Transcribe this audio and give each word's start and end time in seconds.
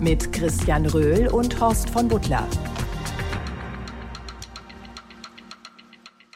Mit 0.00 0.32
Christian 0.32 0.86
Röhl 0.86 1.28
und 1.28 1.60
Horst 1.60 1.90
von 1.90 2.08
Butler. 2.08 2.48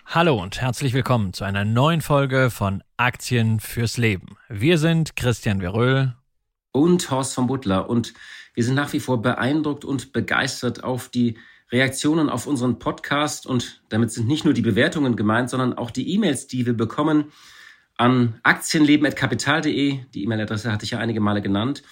Hallo 0.05 0.39
und 0.39 0.61
herzlich 0.61 0.93
willkommen 0.93 1.33
zu 1.33 1.45
einer 1.45 1.65
neuen 1.65 2.03
Folge 2.03 2.51
von 2.51 2.85
Aktien 2.99 3.61
fürs 3.61 3.97
Leben. 3.97 4.37
Wir 4.51 4.77
sind 4.77 5.17
Christian 5.17 5.63
Veröhl 5.63 6.15
und 6.73 7.11
Horst 7.11 7.33
von 7.33 7.47
Butler 7.47 7.89
und 7.89 8.13
wir 8.53 8.65
sind 8.65 8.75
nach 8.75 8.93
wie 8.93 9.01
vor 9.01 9.23
beeindruckt 9.23 9.87
und 9.87 10.13
begeistert 10.13 10.85
auf 10.85 11.09
die 11.09 11.39
Reaktionen 11.73 12.29
auf 12.29 12.47
unseren 12.47 12.79
Podcast 12.79 13.47
und 13.47 13.83
damit 13.89 14.13
sind 14.13 14.29
nicht 14.29 14.45
nur 14.45 14.53
die 14.53 14.61
Bewertungen 14.61 15.17
gemeint, 15.17 15.49
sondern 15.49 15.73
auch 15.73 15.91
die 15.91 16.13
E-Mails, 16.13 16.49
die 16.49 16.67
wir 16.67 16.75
bekommen 16.75 17.33
an 17.97 18.39
aktienleben.kapital.de. 18.43 20.01
Die 20.13 20.23
E-Mail-Adresse 20.23 20.71
hatte 20.71 20.85
ich 20.85 20.91
ja 20.91 20.99
einige 20.99 21.21
Male 21.21 21.41
genannt. 21.41 21.83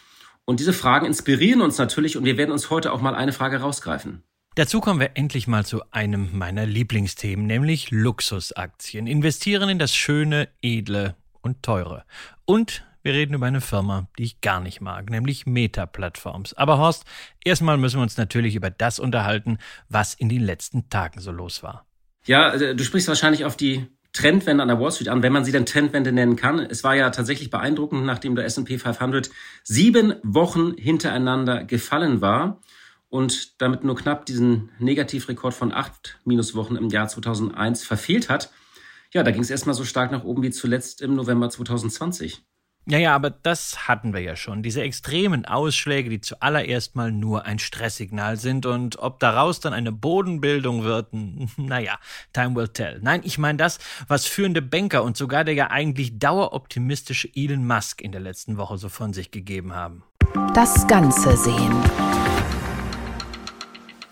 Und 0.44 0.60
diese 0.60 0.72
Fragen 0.72 1.06
inspirieren 1.06 1.60
uns 1.60 1.78
natürlich 1.78 2.16
und 2.16 2.24
wir 2.24 2.36
werden 2.36 2.50
uns 2.50 2.70
heute 2.70 2.92
auch 2.92 3.00
mal 3.00 3.14
eine 3.14 3.32
Frage 3.32 3.60
rausgreifen. 3.60 4.22
Dazu 4.54 4.80
kommen 4.80 5.00
wir 5.00 5.12
endlich 5.14 5.46
mal 5.46 5.64
zu 5.64 5.82
einem 5.92 6.36
meiner 6.36 6.66
Lieblingsthemen, 6.66 7.46
nämlich 7.46 7.90
Luxusaktien. 7.90 9.06
Investieren 9.06 9.70
in 9.70 9.78
das 9.78 9.94
Schöne, 9.94 10.48
Edle 10.60 11.16
und 11.40 11.62
Teure. 11.62 12.04
Und 12.44 12.84
wir 13.02 13.14
reden 13.14 13.34
über 13.34 13.46
eine 13.46 13.60
Firma, 13.60 14.08
die 14.18 14.24
ich 14.24 14.40
gar 14.40 14.60
nicht 14.60 14.80
mag, 14.80 15.10
nämlich 15.10 15.46
Meta 15.46 15.86
Platforms. 15.86 16.54
Aber 16.54 16.78
Horst, 16.78 17.04
erstmal 17.44 17.78
müssen 17.78 17.98
wir 17.98 18.02
uns 18.02 18.16
natürlich 18.16 18.54
über 18.54 18.70
das 18.70 18.98
unterhalten, 18.98 19.58
was 19.88 20.14
in 20.14 20.28
den 20.28 20.42
letzten 20.42 20.88
Tagen 20.90 21.20
so 21.20 21.32
los 21.32 21.62
war. 21.62 21.86
Ja, 22.26 22.52
äh, 22.52 22.76
du 22.76 22.84
sprichst 22.84 23.08
wahrscheinlich 23.08 23.44
auf 23.44 23.56
die 23.56 23.86
Trendwende 24.12 24.62
an 24.62 24.68
der 24.68 24.78
Wall 24.78 24.92
Street 24.92 25.08
an, 25.08 25.22
wenn 25.22 25.32
man 25.32 25.44
sie 25.44 25.52
denn 25.52 25.66
Trendwende 25.66 26.12
nennen 26.12 26.36
kann. 26.36 26.58
Es 26.58 26.84
war 26.84 26.94
ja 26.94 27.10
tatsächlich 27.10 27.50
beeindruckend, 27.50 28.04
nachdem 28.04 28.34
der 28.34 28.44
S&P 28.44 28.78
500 28.78 29.30
sieben 29.62 30.14
Wochen 30.22 30.74
hintereinander 30.76 31.64
gefallen 31.64 32.20
war 32.20 32.60
und 33.08 33.60
damit 33.60 33.84
nur 33.84 33.96
knapp 33.96 34.26
diesen 34.26 34.70
Negativrekord 34.78 35.54
von 35.54 35.72
acht 35.72 36.18
Minuswochen 36.24 36.76
im 36.76 36.88
Jahr 36.88 37.08
2001 37.08 37.84
verfehlt 37.84 38.28
hat. 38.28 38.50
Ja, 39.12 39.22
da 39.22 39.30
ging 39.30 39.42
es 39.42 39.50
erstmal 39.50 39.74
so 39.74 39.84
stark 39.84 40.12
nach 40.12 40.24
oben 40.24 40.42
wie 40.42 40.50
zuletzt 40.50 41.02
im 41.02 41.14
November 41.14 41.50
2020. 41.50 42.44
Ja, 42.84 42.98
ja, 42.98 43.14
aber 43.14 43.30
das 43.30 43.86
hatten 43.86 44.12
wir 44.12 44.20
ja 44.20 44.34
schon. 44.34 44.64
Diese 44.64 44.82
extremen 44.82 45.44
Ausschläge, 45.46 46.10
die 46.10 46.20
zuallererst 46.20 46.96
mal 46.96 47.12
nur 47.12 47.44
ein 47.44 47.60
Stresssignal 47.60 48.36
sind 48.36 48.66
und 48.66 48.98
ob 48.98 49.20
daraus 49.20 49.60
dann 49.60 49.72
eine 49.72 49.92
Bodenbildung 49.92 50.82
wird, 50.82 51.08
naja, 51.56 51.98
time 52.32 52.56
will 52.56 52.66
tell. 52.66 52.98
Nein, 53.00 53.20
ich 53.22 53.38
meine 53.38 53.58
das, 53.58 53.78
was 54.08 54.26
führende 54.26 54.62
Banker 54.62 55.04
und 55.04 55.16
sogar 55.16 55.44
der 55.44 55.54
ja 55.54 55.70
eigentlich 55.70 56.18
daueroptimistische 56.18 57.28
Elon 57.36 57.64
Musk 57.64 58.00
in 58.00 58.10
der 58.10 58.20
letzten 58.20 58.56
Woche 58.56 58.78
so 58.78 58.88
von 58.88 59.12
sich 59.12 59.30
gegeben 59.30 59.74
haben. 59.74 60.02
Das 60.52 60.86
Ganze 60.88 61.36
sehen. 61.36 61.72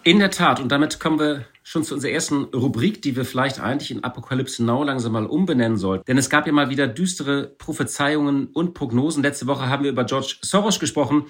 In 0.05 0.21
der 0.21 0.31
Tat, 0.31 0.61
und 0.61 0.71
damit 0.71 1.01
kommen 1.01 1.19
wir 1.19 1.45
schon 1.71 1.85
zu 1.85 1.95
unserer 1.95 2.11
ersten 2.11 2.47
Rubrik, 2.47 3.01
die 3.01 3.15
wir 3.15 3.25
vielleicht 3.25 3.61
eigentlich 3.61 3.93
in 3.93 4.03
Apokalypse 4.03 4.65
Now 4.65 4.83
langsam 4.83 5.13
mal 5.13 5.27
umbenennen 5.27 5.79
sollten. 5.79 6.03
Denn 6.09 6.19
es 6.19 6.29
gab 6.29 6.49
ja 6.49 6.53
mal 6.53 6.69
wieder 6.69 6.89
düstere 6.89 7.45
Prophezeiungen 7.59 8.49
und 8.49 8.75
Prognosen. 8.75 9.23
Letzte 9.23 9.47
Woche 9.47 9.69
haben 9.69 9.85
wir 9.85 9.93
über 9.93 10.03
George 10.03 10.35
Soros 10.43 10.81
gesprochen. 10.81 11.27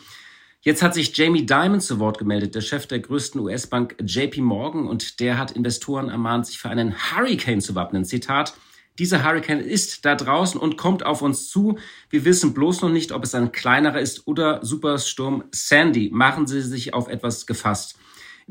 Jetzt 0.62 0.82
hat 0.82 0.94
sich 0.94 1.14
Jamie 1.14 1.44
Dimon 1.44 1.82
zu 1.82 1.98
Wort 1.98 2.16
gemeldet, 2.16 2.54
der 2.54 2.62
Chef 2.62 2.87
der 2.87 3.00
größten 3.00 3.38
US-Bank 3.38 3.97
JP 4.03 4.41
Morgan, 4.41 4.87
und 4.88 5.20
der 5.20 5.37
hat 5.37 5.50
Investoren 5.50 6.09
ermahnt, 6.09 6.47
sich 6.47 6.59
für 6.59 6.70
einen 6.70 6.94
Hurricane 6.94 7.60
zu 7.60 7.75
wappnen. 7.75 8.06
Zitat, 8.06 8.54
dieser 8.98 9.22
Hurricane 9.22 9.60
ist 9.60 10.06
da 10.06 10.14
draußen 10.14 10.59
und 10.59 10.78
kommt 10.78 11.04
auf 11.04 11.20
uns 11.20 11.50
zu. 11.50 11.76
Wir 12.09 12.25
wissen 12.25 12.54
bloß 12.54 12.81
noch 12.81 12.88
nicht, 12.88 13.12
ob 13.12 13.25
es 13.25 13.34
ein 13.34 13.53
kleinerer 13.53 14.00
ist 14.00 14.26
oder 14.26 14.64
Supersturm 14.64 15.44
Sandy. 15.53 16.09
Machen 16.14 16.47
Sie 16.47 16.62
sich 16.62 16.94
auf 16.94 17.09
etwas 17.09 17.47
gefasst. 17.47 17.98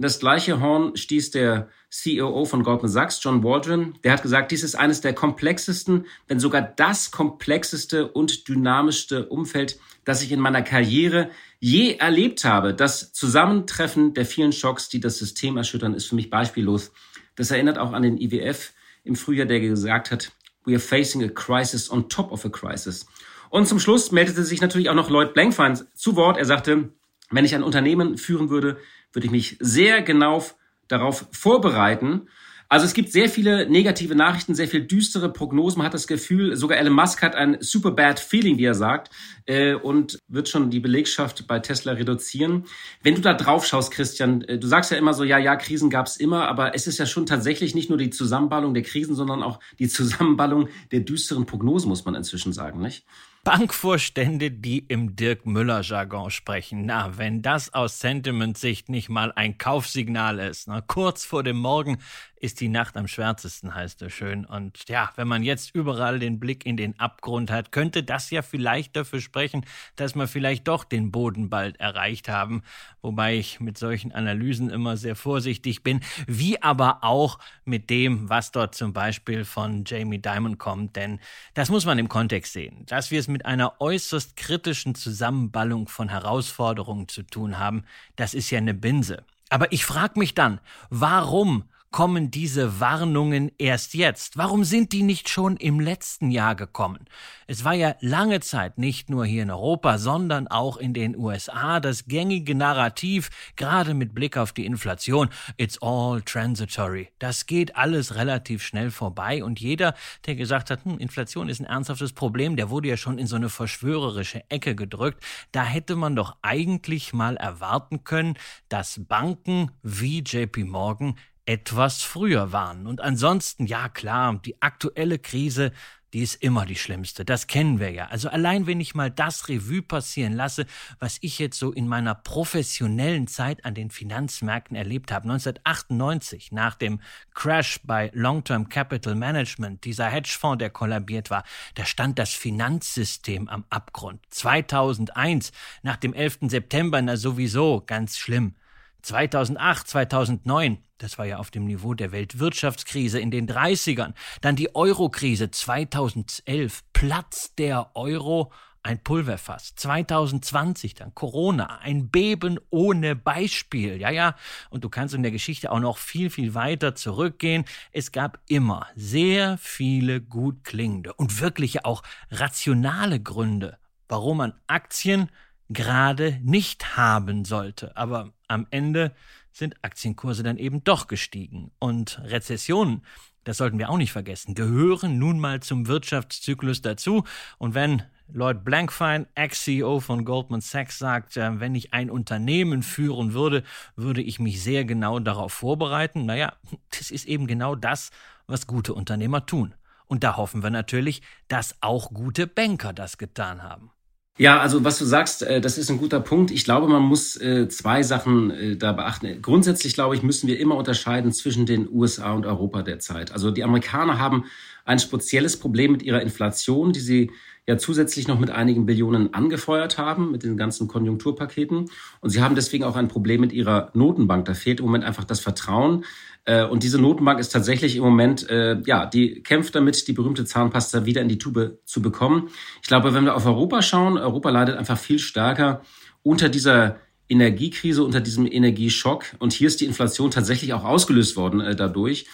Das 0.02 0.18
gleiche 0.18 0.62
Horn 0.62 0.96
stieß 0.96 1.32
der 1.32 1.68
COO 1.92 2.46
von 2.46 2.64
Goldman 2.64 2.90
Sachs, 2.90 3.20
John 3.22 3.44
Waldron. 3.44 3.96
Der 4.06 4.14
hat 4.14 4.22
gesagt, 4.22 4.50
dies 4.50 4.64
ist 4.64 4.76
eines 4.76 5.02
der 5.02 5.12
komplexesten, 5.12 6.06
wenn 6.30 6.40
sogar 6.40 6.62
das 6.62 7.12
komplexeste 7.12 8.08
und 8.08 8.48
dynamischste 8.48 9.28
Umfeld, 9.28 9.78
das 10.06 10.24
ich 10.24 10.32
in 10.32 10.40
meiner 10.40 10.62
Karriere 10.62 11.30
je 11.60 11.96
erlebt 11.96 12.46
habe. 12.46 12.74
Das 12.74 13.12
Zusammentreffen 13.12 14.14
der 14.14 14.26
vielen 14.26 14.54
Schocks, 14.54 14.88
die 14.88 15.02
das 15.02 15.18
System 15.18 15.58
erschüttern, 15.58 15.94
ist 15.94 16.06
für 16.06 16.16
mich 16.16 16.30
beispiellos. 16.30 16.94
Das 17.36 17.52
erinnert 17.52 17.78
auch 17.78 17.92
an 17.92 18.04
den 18.04 18.18
IWF 18.18 18.72
im 19.04 19.18
Frühjahr, 19.18 19.48
der 19.48 19.60
gesagt 19.60 20.12
hat, 20.12 20.32
we 20.64 20.72
are 20.72 20.80
facing 20.80 21.26
a 21.26 21.28
crisis 21.28 21.92
on 21.92 22.08
top 22.08 22.32
of 22.32 22.46
a 22.46 22.50
crisis. 22.50 23.06
Und 23.50 23.68
zum 23.68 23.80
Schluss 23.80 24.14
meldete 24.14 24.46
sich 24.46 24.62
natürlich 24.62 24.90
auch 24.90 24.96
noch 24.96 25.10
Lloyd 25.10 25.34
Blankfein 25.34 25.78
zu 25.94 26.16
Wort. 26.16 26.38
Er 26.38 26.46
sagte, 26.46 26.94
wenn 27.32 27.46
ich 27.46 27.56
ein 27.56 27.64
Unternehmen 27.64 28.18
führen 28.18 28.50
würde, 28.50 28.78
würde 29.14 29.26
ich 29.26 29.32
mich 29.32 29.58
sehr 29.60 30.02
genau 30.02 30.44
darauf 30.88 31.28
vorbereiten. 31.32 32.28
Also 32.72 32.86
es 32.86 32.94
gibt 32.94 33.12
sehr 33.12 33.30
viele 33.30 33.68
negative 33.68 34.14
Nachrichten, 34.14 34.54
sehr 34.54 34.68
viel 34.68 34.86
düstere 34.86 35.34
Prognosen. 35.34 35.80
Man 35.80 35.88
hat 35.88 35.96
das 35.96 36.06
Gefühl, 36.06 36.56
sogar 36.56 36.78
Elon 36.78 36.94
Musk 36.94 37.24
hat 37.24 37.34
ein 37.34 37.58
super 37.62 37.90
bad 37.90 38.20
feeling, 38.20 38.60
wie 38.60 38.66
er 38.66 38.76
sagt, 38.76 39.10
äh, 39.48 39.74
und 39.74 40.20
wird 40.28 40.50
schon 40.50 40.70
die 40.70 40.80
Belegschaft 40.80 41.48
bei 41.48 41.58
Tesla 41.58 41.94
reduzieren. 41.94 42.66
Wenn 43.02 43.16
du 43.16 43.22
da 43.22 43.34
drauf 43.34 43.66
schaust, 43.66 43.90
Christian, 43.90 44.44
äh, 44.44 44.60
du 44.60 44.68
sagst 44.68 44.92
ja 44.92 44.98
immer 44.98 45.16
so, 45.16 45.24
ja, 45.24 45.40
ja, 45.40 45.56
Krisen 45.56 45.90
gab 45.90 46.06
es 46.06 46.18
immer, 46.18 46.48
aber 46.48 46.76
es 46.76 46.86
ist 46.86 47.00
ja 47.00 47.08
schon 47.08 47.26
tatsächlich 47.26 47.74
nicht 47.74 47.90
nur 47.90 47.98
die 47.98 48.12
Zusammenballung 48.12 48.76
der 48.76 48.84
Krisen, 48.84 49.16
sondern 49.16 49.42
auch 49.42 49.60
die 49.80 49.88
Zusammenballung 49.88 50.70
der 50.92 51.00
düsteren 51.00 51.48
Prognosen, 51.48 51.90
muss 51.90 52.06
man 52.06 52.14
inzwischen 52.14 52.54
sagen, 52.54 52.80
nicht? 52.82 53.04
Bankvorstände, 53.44 54.52
die 54.52 54.80
im 54.80 55.16
Dirk 55.16 55.46
Müller-Jargon 55.46 56.30
sprechen. 56.30 56.86
Na, 56.86 57.18
wenn 57.18 57.42
das 57.42 57.74
aus 57.74 58.00
Sentiment-Sicht 58.00 58.90
nicht 58.90 59.10
mal 59.10 59.32
ein 59.34 59.58
Kaufsignal 59.58 60.40
ist. 60.40 60.68
Na, 60.68 60.82
kurz 60.82 61.24
vor 61.24 61.44
dem 61.44 61.58
Morgen 61.58 62.00
ist 62.40 62.62
die 62.62 62.70
Nacht 62.70 62.96
am 62.96 63.08
schwärzesten, 63.08 63.76
heißt 63.76 64.02
es 64.02 64.14
schön. 64.14 64.46
Und 64.46 64.88
ja, 64.88 65.12
wenn 65.16 65.28
man 65.28 65.44
jetzt 65.44 65.76
überall 65.76 66.20
den 66.20 66.40
Blick 66.40 66.66
in 66.66 66.78
den 66.78 67.00
Abgrund 67.00 67.52
hat, 67.52 67.72
könnte 67.72 68.02
das 68.02 68.30
ja 68.32 68.42
vielleicht 68.42 68.96
dafür 68.96 69.20
sprechen, 69.20 69.66
dass 69.98 70.16
wir 70.16 70.28
vielleicht 70.28 70.68
doch 70.68 70.86
den 70.86 71.12
Boden 71.12 71.50
bald 71.50 71.80
erreicht 71.80 72.30
haben. 72.30 72.64
Wobei 73.02 73.38
ich 73.38 73.60
mit 73.60 73.78
solchen 73.78 74.14
Analysen 74.14 74.70
immer 74.70 74.96
sehr 74.96 75.16
vorsichtig 75.16 75.84
bin, 75.84 76.00
wie 76.28 76.62
aber 76.62 77.04
auch 77.04 77.40
mit 77.66 77.90
dem, 77.90 78.30
was 78.30 78.52
dort 78.52 78.74
zum 78.74 78.94
Beispiel 78.94 79.44
von 79.44 79.84
Jamie 79.86 80.20
Dimon 80.20 80.58
kommt. 80.58 80.96
Denn 80.96 81.20
das 81.54 81.70
muss 81.70 81.86
man 81.86 82.00
im 82.00 82.08
Kontext 82.08 82.54
sehen. 82.54 82.86
Dass 82.86 83.12
wir 83.12 83.20
es 83.20 83.28
mit 83.28 83.46
einer 83.46 83.82
äußerst 83.82 84.38
kritischen 84.38 84.96
Zusammenballung 84.96 85.88
von 85.90 86.10
Herausforderungen 86.10 87.10
zu 87.10 87.24
tun 87.24 87.60
haben, 87.60 87.84
das 88.16 88.34
ist 88.34 88.50
ja 88.50 88.60
eine 88.60 88.74
Binse. 88.74 89.24
Aber 89.50 89.72
ich 89.74 89.84
frage 89.86 90.18
mich 90.20 90.36
dann, 90.36 90.62
warum 90.90 91.64
kommen 91.92 92.30
diese 92.32 92.80
Warnungen 92.80 93.52
erst 93.58 93.94
jetzt? 93.94 94.38
Warum 94.38 94.64
sind 94.64 94.92
die 94.92 95.04
nicht 95.04 95.30
schon 95.30 95.58
im 95.58 95.80
letzten 95.80 96.30
Jahr 96.32 96.56
gekommen? 96.56 97.06
Es 97.48 97.64
war 97.64 97.74
ja 97.74 97.96
lange 98.00 98.42
Zeit 98.42 98.78
nicht 98.78 99.10
nur 99.10 99.26
hier 99.26 99.44
in 99.44 99.52
Europa, 99.52 99.98
sondern 99.98 100.48
auch 100.48 100.78
in 100.78 100.94
den 100.94 101.18
USA 101.18 101.80
das 101.80 102.06
gängige 102.06 102.54
Narrativ, 102.54 103.30
gerade 103.56 103.94
mit 103.94 104.14
Blick 104.14 104.38
auf 104.38 104.54
die 104.54 104.66
Inflation, 104.66 105.30
it's 105.58 105.82
all 105.82 106.22
transitory. 106.22 107.10
Das 107.18 107.48
geht 107.48 107.76
alles 107.76 108.16
relativ 108.16 108.64
schnell 108.64 108.92
vorbei 108.92 109.44
und 109.44 109.60
jeder, 109.60 109.96
der 110.28 110.36
gesagt 110.36 110.70
hat, 110.70 110.86
hm, 110.86 111.00
Inflation 111.00 111.50
ist 111.50 111.60
ein 111.60 111.66
ernsthaftes 111.66 112.14
Problem, 112.14 112.56
der 112.56 112.70
wurde 112.70 112.90
ja 112.90 112.98
schon 112.98 113.18
in 113.18 113.28
so 113.28 113.36
eine 113.36 113.50
verschwörerische 113.50 114.44
Ecke 114.50 114.76
gedrückt. 114.76 115.24
Da 115.52 115.64
hätte 115.64 115.96
man 115.96 116.16
doch 116.16 116.36
eigentlich 116.42 117.14
mal 117.14 117.36
erwarten 117.36 118.04
können, 118.04 118.38
dass 118.68 119.02
Banken 119.08 119.72
wie 119.82 120.20
JP 120.20 120.66
Morgan 120.66 121.16
etwas 121.46 122.02
früher 122.02 122.52
warnen. 122.52 122.88
Und 122.88 123.02
ansonsten, 123.02 123.66
ja 123.66 123.90
klar, 123.90 124.40
die 124.44 124.62
aktuelle 124.62 125.20
Krise, 125.20 125.72
die 126.14 126.22
ist 126.22 126.42
immer 126.42 126.66
die 126.66 126.76
schlimmste. 126.76 127.24
Das 127.24 127.48
kennen 127.48 127.80
wir 127.80 127.92
ja. 127.92 128.08
Also 128.08 128.30
allein 128.30 128.68
wenn 128.68 128.80
ich 128.80 128.96
mal 128.96 129.12
das 129.12 129.48
Revue 129.48 129.82
passieren 129.82 130.34
lasse, 130.34 130.66
was 131.00 131.18
ich 131.22 131.40
jetzt 131.40 131.60
so 131.60 131.72
in 131.72 131.88
meiner 131.88 132.16
professionellen 132.16 133.28
Zeit 133.28 133.64
an 133.66 133.76
den 133.76 133.92
Finanzmärkten 133.92 134.76
erlebt 134.76 135.12
habe. 135.12 135.30
1998, 135.30 136.52
nach 136.52 136.76
dem 136.76 137.00
Crash 137.34 137.80
bei 137.84 138.10
Long-Term 138.14 138.70
Capital 138.70 139.16
Management, 139.16 139.86
dieser 139.86 140.08
Hedgefonds, 140.08 140.60
der 140.60 140.72
kollabiert 140.72 141.30
war, 141.30 141.44
da 141.76 141.86
stand 141.86 142.18
das 142.18 142.34
Finanzsystem 142.34 143.48
am 143.48 143.66
Abgrund. 143.70 144.22
2001, 144.30 145.52
nach 145.84 145.98
dem 145.98 146.14
11. 146.14 146.40
September, 146.48 147.02
na 147.02 147.18
sowieso 147.18 147.84
ganz 147.86 148.18
schlimm. 148.18 148.56
2008, 149.02 149.88
2009, 149.88 150.78
das 150.98 151.18
war 151.18 151.26
ja 151.26 151.38
auf 151.38 151.52
dem 151.52 151.66
Niveau 151.66 151.94
der 151.94 152.12
Weltwirtschaftskrise 152.12 153.20
in 153.20 153.32
den 153.32 153.48
30ern. 153.48 154.14
Dann 154.42 154.56
die 154.56 154.76
Eurokrise 154.76 155.50
2011, 155.52 156.84
Platz 156.94 157.56
der 157.56 157.96
Euro 157.96 158.52
ein 158.84 159.04
Pulverfass. 159.04 159.76
2020 159.76 160.96
dann 160.96 161.14
Corona, 161.14 161.80
ein 161.80 162.10
Beben 162.10 162.60
ohne 162.70 163.16
Beispiel. 163.16 164.00
Ja, 164.00 164.10
ja, 164.10 164.36
und 164.70 164.84
du 164.84 164.90
kannst 164.90 165.14
in 165.14 165.24
der 165.24 165.32
Geschichte 165.32 165.72
auch 165.72 165.80
noch 165.80 165.98
viel, 165.98 166.30
viel 166.30 166.54
weiter 166.54 166.96
zurückgehen. 166.96 167.66
Es 167.92 168.12
gab 168.12 168.40
immer 168.48 168.88
sehr 168.96 169.58
viele 169.58 170.22
gut 170.22 170.64
klingende 170.64 171.14
und 171.14 171.42
wirklich 171.42 171.86
auch 171.86 172.04
rationale 172.32 173.20
Gründe, 173.20 173.78
warum 174.08 174.38
man 174.38 174.54
Aktien 174.68 175.30
gerade 175.70 176.40
nicht 176.44 176.98
haben 176.98 177.46
sollte. 177.46 177.96
Aber 177.96 178.34
am 178.48 178.68
Ende 178.72 179.14
sind 179.52 179.76
Aktienkurse 179.84 180.44
dann 180.44 180.58
eben 180.58 180.84
doch 180.84 181.08
gestiegen. 181.08 181.72
Und 181.80 182.20
Rezessionen, 182.24 183.04
das 183.44 183.58
sollten 183.58 183.80
wir 183.80 183.90
auch 183.90 183.98
nicht 183.98 184.12
vergessen, 184.12 184.56
gehören 184.56 185.18
nun 185.18 185.40
mal 185.40 185.62
zum 185.62 185.88
Wirtschaftszyklus 185.88 186.82
dazu. 186.82 187.24
Und 187.58 187.74
wenn 187.74 188.04
Lloyd 188.32 188.64
Blankfein, 188.64 189.26
Ex-CEO 189.34 190.02
von 190.02 190.24
Goldman 190.24 190.62
Sachs, 190.62 191.00
sagt, 191.00 191.36
äh, 191.38 191.60
wenn 191.60 191.74
ich 191.74 191.94
ein 191.94 192.12
Unternehmen 192.12 192.84
führen 192.84 193.34
würde, 193.34 193.64
würde 193.96 194.22
ich 194.22 194.40
mich 194.40 194.62
sehr 194.62 194.86
genau 194.86 195.20
darauf 195.20 195.52
vorbereiten. 195.54 196.26
Naja, 196.26 196.54
das 196.92 197.10
ist 197.12 197.26
eben 197.26 197.48
genau 197.48 197.76
das, 197.76 198.12
was 198.46 198.68
gute 198.68 198.94
Unternehmer 198.94 199.46
tun. 199.46 199.74
Und 200.06 200.24
da 200.24 200.38
hoffen 200.38 200.64
wir 200.64 200.70
natürlich, 200.70 201.22
dass 201.48 201.76
auch 201.82 202.12
gute 202.12 202.48
Banker 202.48 202.94
das 202.94 203.18
getan 203.18 203.64
haben. 203.64 203.92
Ja, 204.42 204.62
also 204.62 204.86
was 204.86 204.98
du 204.98 205.04
sagst, 205.04 205.44
äh, 205.44 205.60
das 205.60 205.78
ist 205.78 205.90
ein 205.90 205.98
guter 205.98 206.22
Punkt. 206.22 206.50
Ich 206.50 206.64
glaube, 206.64 206.88
man 206.88 207.02
muss 207.02 207.36
äh, 207.36 207.68
zwei 207.68 208.04
Sachen 208.04 208.80
da 208.80 208.94
beachten. 208.94 209.42
Grundsätzlich, 209.42 209.94
glaube 209.94 210.16
ich, 210.16 210.24
müssen 210.24 210.48
wir 210.48 210.60
immer 210.60 210.78
unterscheiden 210.78 211.34
zwischen 211.34 211.66
den 211.66 211.90
USA 211.92 212.32
und 212.32 212.46
Europa 212.46 212.82
derzeit. 212.82 213.34
Also 213.34 213.52
die 213.52 213.66
Amerikaner 213.66 214.18
haben 214.18 214.46
ein 214.86 215.00
spezielles 215.00 215.58
Problem 215.58 215.92
mit 215.92 216.04
ihrer 216.04 216.22
Inflation, 216.22 216.94
die 216.94 217.02
sie 217.02 217.32
ja 217.70 217.78
zusätzlich 217.78 218.28
noch 218.28 218.40
mit 218.40 218.50
einigen 218.50 218.88
Billionen 218.88 219.36
angefeuert 219.36 220.00
haben, 220.00 220.32
mit 220.32 220.42
den 220.42 220.58
ganzen 220.58 220.88
Konjunkturpaketen. 220.88 221.86
Und 222.20 222.30
sie 222.32 222.42
haben 222.42 222.56
deswegen 222.56 222.84
auch 222.84 222.96
ein 222.96 223.08
Problem 223.08 223.42
mit 223.42 223.54
ihrer 223.54 223.92
Notenbank. 223.94 224.46
Da 224.46 224.56
fehlt 224.56 224.80
im 224.80 224.88
Moment 224.88 225.04
einfach 225.04 225.24
das 225.24 225.40
Vertrauen. 225.40 226.04
Äh, 226.46 226.66
und 226.66 226.82
diese 226.82 227.00
Notenbank 227.00 227.40
ist 227.40 227.50
tatsächlich 227.50 227.96
im 227.96 228.04
Moment, 228.04 228.50
äh, 228.50 228.82
ja, 228.88 229.06
die 229.06 229.44
kämpft 229.44 229.76
damit, 229.76 230.08
die 230.08 230.14
berühmte 230.14 230.46
Zahnpasta 230.46 231.06
wieder 231.06 231.22
in 231.22 231.30
die 231.30 231.38
Tube 231.38 231.78
zu 231.86 232.02
bekommen. 232.02 232.50
Ich 232.82 232.88
glaube, 232.88 233.14
wenn 233.14 233.26
wir 233.26 233.36
auf 233.36 233.46
Europa 233.46 233.84
schauen, 233.84 234.18
Europa 234.18 234.50
leidet 234.50 234.76
einfach 234.76 234.98
viel 234.98 235.20
stärker 235.20 235.84
unter 236.24 236.50
dieser 236.50 236.98
Energiekrise, 237.30 238.04
unter 238.04 238.20
diesem 238.20 238.52
Energieschock. 238.52 239.26
Und 239.38 239.54
hier 239.54 239.68
ist 239.68 239.80
die 239.80 239.86
Inflation 239.86 240.32
tatsächlich 240.32 240.74
auch 240.74 240.86
ausgelöst 240.86 241.38
worden 241.38 241.62
äh, 241.62 241.76
dadurch. 241.76 242.26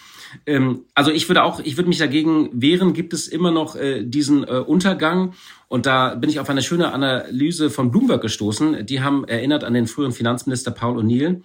Ähm, 0.46 0.84
also 0.94 1.10
ich 1.10 1.28
würde 1.28 1.42
auch, 1.42 1.60
ich 1.60 1.76
würde 1.76 1.88
mich 1.88 1.98
dagegen 1.98 2.50
wehren, 2.52 2.92
gibt 2.92 3.12
es 3.12 3.28
immer 3.28 3.50
noch 3.50 3.76
äh, 3.76 4.04
diesen 4.04 4.44
äh, 4.44 4.58
Untergang. 4.58 5.34
Und 5.68 5.86
da 5.86 6.14
bin 6.14 6.30
ich 6.30 6.40
auf 6.40 6.48
eine 6.48 6.62
schöne 6.62 6.92
Analyse 6.92 7.70
von 7.70 7.90
Bloomberg 7.90 8.22
gestoßen. 8.22 8.86
Die 8.86 9.00
haben 9.00 9.24
erinnert 9.24 9.64
an 9.64 9.74
den 9.74 9.86
früheren 9.86 10.12
Finanzminister 10.12 10.70
Paul 10.70 10.98
O'Neill, 10.98 11.42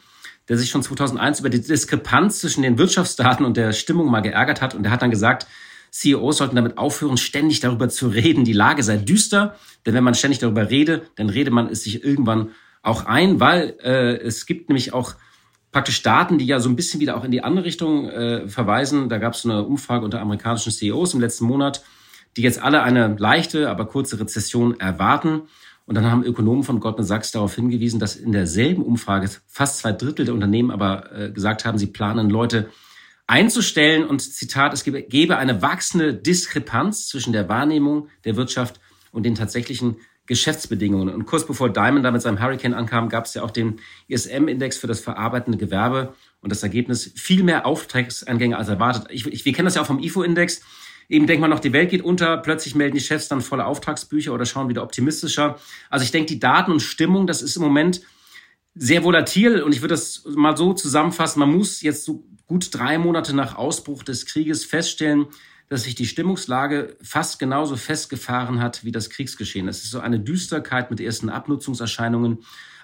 der 0.47 0.57
sich 0.57 0.69
schon 0.69 0.83
2001 0.83 1.39
über 1.39 1.49
die 1.49 1.61
Diskrepanz 1.61 2.39
zwischen 2.39 2.61
den 2.61 2.77
Wirtschaftsdaten 2.77 3.45
und 3.45 3.57
der 3.57 3.73
Stimmung 3.73 4.09
mal 4.09 4.21
geärgert 4.21 4.61
hat. 4.61 4.75
Und 4.75 4.85
er 4.85 4.91
hat 4.91 5.01
dann 5.01 5.11
gesagt, 5.11 5.47
CEOs 5.91 6.37
sollten 6.37 6.55
damit 6.55 6.77
aufhören, 6.77 7.17
ständig 7.17 7.59
darüber 7.59 7.89
zu 7.89 8.07
reden, 8.07 8.45
die 8.45 8.53
Lage 8.53 8.83
sei 8.83 8.97
düster. 8.97 9.55
Denn 9.85 9.93
wenn 9.93 10.03
man 10.03 10.15
ständig 10.15 10.39
darüber 10.39 10.69
rede, 10.69 11.03
dann 11.15 11.29
rede 11.29 11.51
man 11.51 11.67
es 11.67 11.83
sich 11.83 12.03
irgendwann 12.03 12.51
auch 12.81 13.05
ein, 13.05 13.39
weil 13.39 13.75
äh, 13.83 14.17
es 14.17 14.45
gibt 14.45 14.69
nämlich 14.69 14.93
auch 14.93 15.15
praktisch 15.71 16.01
Daten, 16.03 16.37
die 16.37 16.45
ja 16.45 16.59
so 16.59 16.69
ein 16.69 16.75
bisschen 16.75 16.99
wieder 16.99 17.17
auch 17.17 17.23
in 17.23 17.31
die 17.31 17.43
andere 17.43 17.65
Richtung 17.65 18.09
äh, 18.09 18.47
verweisen. 18.47 19.09
Da 19.09 19.17
gab 19.17 19.33
es 19.33 19.45
eine 19.45 19.63
Umfrage 19.63 20.05
unter 20.05 20.21
amerikanischen 20.21 20.71
CEOs 20.71 21.13
im 21.13 21.21
letzten 21.21 21.45
Monat, 21.45 21.83
die 22.37 22.41
jetzt 22.41 22.61
alle 22.61 22.83
eine 22.83 23.15
leichte, 23.17 23.69
aber 23.69 23.85
kurze 23.85 24.19
Rezession 24.19 24.79
erwarten. 24.79 25.43
Und 25.85 25.95
dann 25.95 26.05
haben 26.05 26.23
Ökonomen 26.23 26.63
von 26.63 26.79
Goldman 26.79 27.05
Sachs 27.05 27.31
darauf 27.31 27.55
hingewiesen, 27.55 27.99
dass 27.99 28.15
in 28.15 28.31
derselben 28.31 28.83
Umfrage 28.83 29.29
fast 29.47 29.79
zwei 29.79 29.91
Drittel 29.91 30.25
der 30.25 30.33
Unternehmen 30.33 30.71
aber 30.71 31.11
äh, 31.11 31.31
gesagt 31.31 31.65
haben, 31.65 31.77
sie 31.77 31.87
planen 31.87 32.29
Leute 32.29 32.69
einzustellen. 33.27 34.05
Und 34.05 34.21
Zitat, 34.21 34.73
es 34.73 34.83
gebe, 34.83 35.01
gebe 35.01 35.37
eine 35.37 35.61
wachsende 35.61 36.13
Diskrepanz 36.13 37.07
zwischen 37.07 37.33
der 37.33 37.49
Wahrnehmung 37.49 38.09
der 38.25 38.35
Wirtschaft 38.35 38.79
und 39.11 39.23
den 39.23 39.35
tatsächlichen 39.35 39.97
Geschäftsbedingungen. 40.31 41.13
Und 41.13 41.25
kurz 41.25 41.45
bevor 41.45 41.69
Diamond 41.69 42.05
da 42.05 42.11
mit 42.11 42.21
seinem 42.21 42.41
Hurricane 42.41 42.73
ankam, 42.73 43.09
gab 43.09 43.25
es 43.25 43.33
ja 43.33 43.43
auch 43.43 43.51
den 43.51 43.81
ISM-Index 44.07 44.77
für 44.77 44.87
das 44.87 45.01
verarbeitende 45.01 45.57
Gewerbe 45.57 46.13
und 46.39 46.53
das 46.53 46.63
Ergebnis 46.63 47.11
viel 47.17 47.43
mehr 47.43 47.65
Auftragseingänge 47.65 48.57
als 48.57 48.69
erwartet. 48.69 49.07
Ich, 49.09 49.27
ich, 49.27 49.43
wir 49.43 49.51
kennen 49.51 49.65
das 49.65 49.75
ja 49.75 49.81
auch 49.81 49.87
vom 49.87 49.99
IFO-Index. 49.99 50.61
Eben 51.09 51.27
denkt 51.27 51.41
man 51.41 51.49
noch, 51.49 51.59
die 51.59 51.73
Welt 51.73 51.89
geht 51.89 52.01
unter, 52.01 52.37
plötzlich 52.37 52.75
melden 52.75 52.95
die 52.95 53.03
Chefs 53.03 53.27
dann 53.27 53.41
volle 53.41 53.65
Auftragsbücher 53.65 54.33
oder 54.33 54.45
schauen 54.45 54.69
wieder 54.69 54.83
optimistischer. 54.83 55.59
Also 55.89 56.05
ich 56.05 56.11
denke, 56.11 56.27
die 56.27 56.39
Daten 56.39 56.71
und 56.71 56.79
Stimmung, 56.79 57.27
das 57.27 57.41
ist 57.41 57.57
im 57.57 57.63
Moment 57.63 57.99
sehr 58.73 59.03
volatil 59.03 59.61
und 59.61 59.75
ich 59.75 59.81
würde 59.81 59.95
das 59.95 60.23
mal 60.33 60.55
so 60.55 60.71
zusammenfassen. 60.71 61.41
Man 61.41 61.53
muss 61.53 61.81
jetzt 61.81 62.05
so 62.05 62.23
gut 62.47 62.69
drei 62.71 62.97
Monate 62.97 63.35
nach 63.35 63.57
Ausbruch 63.57 64.03
des 64.03 64.25
Krieges 64.25 64.63
feststellen, 64.63 65.27
dass 65.71 65.83
sich 65.83 65.95
die 65.95 66.05
Stimmungslage 66.05 66.97
fast 67.01 67.39
genauso 67.39 67.77
festgefahren 67.77 68.59
hat 68.59 68.83
wie 68.83 68.91
das 68.91 69.09
Kriegsgeschehen. 69.09 69.69
Es 69.69 69.85
ist 69.85 69.91
so 69.91 70.01
eine 70.01 70.19
Düsterkeit 70.19 70.91
mit 70.91 70.99
ersten 70.99 71.29
Abnutzungserscheinungen, 71.29 72.39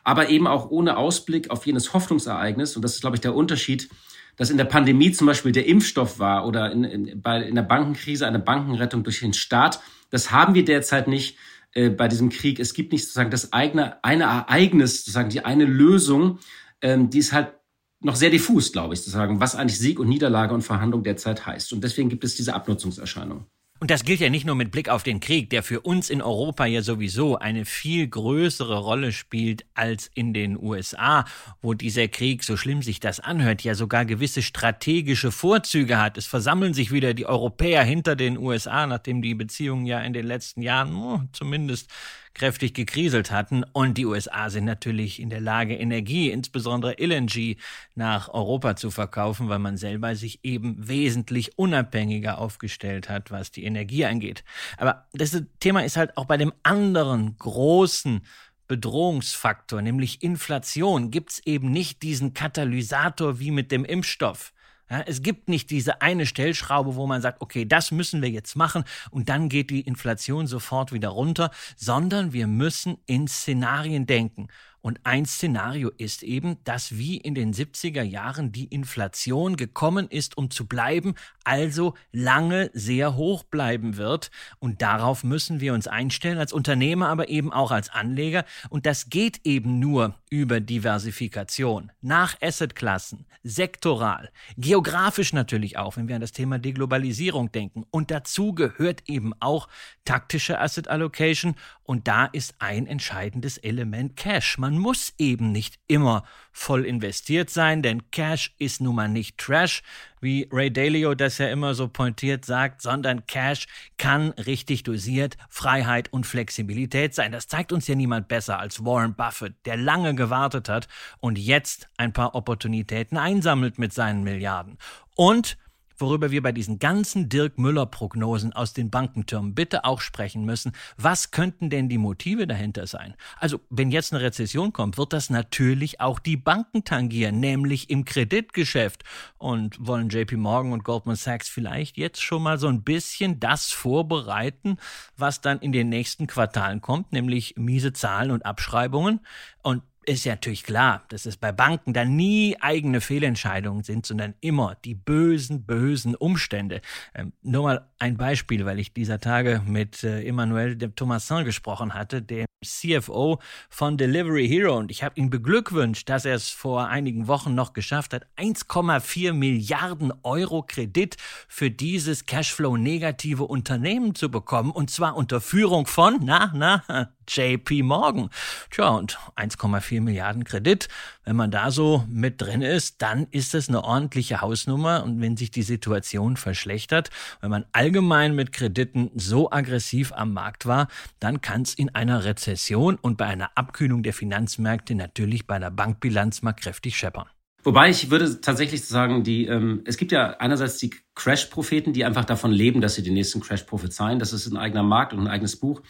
aber 0.06 0.30
eben 0.30 0.48
auch 0.48 0.70
ohne 0.70 0.96
Ausblick 0.96 1.50
auf 1.50 1.66
jenes 1.66 1.92
Hoffnungsereignis. 1.92 2.78
Und 2.78 2.84
das 2.84 2.94
ist, 2.94 3.02
glaube 3.02 3.18
ich, 3.18 3.20
der 3.20 3.36
Unterschied, 3.36 3.90
dass 4.38 4.50
in 4.50 4.56
der 4.56 4.64
Pandemie 4.64 5.12
zum 5.12 5.28
Beispiel 5.28 5.52
der 5.52 5.66
Impfstoff 5.66 6.18
war 6.18 6.48
oder 6.48 6.72
in, 6.72 6.86
in, 6.86 7.22
bei, 7.22 7.42
in 7.42 7.56
der 7.56 7.64
Bankenkrise 7.64 8.26
eine 8.26 8.40
Bankenrettung 8.40 9.04
durch 9.04 9.20
den 9.20 9.34
Staat. 9.34 9.82
Das 10.10 10.32
haben 10.32 10.56
wir 10.56 10.64
derzeit 10.64 11.10
nicht 11.10 11.38
äh, 11.74 11.90
bei 11.90 12.08
diesem 12.08 12.30
Krieg. 12.30 12.58
Es 12.58 12.74
gibt 12.74 12.94
nicht 12.94 13.04
sozusagen 13.04 13.32
das 13.32 13.52
eigene, 13.52 14.02
eine 14.02 14.24
Ereignis, 14.24 15.00
sozusagen 15.00 15.28
die 15.28 15.44
eine 15.44 15.66
Lösung, 15.66 16.40
ähm, 16.82 17.10
die 17.10 17.20
ist 17.20 17.34
halt 17.34 17.52
noch 18.00 18.16
sehr 18.16 18.30
diffus, 18.30 18.72
glaube 18.72 18.94
ich, 18.94 19.02
zu 19.02 19.10
sagen, 19.10 19.40
was 19.40 19.56
eigentlich 19.56 19.80
Sieg 19.80 20.00
und 20.00 20.10
Niederlage 20.10 20.54
und 20.54 20.62
Verhandlung 20.62 21.04
derzeit 21.04 21.46
heißt. 21.46 21.74
Und 21.74 21.84
deswegen 21.84 22.10
gibt 22.10 22.24
es 22.24 22.36
diese 22.36 22.54
Abnutzungserscheinung. 22.54 23.46
Und 23.80 23.92
das 23.92 24.04
gilt 24.04 24.20
ja 24.20 24.30
nicht 24.30 24.46
nur 24.46 24.56
mit 24.56 24.72
Blick 24.72 24.90
auf 24.90 25.04
den 25.04 25.20
Krieg, 25.20 25.52
der 25.52 25.62
für 25.62 25.82
uns 25.82 26.10
in 26.10 26.24
Europa 26.24 26.66
ja 26.66 26.82
sowieso 26.82 27.38
eine 27.38 27.64
viel 27.64 28.08
größere 28.08 28.80
Rolle 28.80 29.12
spielt 29.12 29.66
als 29.76 30.10
in 30.16 30.34
den 30.34 30.58
USA, 30.58 31.26
wo 31.62 31.76
dieser 31.76 32.08
Krieg, 32.08 32.44
so 32.44 32.58
schlimm 32.58 32.82
sich 32.82 33.00
das 33.00 33.20
anhört, 33.20 33.62
ja 33.62 33.76
sogar 33.76 34.06
gewisse 34.06 34.42
strategische 34.42 35.32
Vorzüge 35.32 36.02
hat. 36.02 36.18
Es 36.18 36.26
versammeln 36.26 36.74
sich 36.74 36.92
wieder 36.92 37.14
die 37.14 37.28
Europäer 37.28 37.84
hinter 37.84 38.16
den 38.16 38.40
USA, 38.40 38.88
nachdem 38.88 39.22
die 39.22 39.36
Beziehungen 39.36 39.86
ja 39.86 40.00
in 40.00 40.14
den 40.14 40.26
letzten 40.26 40.64
Jahren 40.64 40.96
oh, 40.96 41.22
zumindest 41.32 41.92
kräftig 42.38 42.74
gekriselt 42.74 43.32
hatten. 43.32 43.64
Und 43.74 43.98
die 43.98 44.06
USA 44.06 44.50
sind 44.50 44.66
natürlich 44.66 45.20
in 45.20 45.30
der 45.30 45.42
Lage, 45.42 45.76
Energie, 45.76 46.30
insbesondere 46.30 46.96
LNG, 47.00 47.58
nach 47.96 48.30
Europa 48.30 48.76
zu 48.76 48.92
verkaufen, 48.92 49.50
weil 49.50 49.60
man 49.60 49.78
selber 49.78 50.16
sich 50.16 50.40
eben 50.44 50.88
wesentlich 50.88 51.58
unabhängiger 51.58 52.38
aufgestellt 52.38 53.10
hat, 53.10 53.32
was 53.32 53.52
die 53.52 53.66
Energie 53.66 54.06
angeht. 54.06 54.44
Aber 54.78 55.08
das 55.14 55.42
Thema 55.60 55.84
ist 55.84 55.98
halt 55.98 56.16
auch 56.18 56.26
bei 56.26 56.38
dem 56.38 56.54
anderen 56.64 57.38
großen 57.38 58.22
Bedrohungsfaktor, 58.68 59.82
nämlich 59.82 60.22
Inflation, 60.22 61.10
gibt's 61.10 61.42
eben 61.46 61.72
nicht 61.72 62.04
diesen 62.04 62.34
Katalysator 62.34 63.40
wie 63.40 63.52
mit 63.52 63.72
dem 63.72 63.86
Impfstoff. 63.86 64.54
Ja, 64.90 65.02
es 65.02 65.22
gibt 65.22 65.50
nicht 65.50 65.70
diese 65.70 66.02
eine 66.02 66.26
Stellschraube, 66.26 66.96
wo 66.96 67.08
man 67.08 67.22
sagt, 67.22 67.42
okay, 67.42 67.66
das 67.66 67.92
müssen 67.92 68.22
wir 68.22 68.30
jetzt 68.30 68.56
machen 68.56 68.86
und 69.12 69.28
dann 69.28 69.50
geht 69.50 69.70
die 69.70 69.82
Inflation 69.82 70.48
sofort 70.48 70.94
wieder 70.94 71.10
runter, 71.10 71.52
sondern 71.76 72.32
wir 72.32 72.48
müssen 72.48 72.98
in 73.06 73.28
Szenarien 73.28 74.06
denken. 74.06 74.48
Und 74.82 75.00
ein 75.04 75.26
Szenario 75.26 75.92
ist 75.98 76.24
eben, 76.24 76.58
dass 76.64 76.98
wie 76.98 77.18
in 77.18 77.36
den 77.36 77.54
70er 77.54 78.04
Jahren 78.04 78.52
die 78.52 78.66
Inflation 78.66 79.58
gekommen 79.58 80.08
ist, 80.10 80.38
um 80.38 80.50
zu 80.50 80.66
bleiben, 80.66 81.16
also 81.44 81.94
lange 82.12 82.70
sehr 82.74 83.16
hoch 83.16 83.44
bleiben 83.44 83.98
wird. 83.98 84.32
Und 84.60 84.82
darauf 84.82 85.24
müssen 85.24 85.60
wir 85.60 85.74
uns 85.74 85.88
einstellen, 85.88 86.38
als 86.38 86.54
Unternehmer, 86.54 87.10
aber 87.10 87.30
eben 87.30 87.52
auch 87.52 87.72
als 87.72 87.90
Anleger. 87.90 88.46
Und 88.70 88.86
das 88.86 89.10
geht 89.10 89.42
eben 89.46 89.80
nur 89.80 90.16
über 90.30 90.60
Diversifikation. 90.60 91.92
Nach 92.02 92.36
Assetklassen, 92.42 93.26
sektoral, 93.44 94.30
geografisch 94.58 95.34
natürlich 95.34 95.78
auch, 95.78 95.98
wenn 95.98 96.08
wir 96.08 96.16
an 96.16 96.22
das 96.22 96.32
Thema 96.32 96.60
Deglobalisierung 96.60 97.52
denken. 97.52 97.86
Und 97.92 98.12
dazu 98.12 98.54
gehört 98.54 99.04
eben 99.08 99.34
auch 99.40 99.68
taktische 100.06 100.60
Asset 100.60 100.88
Allocation. 100.88 101.56
Und 101.88 102.10
da 102.10 102.26
ist 102.26 102.56
ein 102.60 102.86
entscheidendes 102.86 103.58
Element 103.58 104.18
Cash. 104.18 104.58
Man 104.58 104.78
muss 104.78 105.14
eben 105.18 105.54
nicht 105.54 105.80
immer 105.88 106.26
voll 106.52 106.84
investiert 106.86 107.50
sein, 107.50 107.82
denn 107.82 108.12
Cash 108.12 108.54
ist 108.60 108.82
nun 108.82 108.96
mal 108.96 109.08
nicht 109.08 109.38
Trash, 109.38 109.84
wie 110.20 110.50
Ray 110.52 110.70
Dalio 110.70 111.16
das 111.16 111.38
ja 111.38 111.48
immer 111.48 111.76
so 111.76 111.88
pointiert 111.88 112.44
sagt, 112.44 112.82
sondern 112.82 113.26
Cash 113.26 113.68
kann 113.98 114.32
richtig 114.32 114.84
dosiert 114.84 115.38
Freiheit 115.50 116.12
und 116.12 116.26
Flexibilität 116.26 117.16
sein. 117.16 117.32
Das 117.32 117.48
zeigt 117.48 117.72
uns 117.72 117.88
ja 117.88 117.96
niemand 117.96 118.28
besser 118.28 118.60
als 118.60 118.84
Warren 118.84 119.16
Buffett, 119.16 119.56
der 119.66 119.78
lange 119.78 120.14
gewartet 120.14 120.68
hat 120.68 120.90
und 121.22 121.40
jetzt 121.40 121.88
ein 121.96 122.12
paar 122.12 122.36
Opportunitäten 122.36 123.18
einsammelt 123.18 123.80
mit 123.80 123.94
seinen 123.94 124.26
Milliarden. 124.26 124.78
Und 125.16 125.58
worüber 125.98 126.32
wir 126.32 126.42
bei 126.42 126.52
diesen 126.52 126.80
ganzen 126.80 127.30
Dirk 127.30 127.58
Müller-Prognosen 127.58 128.54
aus 128.54 128.74
den 128.74 128.90
Bankentürmen 128.90 129.56
bitte 129.56 129.86
auch 129.86 130.02
sprechen 130.02 130.46
müssen. 130.46 130.72
Was 130.98 131.32
könnten 131.32 131.70
denn 131.70 131.90
die 131.90 131.98
Motive 131.98 132.48
dahinter 132.48 132.88
sein? 132.88 133.16
Also, 133.38 133.60
wenn 133.70 133.92
jetzt 133.92 134.14
eine 134.14 134.24
Rezession 134.24 134.74
kommt, 134.74 134.98
wird 134.98 135.14
das 135.14 135.30
natürlich 135.30 136.00
auch 136.02 136.20
die 136.20 136.38
Banken 136.38 136.84
tangieren, 136.84 137.40
nämlich 137.40 137.90
im 137.90 138.06
Kreditgeschäft. 138.06 139.04
Und 139.38 139.78
wollen 139.86 140.10
JP 140.10 140.38
Morgan 140.38 140.72
und 140.72 140.84
Goldman 140.84 141.16
Sachs 141.16 141.50
vielleicht 141.50 141.98
jetzt 141.98 142.22
schon 142.22 142.44
mal 142.44 142.58
so 142.58 142.68
ein 142.68 142.84
bisschen 142.84 143.40
das 143.40 143.72
vorbereiten, 143.72 144.78
was 145.16 145.42
dann 145.42 145.60
in 145.60 145.72
den 145.72 145.90
nächsten 145.90 146.28
Quartalen 146.28 146.82
kommt, 146.82 147.12
nämlich 147.12 147.56
miese 147.58 147.94
Zahlen 147.94 148.32
und 148.32 148.46
Abschreibungen? 148.46 149.22
Und 149.64 149.84
ist 150.08 150.24
ja 150.24 150.34
natürlich 150.34 150.64
klar, 150.64 151.04
dass 151.10 151.26
es 151.26 151.36
bei 151.36 151.52
Banken 151.52 151.94
dann 151.94 152.16
nie 152.16 152.56
eigene 152.62 153.02
Fehlentscheidungen 153.02 153.84
sind, 153.84 154.06
sondern 154.06 154.36
immer 154.40 154.76
die 154.86 154.96
bösen, 154.96 155.66
bösen 155.66 156.16
Umstände. 156.16 156.82
Ähm, 157.14 157.34
nur 157.44 157.64
mal 157.64 157.90
ein 158.00 158.16
Beispiel, 158.16 158.66
weil 158.66 158.80
ich 158.80 158.94
dieser 158.94 159.20
Tage 159.20 159.62
mit 159.66 160.04
äh, 160.04 160.24
Emmanuel 160.24 160.78
de 160.78 160.90
Thomasin 160.90 161.44
gesprochen 161.44 161.94
hatte, 161.94 162.22
dem 162.22 162.47
CFO 162.68 163.40
von 163.70 163.98
Delivery 163.98 164.48
Hero. 164.48 164.78
Und 164.78 164.92
ich 164.92 165.04
habe 165.04 165.20
ihn 165.20 165.30
beglückwünscht, 165.30 166.10
dass 166.10 166.26
er 166.26 166.36
es 166.36 166.50
vor 166.50 166.88
einigen 166.88 167.28
Wochen 167.28 167.56
noch 167.56 167.74
geschafft 167.74 168.14
hat, 168.14 168.28
1,4 168.38 169.34
Milliarden 169.34 170.14
Euro 170.24 170.64
Kredit 170.64 171.18
für 171.48 171.72
dieses 171.72 172.26
Cashflow-negative 172.26 173.44
Unternehmen 173.44 174.16
zu 174.16 174.30
bekommen. 174.30 174.72
Und 174.72 174.90
zwar 174.90 175.16
unter 175.16 175.42
Führung 175.42 175.88
von, 175.88 176.20
na, 176.22 176.52
na, 176.54 176.84
JP 177.28 177.84
Morgan. 177.84 178.30
Tja, 178.72 178.90
und 178.90 179.18
1,4 179.36 180.02
Milliarden 180.02 180.44
Kredit, 180.44 180.88
wenn 181.28 181.36
man 181.36 181.52
da 181.52 181.72
so 181.72 182.06
mit 182.10 182.42
drin 182.42 182.62
ist, 182.62 183.02
dann 183.02 183.28
ist 183.32 183.54
das 183.54 183.68
eine 183.68 183.84
ordentliche 183.84 184.40
Hausnummer. 184.40 185.04
Und 185.04 185.20
wenn 185.20 185.36
sich 185.36 185.52
die 185.52 185.62
Situation 185.62 186.38
verschlechtert, 186.38 187.10
wenn 187.42 187.50
man 187.50 187.66
allgemein 187.74 188.34
mit 188.34 188.54
Krediten 188.54 189.12
so 189.14 189.52
aggressiv 189.52 190.14
am 190.14 190.32
Markt 190.32 190.66
war, 190.66 190.88
dann 191.20 191.42
kann 191.42 191.64
es 191.64 191.74
in 191.74 191.94
einer 191.94 192.24
Rezession 192.24 192.96
und 192.96 193.18
bei 193.18 193.26
einer 193.26 193.52
Abkühlung 193.56 194.04
der 194.04 194.14
Finanzmärkte 194.14 194.96
natürlich 194.96 195.46
bei 195.46 195.60
der 195.60 195.70
Bankbilanz 195.70 196.44
mal 196.44 196.54
kräftig 196.54 196.98
scheppern. 196.98 197.28
Wobei 197.62 197.90
ich 197.90 198.10
würde 198.10 198.40
tatsächlich 198.40 198.86
sagen, 198.86 199.26
die, 199.26 199.48
ähm, 199.48 199.82
es 199.84 199.98
gibt 199.98 200.14
ja 200.14 200.38
einerseits 200.38 200.78
die 200.78 200.92
Crash-Propheten, 201.14 201.92
die 201.92 202.06
einfach 202.06 202.24
davon 202.24 202.54
leben, 202.54 202.80
dass 202.80 202.96
sie 202.96 203.04
den 203.04 203.16
nächsten 203.16 203.42
Crash 203.42 203.64
prophezeien. 203.64 204.20
Das 204.20 204.32
ist 204.32 204.48
ein 204.48 204.56
eigener 204.56 204.84
Markt 204.84 205.12
und 205.12 205.20
ein 205.20 205.28
eigenes 205.28 205.60
Buch. 205.60 205.82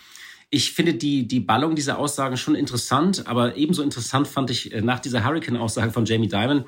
Ich 0.50 0.72
finde 0.72 0.94
die, 0.94 1.28
die 1.28 1.42
Ballung 1.42 1.76
dieser 1.76 1.98
Aussagen 1.98 2.38
schon 2.38 2.56
interessant, 2.56 3.28
aber 3.28 3.58
ebenso 3.58 3.84
interessant 3.84 4.28
fand 4.28 4.50
ich 4.50 4.74
äh, 4.74 4.82
nach 4.82 5.00
dieser 5.00 5.26
Hurricane-Aussage 5.26 5.92
von 5.92 6.06
Jamie 6.06 6.30
Dimon 6.30 6.66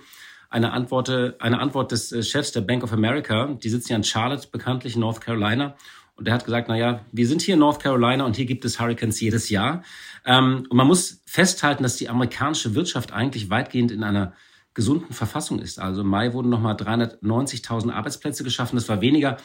eine 0.49 0.73
Antwort, 0.73 1.09
eine 1.09 1.59
Antwort 1.59 1.91
des 1.91 2.11
äh, 2.11 2.23
Chefs 2.23 2.51
der 2.51 2.61
Bank 2.61 2.83
of 2.83 2.91
America. 2.91 3.57
Die 3.61 3.69
sitzen 3.69 3.91
ja 3.91 3.97
in 3.97 4.03
Charlotte, 4.03 4.47
bekanntlich 4.51 4.95
in 4.95 5.01
North 5.01 5.21
Carolina. 5.21 5.75
Und 6.15 6.25
der 6.25 6.33
hat 6.33 6.43
gesagt, 6.43 6.67
na 6.67 6.75
ja, 6.75 7.05
wir 7.13 7.27
sind 7.27 7.41
hier 7.41 7.53
in 7.53 7.61
North 7.61 7.81
Carolina 7.81 8.25
und 8.25 8.35
hier 8.35 8.45
gibt 8.45 8.65
es 8.65 8.79
Hurricanes 8.79 9.21
jedes 9.21 9.49
Jahr. 9.49 9.83
Ähm, 10.25 10.65
und 10.69 10.75
man 10.75 10.85
muss 10.85 11.21
festhalten, 11.25 11.83
dass 11.83 11.95
die 11.95 12.09
amerikanische 12.09 12.75
Wirtschaft 12.75 13.13
eigentlich 13.13 13.49
weitgehend 13.49 13.91
in 13.91 14.03
einer 14.03 14.33
gesunden 14.73 15.13
Verfassung 15.13 15.59
ist. 15.59 15.79
Also 15.79 16.01
im 16.01 16.07
Mai 16.07 16.33
wurden 16.33 16.49
nochmal 16.49 16.75
390.000 16.75 17.91
Arbeitsplätze 17.91 18.43
geschaffen. 18.43 18.75
Das 18.75 18.89
war 18.89 18.99
weniger 18.99 19.37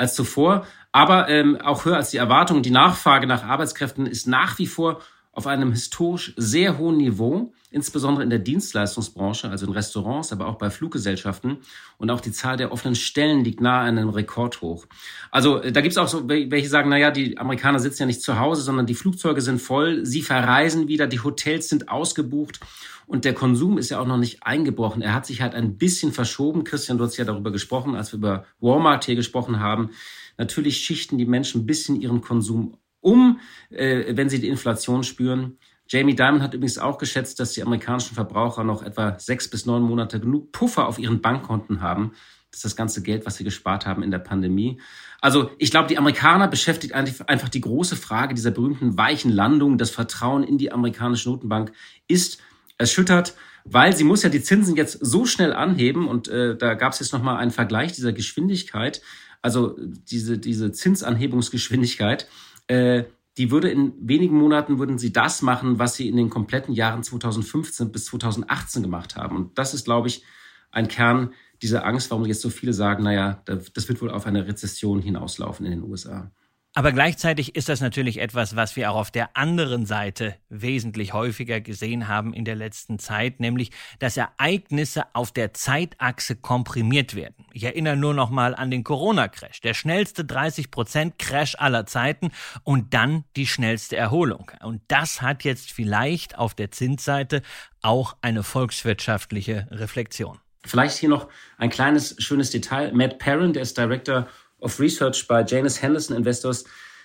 als 0.00 0.14
zuvor, 0.14 0.66
aber 0.92 1.28
ähm, 1.28 1.60
auch 1.60 1.84
höher 1.84 1.96
als 1.96 2.10
die 2.10 2.16
Erwartungen. 2.16 2.62
Die 2.62 2.70
Nachfrage 2.70 3.26
nach 3.26 3.44
Arbeitskräften 3.44 4.06
ist 4.06 4.26
nach 4.26 4.58
wie 4.58 4.66
vor 4.66 5.00
auf 5.40 5.46
einem 5.46 5.72
historisch 5.72 6.34
sehr 6.36 6.76
hohen 6.76 6.98
Niveau, 6.98 7.50
insbesondere 7.70 8.22
in 8.22 8.28
der 8.28 8.40
Dienstleistungsbranche, 8.40 9.48
also 9.48 9.64
in 9.64 9.72
Restaurants, 9.72 10.32
aber 10.32 10.46
auch 10.46 10.56
bei 10.56 10.68
Fluggesellschaften. 10.68 11.60
Und 11.96 12.10
auch 12.10 12.20
die 12.20 12.30
Zahl 12.30 12.58
der 12.58 12.72
offenen 12.72 12.94
Stellen 12.94 13.42
liegt 13.42 13.62
nahe 13.62 13.88
an 13.88 13.96
einem 13.96 14.10
Rekordhoch. 14.10 14.84
Also 15.30 15.62
äh, 15.62 15.72
da 15.72 15.80
gibt 15.80 15.92
es 15.92 15.98
auch 15.98 16.08
so, 16.08 16.28
welche 16.28 16.68
sagen, 16.68 16.90
naja, 16.90 17.10
die 17.10 17.38
Amerikaner 17.38 17.78
sitzen 17.78 18.02
ja 18.02 18.06
nicht 18.06 18.20
zu 18.20 18.38
Hause, 18.38 18.60
sondern 18.60 18.84
die 18.84 18.94
Flugzeuge 18.94 19.40
sind 19.40 19.62
voll, 19.62 20.04
sie 20.04 20.20
verreisen 20.20 20.88
wieder, 20.88 21.06
die 21.06 21.20
Hotels 21.20 21.70
sind 21.70 21.88
ausgebucht 21.88 22.60
und 23.06 23.24
der 23.24 23.32
Konsum 23.32 23.78
ist 23.78 23.88
ja 23.88 23.98
auch 23.98 24.06
noch 24.06 24.18
nicht 24.18 24.42
eingebrochen. 24.42 25.00
Er 25.00 25.14
hat 25.14 25.24
sich 25.24 25.40
halt 25.40 25.54
ein 25.54 25.78
bisschen 25.78 26.12
verschoben. 26.12 26.64
Christian, 26.64 26.98
du 26.98 27.04
hast 27.04 27.16
ja 27.16 27.24
darüber 27.24 27.50
gesprochen, 27.50 27.94
als 27.94 28.12
wir 28.12 28.18
über 28.18 28.44
Walmart 28.60 29.06
hier 29.06 29.16
gesprochen 29.16 29.58
haben. 29.58 29.88
Natürlich 30.36 30.76
schichten 30.76 31.16
die 31.16 31.24
Menschen 31.24 31.62
ein 31.62 31.66
bisschen 31.66 31.98
ihren 31.98 32.20
Konsum 32.20 32.76
um, 33.00 33.40
äh, 33.70 34.16
wenn 34.16 34.28
sie 34.28 34.40
die 34.40 34.48
Inflation 34.48 35.02
spüren. 35.02 35.58
Jamie 35.88 36.14
Dimon 36.14 36.42
hat 36.42 36.54
übrigens 36.54 36.78
auch 36.78 36.98
geschätzt, 36.98 37.40
dass 37.40 37.52
die 37.52 37.62
amerikanischen 37.62 38.14
Verbraucher 38.14 38.62
noch 38.62 38.82
etwa 38.82 39.18
sechs 39.18 39.48
bis 39.48 39.66
neun 39.66 39.82
Monate 39.82 40.20
genug 40.20 40.52
Puffer 40.52 40.86
auf 40.86 40.98
ihren 40.98 41.20
Bankkonten 41.20 41.80
haben. 41.80 42.12
Das 42.50 42.58
ist 42.58 42.64
das 42.64 42.76
ganze 42.76 43.02
Geld, 43.02 43.26
was 43.26 43.36
sie 43.36 43.44
gespart 43.44 43.86
haben 43.86 44.02
in 44.02 44.10
der 44.10 44.18
Pandemie. 44.18 44.80
Also 45.20 45.50
ich 45.58 45.70
glaube, 45.70 45.88
die 45.88 45.98
Amerikaner 45.98 46.48
beschäftigt 46.48 46.94
einfach 46.94 47.48
die 47.48 47.60
große 47.60 47.96
Frage 47.96 48.34
dieser 48.34 48.50
berühmten 48.50 48.96
weichen 48.96 49.30
Landung. 49.30 49.78
Das 49.78 49.90
Vertrauen 49.90 50.42
in 50.42 50.58
die 50.58 50.72
amerikanische 50.72 51.28
Notenbank 51.28 51.72
ist 52.08 52.40
erschüttert, 52.78 53.34
weil 53.64 53.94
sie 53.94 54.04
muss 54.04 54.22
ja 54.22 54.30
die 54.30 54.42
Zinsen 54.42 54.74
jetzt 54.76 54.98
so 55.00 55.26
schnell 55.26 55.52
anheben 55.52 56.08
und 56.08 56.28
äh, 56.28 56.56
da 56.56 56.74
gab 56.74 56.92
es 56.92 57.00
jetzt 57.00 57.12
nochmal 57.12 57.36
einen 57.36 57.50
Vergleich 57.50 57.92
dieser 57.92 58.12
Geschwindigkeit, 58.12 59.02
also 59.42 59.76
diese, 59.78 60.38
diese 60.38 60.72
Zinsanhebungsgeschwindigkeit. 60.72 62.26
Äh, 62.70 63.06
die 63.36 63.50
würde 63.50 63.70
in 63.70 63.94
wenigen 64.00 64.36
Monaten 64.36 64.78
würden 64.78 64.98
sie 64.98 65.12
das 65.12 65.42
machen, 65.42 65.78
was 65.78 65.94
sie 65.94 66.08
in 66.08 66.16
den 66.16 66.30
kompletten 66.30 66.72
Jahren 66.72 67.02
2015 67.02 67.90
bis 67.90 68.04
2018 68.06 68.82
gemacht 68.82 69.16
haben. 69.16 69.36
Und 69.36 69.58
das 69.58 69.74
ist, 69.74 69.84
glaube 69.84 70.08
ich, 70.08 70.24
ein 70.70 70.86
Kern 70.86 71.32
dieser 71.62 71.84
Angst, 71.84 72.10
warum 72.10 72.26
jetzt 72.26 72.42
so 72.42 72.50
viele 72.50 72.72
sagen, 72.72 73.02
naja, 73.02 73.42
das 73.44 73.88
wird 73.88 74.00
wohl 74.00 74.10
auf 74.10 74.26
eine 74.26 74.46
Rezession 74.46 75.02
hinauslaufen 75.02 75.66
in 75.66 75.72
den 75.72 75.82
USA. 75.82 76.30
Aber 76.72 76.92
gleichzeitig 76.92 77.56
ist 77.56 77.68
das 77.68 77.80
natürlich 77.80 78.20
etwas, 78.20 78.54
was 78.54 78.76
wir 78.76 78.92
auch 78.92 78.94
auf 78.94 79.10
der 79.10 79.36
anderen 79.36 79.86
Seite 79.86 80.36
wesentlich 80.50 81.12
häufiger 81.12 81.60
gesehen 81.60 82.06
haben 82.06 82.32
in 82.32 82.44
der 82.44 82.54
letzten 82.54 83.00
Zeit, 83.00 83.40
nämlich 83.40 83.72
dass 83.98 84.16
Ereignisse 84.16 85.02
auf 85.12 85.32
der 85.32 85.52
Zeitachse 85.52 86.36
komprimiert 86.36 87.16
werden. 87.16 87.44
Ich 87.52 87.64
erinnere 87.64 87.96
nur 87.96 88.14
noch 88.14 88.30
mal 88.30 88.54
an 88.54 88.70
den 88.70 88.84
Corona-Crash, 88.84 89.60
der 89.62 89.74
schnellste 89.74 90.22
30% 90.22 91.14
Crash 91.18 91.56
aller 91.58 91.86
Zeiten 91.86 92.30
und 92.62 92.94
dann 92.94 93.24
die 93.34 93.48
schnellste 93.48 93.96
Erholung. 93.96 94.52
Und 94.62 94.80
das 94.86 95.20
hat 95.20 95.42
jetzt 95.42 95.72
vielleicht 95.72 96.38
auf 96.38 96.54
der 96.54 96.70
Zinsseite 96.70 97.42
auch 97.82 98.16
eine 98.22 98.44
volkswirtschaftliche 98.44 99.66
Reflexion. 99.72 100.38
Vielleicht 100.64 100.98
hier 100.98 101.08
noch 101.08 101.28
ein 101.58 101.70
kleines 101.70 102.14
schönes 102.18 102.50
Detail. 102.50 102.92
Matt 102.92 103.18
Perrin, 103.18 103.54
der 103.54 103.62
ist 103.62 103.76
Director 103.76 104.28
of 104.60 104.78
Research 104.80 105.26
bei 105.26 105.44
Janus 105.44 105.82
Henderson 105.82 106.16
Investors. 106.16 106.64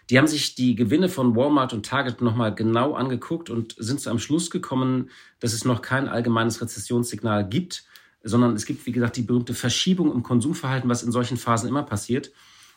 Die 0.09 0.17
haben 0.17 0.27
sich 0.27 0.55
die 0.55 0.75
Gewinne 0.75 1.09
von 1.09 1.35
Walmart 1.35 1.73
und 1.73 1.85
Target 1.85 2.21
nochmal 2.21 2.53
genau 2.53 2.93
angeguckt 2.93 3.49
und 3.49 3.75
sind 3.77 3.99
zu 3.99 4.09
einem 4.09 4.19
Schluss 4.19 4.51
gekommen, 4.51 5.09
dass 5.39 5.53
es 5.53 5.65
noch 5.65 5.81
kein 5.81 6.07
allgemeines 6.07 6.61
Rezessionssignal 6.61 7.47
gibt, 7.47 7.85
sondern 8.23 8.55
es 8.55 8.65
gibt, 8.65 8.85
wie 8.85 8.91
gesagt, 8.91 9.17
die 9.17 9.23
berühmte 9.23 9.53
Verschiebung 9.53 10.11
im 10.11 10.23
Konsumverhalten, 10.23 10.89
was 10.89 11.03
in 11.03 11.11
solchen 11.11 11.37
Phasen 11.37 11.69
immer 11.69 11.83
passiert. 11.83 12.31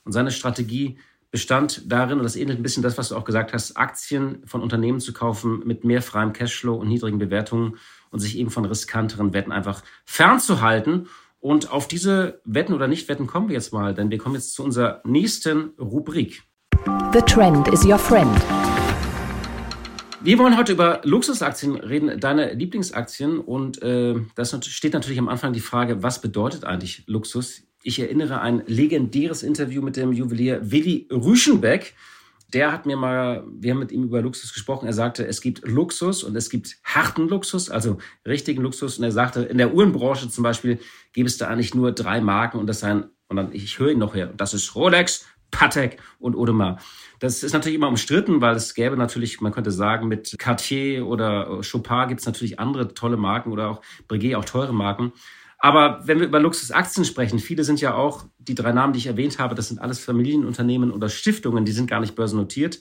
Und 0.04 0.12
seine 0.12 0.30
Strategie 0.30 0.99
bestand 1.30 1.82
darin, 1.92 2.18
und 2.18 2.25
das 2.25 2.37
ähnelt 2.37 2.58
ein 2.58 2.62
bisschen 2.62 2.82
das, 2.82 2.97
was 2.97 3.11
du 3.11 3.16
auch 3.16 3.25
gesagt 3.25 3.52
hast, 3.52 3.76
Aktien 3.76 4.42
von 4.47 4.62
Unternehmen 4.62 5.00
zu 5.00 5.12
kaufen 5.12 5.62
mit 5.66 5.85
mehr 5.85 6.00
freiem 6.00 6.32
Cashflow 6.32 6.76
und 6.76 6.88
niedrigen 6.88 7.18
Bewertungen 7.18 7.76
und 8.11 8.20
sich 8.20 8.38
eben 8.38 8.50
von 8.50 8.64
riskanteren 8.64 9.35
Wetten 9.35 9.52
einfach 9.52 9.82
fernzuhalten. 10.06 11.08
Und 11.40 11.71
auf 11.71 11.87
diese 11.87 12.40
Wetten 12.45 12.73
oder 12.73 12.88
Nicht-Wetten 12.88 13.28
kommen 13.28 13.49
wir 13.49 13.54
jetzt 13.54 13.73
mal, 13.73 13.95
denn 13.95 14.11
wir 14.11 14.18
kommen 14.18 14.35
jetzt 14.35 14.54
zu 14.54 14.64
unserer 14.64 15.00
nächsten 15.04 15.71
Rubrik. 15.78 16.42
The 17.12 17.21
Trend 17.21 17.68
is 17.68 17.85
your 17.85 17.97
friend. 17.99 18.37
Wir 20.21 20.37
wollen 20.40 20.59
heute 20.59 20.73
über 20.73 21.00
Luxusaktien 21.04 21.76
reden, 21.76 22.18
deine 22.18 22.54
Lieblingsaktien. 22.54 23.38
Und 23.38 23.80
äh, 23.83 24.16
das 24.35 24.59
steht 24.66 24.95
natürlich 24.95 25.21
am 25.21 25.28
Anfang 25.28 25.52
die 25.52 25.61
Frage, 25.61 26.02
was 26.02 26.21
bedeutet 26.21 26.64
eigentlich 26.64 27.04
Luxus? 27.07 27.62
Ich 27.85 28.00
erinnere 28.00 28.40
ein 28.40 28.64
legendäres 28.66 29.45
Interview 29.45 29.80
mit 29.80 29.97
dem 29.97 30.12
Juwelier 30.12 30.73
Willi 30.73 31.07
Rüschenbeck 31.12 31.95
der 32.55 32.73
hat 32.73 32.87
mir 32.87 32.97
mal, 32.97 33.45
wir 33.50 33.73
haben 33.73 33.78
mit 33.78 33.93
ihm 33.93 34.05
über 34.05 34.23
Luxus 34.23 34.55
gesprochen. 34.55 34.87
Er 34.87 34.95
sagte, 34.95 35.26
es 35.26 35.40
gibt 35.40 35.67
Luxus 35.67 36.23
und 36.23 36.35
es 36.35 36.49
gibt 36.49 36.78
harten 36.83 37.28
Luxus, 37.28 37.69
also 37.69 37.99
richtigen 38.26 38.62
Luxus. 38.62 38.99
Und 38.99 39.05
er 39.05 39.12
sagte, 39.12 39.43
in 39.43 39.59
der 39.59 39.75
Uhrenbranche 39.75 40.31
zum 40.31 40.45
Beispiel 40.45 40.78
gäbe 41.12 41.26
es 41.26 41.37
da 41.37 41.49
eigentlich 41.49 41.75
nur 41.75 41.93
drei 41.93 42.21
Marken 42.21 42.59
und 42.59 42.67
das 42.67 42.81
seien, 42.81 43.05
und 43.28 43.37
dann, 43.37 43.52
ich 43.52 43.78
höre 43.78 43.90
ihn 43.90 43.99
noch 43.99 44.14
her, 44.14 44.33
das 44.35 44.55
ist 44.55 44.75
Rolex, 44.75 45.26
Patek 45.50 45.99
und 46.19 46.37
Audemars. 46.37 46.83
Das 47.21 47.43
ist 47.43 47.52
natürlich 47.52 47.76
immer 47.76 47.88
umstritten, 47.88 48.40
weil 48.40 48.55
es 48.55 48.75
gäbe 48.75 48.97
natürlich, 48.97 49.40
man 49.40 49.52
könnte 49.52 49.71
sagen, 49.71 50.09
mit 50.09 50.35
Cartier 50.38 51.07
oder 51.07 51.61
Chopin 51.71 52.09
gibt 52.09 52.21
es 52.21 52.26
natürlich 52.26 52.59
andere 52.59 52.95
tolle 52.95 53.17
Marken 53.17 53.52
oder 53.52 53.71
auch 53.71 53.83
Breguet, 54.07 54.37
auch 54.37 54.45
teure 54.45 54.73
Marken. 54.73 55.12
Aber 55.58 56.00
wenn 56.06 56.20
wir 56.20 56.26
über 56.26 56.38
Luxusaktien 56.38 57.04
sprechen, 57.04 57.40
viele 57.40 57.64
sind 57.64 57.80
ja 57.80 57.94
auch, 57.94 58.24
die 58.38 58.54
drei 58.54 58.72
Namen, 58.72 58.92
die 58.92 59.00
ich 59.00 59.08
erwähnt 59.08 59.38
habe, 59.38 59.56
das 59.56 59.68
sind 59.68 59.80
alles 59.80 59.98
Familienunternehmen 59.98 60.92
oder 60.92 61.08
Stiftungen, 61.08 61.64
die 61.64 61.72
sind 61.72 61.90
gar 61.90 62.00
nicht 62.00 62.14
börsennotiert. 62.14 62.80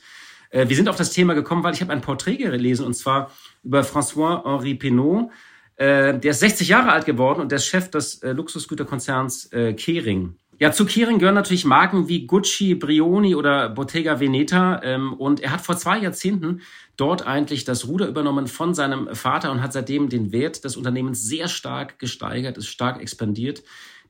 Äh, 0.52 0.70
wir 0.70 0.76
sind 0.76 0.88
auf 0.88 0.96
das 0.96 1.12
Thema 1.12 1.34
gekommen, 1.34 1.64
weil 1.64 1.74
ich 1.74 1.82
habe 1.82 1.92
ein 1.92 2.02
Porträt 2.02 2.38
gelesen 2.38 2.86
und 2.86 2.94
zwar 2.94 3.32
über 3.64 3.82
François-Henri 3.82 4.76
Pinault. 4.76 5.32
Äh, 5.76 6.20
der 6.20 6.32
ist 6.32 6.40
60 6.40 6.68
Jahre 6.68 6.92
alt 6.92 7.06
geworden 7.06 7.42
und 7.42 7.52
der 7.52 7.58
ist 7.58 7.66
Chef 7.66 7.90
des 7.90 8.22
äh, 8.22 8.32
Luxusgüterkonzerns 8.32 9.50
Kering. 9.50 10.36
Ja, 10.60 10.72
zu 10.72 10.86
Kering 10.86 11.20
gehören 11.20 11.36
natürlich 11.36 11.66
Marken 11.66 12.08
wie 12.08 12.26
Gucci, 12.26 12.74
Brioni 12.74 13.36
oder 13.36 13.70
Bottega 13.70 14.20
Veneta. 14.20 14.82
Ähm, 14.84 15.14
und 15.14 15.40
er 15.40 15.52
hat 15.52 15.62
vor 15.62 15.78
zwei 15.78 16.00
Jahrzehnten 16.00 16.62
dort 16.96 17.28
eigentlich 17.28 17.64
das 17.64 17.88
Ruder 17.88 18.08
übernommen 18.08 18.48
von 18.48 18.74
seinem 18.74 19.14
Vater 19.14 19.52
und 19.52 19.62
hat 19.62 19.74
seitdem 19.74 20.10
den 20.10 20.32
Wert 20.32 20.64
des 20.64 20.76
Unternehmens 20.76 21.22
sehr 21.22 21.48
stark 21.48 22.00
gesteigert, 22.00 22.58
ist 22.58 22.70
stark 22.70 23.00
expandiert. 23.00 23.62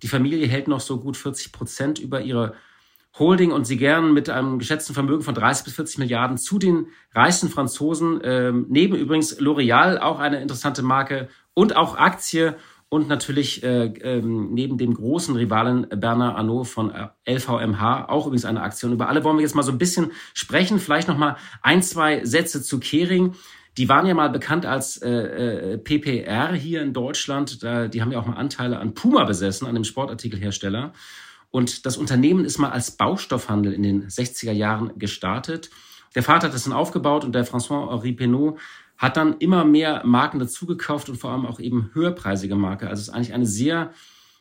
Die 0.03 0.07
Familie 0.07 0.47
hält 0.47 0.69
noch 0.69 0.79
so 0.79 1.01
gut 1.01 1.17
40 1.17 1.51
Prozent 1.51 1.99
über 1.99 2.21
ihre 2.21 2.53
Holding 3.19 3.51
und 3.51 3.65
sie 3.67 3.75
gern 3.75 4.13
mit 4.13 4.29
einem 4.29 4.57
geschätzten 4.57 4.93
Vermögen 4.93 5.23
von 5.23 5.35
30 5.35 5.65
bis 5.65 5.73
40 5.73 5.97
Milliarden 5.97 6.37
zu 6.37 6.59
den 6.59 6.87
reichsten 7.13 7.49
Franzosen. 7.49 8.21
Ähm, 8.23 8.67
neben 8.69 8.95
übrigens 8.95 9.37
L'Oreal, 9.37 9.97
auch 9.97 10.19
eine 10.19 10.39
interessante 10.41 10.81
Marke 10.81 11.27
und 11.53 11.75
auch 11.75 11.97
Aktie 11.97 12.55
und 12.89 13.09
natürlich 13.09 13.63
äh, 13.63 13.85
ähm, 13.85 14.53
neben 14.53 14.77
dem 14.77 14.93
großen 14.93 15.35
Rivalen 15.35 15.87
Bernard 15.89 16.37
Arnault 16.37 16.67
von 16.67 16.91
äh, 16.91 17.07
LVMH 17.29 18.07
auch 18.07 18.27
übrigens 18.27 18.45
eine 18.45 18.61
Aktion. 18.61 18.93
Über 18.93 19.09
alle 19.09 19.23
wollen 19.23 19.37
wir 19.37 19.43
jetzt 19.43 19.55
mal 19.55 19.63
so 19.63 19.73
ein 19.73 19.77
bisschen 19.77 20.11
sprechen. 20.33 20.79
Vielleicht 20.79 21.09
noch 21.09 21.17
mal 21.17 21.35
ein, 21.61 21.81
zwei 21.81 22.23
Sätze 22.23 22.63
zu 22.63 22.79
Kering. 22.79 23.35
Die 23.77 23.89
waren 23.89 24.07
ja 24.07 24.13
mal 24.13 24.29
bekannt 24.29 24.65
als 24.65 24.97
äh, 25.01 25.09
äh, 25.09 25.77
PPR 25.77 26.53
hier 26.53 26.81
in 26.81 26.93
Deutschland. 26.93 27.61
Da, 27.61 27.87
die 27.89 28.01
haben 28.01 28.11
ja 28.11 28.19
auch 28.19 28.25
mal 28.25 28.37
Anteile 28.37 28.79
an 28.79 28.93
Puma 28.93 29.25
besessen, 29.25 29.67
an 29.67 29.75
dem 29.75 29.83
Sportartikelhersteller. 29.83 30.93
Und 31.51 31.85
das 31.85 31.97
Unternehmen 31.97 32.45
ist 32.45 32.57
mal 32.57 32.71
als 32.71 32.91
Baustoffhandel 32.91 33.73
in 33.73 33.83
den 33.83 34.07
60er 34.07 34.51
Jahren 34.53 34.97
gestartet. 34.97 35.69
Der 36.15 36.23
Vater 36.23 36.47
hat 36.47 36.53
das 36.53 36.63
dann 36.63 36.73
aufgebaut 36.73 37.25
und 37.25 37.35
der 37.35 37.45
François-Henri 37.45 38.13
Penault 38.13 38.59
hat 38.97 39.17
dann 39.17 39.37
immer 39.39 39.63
mehr 39.63 40.05
Marken 40.05 40.39
dazugekauft 40.39 41.09
und 41.09 41.17
vor 41.17 41.31
allem 41.31 41.45
auch 41.45 41.59
eben 41.59 41.91
höherpreisige 41.93 42.55
Marke. 42.55 42.89
Also 42.89 43.01
es 43.01 43.07
ist 43.07 43.13
eigentlich 43.13 43.33
eine 43.33 43.45
sehr 43.45 43.93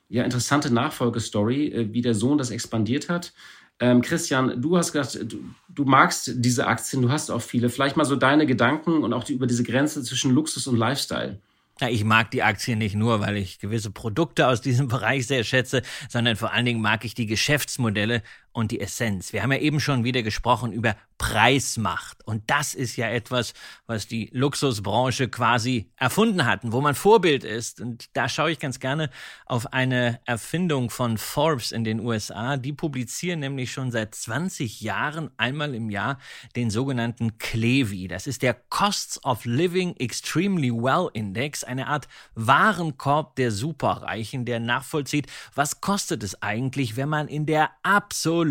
ja, 0.08 0.24
interessante 0.24 0.72
Nachfolgestory, 0.72 1.66
äh, 1.68 1.92
wie 1.92 2.02
der 2.02 2.14
Sohn 2.14 2.38
das 2.38 2.50
expandiert 2.50 3.08
hat. 3.08 3.32
Ähm, 3.78 4.00
Christian, 4.00 4.60
du 4.62 4.78
hast 4.78 4.92
gesagt, 4.92 5.30
du, 5.30 5.44
du, 5.68 5.84
magst 5.84 6.32
diese 6.36 6.66
Aktien, 6.66 7.02
du 7.02 7.10
hast 7.10 7.30
auch 7.30 7.42
viele. 7.42 7.68
Vielleicht 7.68 7.96
mal 7.96 8.04
so 8.04 8.16
deine 8.16 8.46
Gedanken 8.46 9.02
und 9.02 9.12
auch 9.12 9.24
die, 9.24 9.34
über 9.34 9.46
diese 9.46 9.64
Grenze 9.64 10.02
zwischen 10.02 10.32
Luxus 10.32 10.66
und 10.66 10.76
Lifestyle. 10.76 11.38
Ja, 11.78 11.90
ich 11.90 12.04
mag 12.04 12.30
die 12.30 12.42
Aktien 12.42 12.78
nicht 12.78 12.94
nur, 12.94 13.20
weil 13.20 13.36
ich 13.36 13.58
gewisse 13.58 13.90
Produkte 13.90 14.48
aus 14.48 14.62
diesem 14.62 14.88
Bereich 14.88 15.26
sehr 15.26 15.44
schätze, 15.44 15.82
sondern 16.08 16.36
vor 16.36 16.52
allen 16.52 16.64
Dingen 16.64 16.80
mag 16.80 17.04
ich 17.04 17.14
die 17.14 17.26
Geschäftsmodelle 17.26 18.22
und 18.56 18.70
die 18.70 18.80
Essenz. 18.80 19.34
Wir 19.34 19.42
haben 19.42 19.52
ja 19.52 19.58
eben 19.58 19.80
schon 19.80 20.02
wieder 20.02 20.22
gesprochen 20.22 20.72
über 20.72 20.96
Preismacht. 21.18 22.26
Und 22.26 22.42
das 22.46 22.72
ist 22.72 22.96
ja 22.96 23.08
etwas, 23.08 23.52
was 23.86 24.06
die 24.06 24.30
Luxusbranche 24.32 25.28
quasi 25.28 25.90
erfunden 25.96 26.46
hatten, 26.46 26.72
wo 26.72 26.80
man 26.80 26.94
Vorbild 26.94 27.44
ist. 27.44 27.82
Und 27.82 28.08
da 28.14 28.28
schaue 28.28 28.50
ich 28.50 28.58
ganz 28.58 28.80
gerne 28.80 29.10
auf 29.44 29.72
eine 29.74 30.20
Erfindung 30.24 30.88
von 30.88 31.18
Forbes 31.18 31.70
in 31.70 31.84
den 31.84 32.00
USA. 32.00 32.56
Die 32.56 32.72
publizieren 32.72 33.40
nämlich 33.40 33.72
schon 33.72 33.90
seit 33.90 34.14
20 34.14 34.80
Jahren 34.80 35.30
einmal 35.36 35.74
im 35.74 35.90
Jahr 35.90 36.18
den 36.54 36.70
sogenannten 36.70 37.36
CLEVI. 37.36 38.08
Das 38.08 38.26
ist 38.26 38.40
der 38.40 38.54
Costs 38.54 39.22
of 39.24 39.44
Living 39.44 39.96
Extremely 39.96 40.72
Well 40.72 41.10
Index, 41.12 41.62
eine 41.62 41.88
Art 41.88 42.08
Warenkorb 42.34 43.36
der 43.36 43.50
Superreichen, 43.52 44.46
der 44.46 44.60
nachvollzieht, 44.60 45.26
was 45.54 45.82
kostet 45.82 46.22
es 46.22 46.42
eigentlich, 46.42 46.96
wenn 46.96 47.10
man 47.10 47.28
in 47.28 47.44
der 47.44 47.70
absoluten 47.82 48.45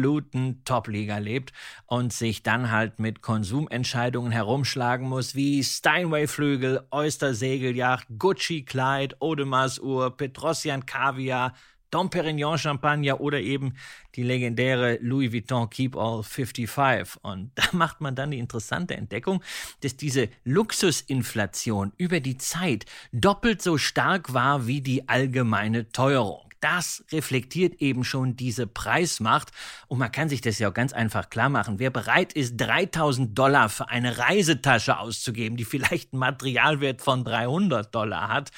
Top-Liga 0.65 1.17
lebt 1.17 1.53
und 1.85 2.13
sich 2.13 2.43
dann 2.43 2.71
halt 2.71 2.99
mit 2.99 3.21
Konsumentscheidungen 3.21 4.31
herumschlagen 4.31 5.07
muss, 5.07 5.35
wie 5.35 5.63
Steinway-Flügel, 5.63 6.87
Oyster-Segelyacht, 6.91 8.07
Gucci-Kleid, 8.17 9.21
Audemars 9.21 9.79
Uhr, 9.79 10.15
Petrosian 10.15 10.85
Kaviar, 10.85 11.53
Dom 11.95 12.09
Perignon 12.09 12.57
Champagner 12.57 13.21
oder 13.21 13.39
eben 13.39 13.73
die 14.15 14.23
legendäre 14.23 14.97
Louis 15.01 15.31
Vuitton 15.31 15.69
Keep 15.69 15.95
All 15.95 16.23
55. 16.23 17.23
Und 17.23 17.51
da 17.55 17.63
macht 17.71 18.01
man 18.01 18.15
dann 18.15 18.31
die 18.31 18.39
interessante 18.39 18.95
Entdeckung, 18.95 19.41
dass 19.81 19.95
diese 19.95 20.27
Luxusinflation 20.43 21.93
über 21.97 22.19
die 22.19 22.37
Zeit 22.37 22.85
doppelt 23.13 23.61
so 23.61 23.77
stark 23.77 24.33
war 24.33 24.67
wie 24.67 24.81
die 24.81 25.07
allgemeine 25.07 25.89
Teuerung 25.89 26.41
das 26.65 27.05
reflektiert 27.11 27.79
eben 27.79 28.03
schon 28.03 28.35
diese 28.35 28.65
Preismacht. 28.65 29.51
Und 29.87 29.99
man 29.99 30.11
kann 30.11 30.29
sich 30.29 30.41
das 30.41 30.57
ja 30.57 30.69
auch 30.69 30.73
ganz 30.73 30.93
einfach 30.93 31.29
klar 31.29 31.47
machen. 31.47 31.77
Wer 31.77 31.91
bereit 31.91 32.33
ist, 32.33 32.57
3000 32.57 33.37
Dollar 33.37 33.69
für 33.69 33.89
eine 33.89 34.17
Reisetasche 34.17 34.97
auszugeben, 34.97 35.57
die 35.57 35.65
vielleicht 35.65 36.11
einen 36.11 36.21
Materialwert 36.21 37.03
von 37.03 37.23
300 37.23 37.93
Dollar 37.93 38.29
hat, 38.29 38.49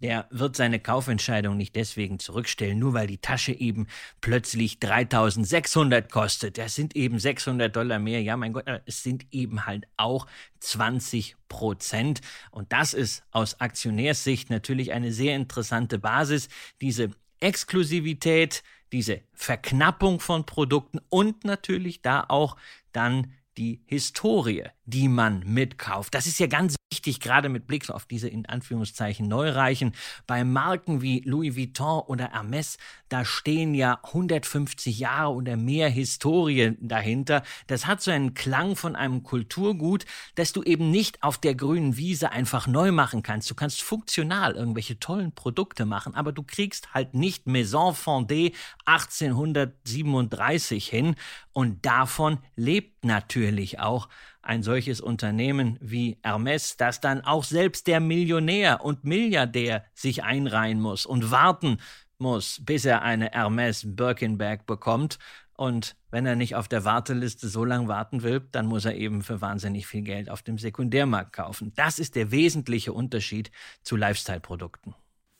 der 0.00 0.28
wird 0.30 0.54
seine 0.54 0.78
Kaufentscheidung 0.78 1.56
nicht 1.56 1.74
deswegen 1.74 2.20
zurückstellen, 2.20 2.78
nur 2.78 2.94
weil 2.94 3.08
die 3.08 3.18
Tasche 3.18 3.50
eben 3.52 3.88
plötzlich 4.20 4.78
3600 4.78 6.12
kostet. 6.12 6.58
Das 6.58 6.76
sind 6.76 6.94
eben 6.94 7.18
600 7.18 7.74
Dollar 7.74 7.98
mehr. 7.98 8.22
Ja, 8.22 8.36
mein 8.36 8.52
Gott, 8.52 8.66
es 8.86 9.02
sind 9.02 9.26
eben 9.32 9.66
halt 9.66 9.88
auch 9.96 10.28
20 10.60 11.34
Prozent. 11.48 12.20
Und 12.52 12.72
das 12.72 12.94
ist 12.94 13.24
aus 13.32 13.60
Aktionärssicht 13.60 14.48
natürlich 14.48 14.92
eine 14.92 15.10
sehr 15.10 15.34
interessante 15.34 15.98
Basis, 15.98 16.48
diese 16.80 17.10
Exklusivität, 17.40 18.62
diese 18.92 19.20
Verknappung 19.32 20.20
von 20.20 20.46
Produkten 20.46 21.00
und 21.08 21.44
natürlich 21.44 22.02
da 22.02 22.24
auch 22.28 22.56
dann 22.92 23.32
die 23.58 23.82
Historie, 23.86 24.64
die 24.84 25.08
man 25.08 25.40
mitkauft. 25.40 26.14
Das 26.14 26.26
ist 26.26 26.38
ja 26.38 26.46
ganz 26.46 26.76
wichtig, 26.92 27.20
gerade 27.20 27.48
mit 27.48 27.66
Blick 27.66 27.90
auf 27.90 28.06
diese 28.06 28.28
in 28.28 28.46
Anführungszeichen 28.46 29.26
Neureichen. 29.26 29.94
Bei 30.26 30.44
Marken 30.44 31.02
wie 31.02 31.20
Louis 31.20 31.56
Vuitton 31.56 32.02
oder 32.06 32.30
Hermes, 32.30 32.78
da 33.08 33.24
stehen 33.24 33.74
ja 33.74 34.00
150 34.02 34.98
Jahre 34.98 35.32
oder 35.32 35.56
mehr 35.56 35.88
Historie 35.88 36.76
dahinter. 36.80 37.42
Das 37.66 37.86
hat 37.86 38.02
so 38.02 38.10
einen 38.10 38.34
Klang 38.34 38.76
von 38.76 38.94
einem 38.96 39.22
Kulturgut, 39.22 40.04
dass 40.34 40.52
du 40.52 40.62
eben 40.62 40.90
nicht 40.90 41.22
auf 41.22 41.38
der 41.38 41.54
grünen 41.54 41.96
Wiese 41.96 42.30
einfach 42.30 42.66
neu 42.66 42.92
machen 42.92 43.22
kannst. 43.22 43.50
Du 43.50 43.54
kannst 43.54 43.80
funktional 43.82 44.54
irgendwelche 44.54 44.98
tollen 44.98 45.32
Produkte 45.32 45.86
machen, 45.86 46.14
aber 46.14 46.32
du 46.32 46.42
kriegst 46.42 46.92
halt 46.94 47.14
nicht 47.14 47.46
Maison 47.46 47.94
Fondée 47.94 48.52
1837 48.84 50.86
hin. 50.86 51.14
Und 51.52 51.84
davon 51.84 52.38
lebt 52.54 53.04
natürlich 53.04 53.80
auch 53.80 54.08
ein 54.48 54.62
solches 54.62 55.00
Unternehmen 55.00 55.76
wie 55.80 56.18
Hermes, 56.22 56.78
das 56.78 57.00
dann 57.00 57.20
auch 57.20 57.44
selbst 57.44 57.86
der 57.86 58.00
Millionär 58.00 58.82
und 58.82 59.04
Milliardär 59.04 59.84
sich 59.92 60.24
einreihen 60.24 60.80
muss 60.80 61.04
und 61.04 61.30
warten 61.30 61.78
muss, 62.18 62.60
bis 62.64 62.84
er 62.84 63.02
eine 63.02 63.30
Hermes 63.32 63.82
Birkenberg 63.86 64.66
bekommt. 64.66 65.18
Und 65.54 65.96
wenn 66.10 66.24
er 66.24 66.36
nicht 66.36 66.54
auf 66.54 66.68
der 66.68 66.84
Warteliste 66.84 67.48
so 67.48 67.64
lange 67.64 67.88
warten 67.88 68.22
will, 68.22 68.40
dann 68.52 68.66
muss 68.66 68.84
er 68.84 68.94
eben 68.94 69.22
für 69.22 69.40
wahnsinnig 69.40 69.86
viel 69.86 70.02
Geld 70.02 70.30
auf 70.30 70.42
dem 70.42 70.56
Sekundärmarkt 70.56 71.32
kaufen. 71.32 71.72
Das 71.74 71.98
ist 71.98 72.14
der 72.14 72.30
wesentliche 72.30 72.92
Unterschied 72.92 73.50
zu 73.82 73.96
Lifestyle-Produkten. 73.96 74.94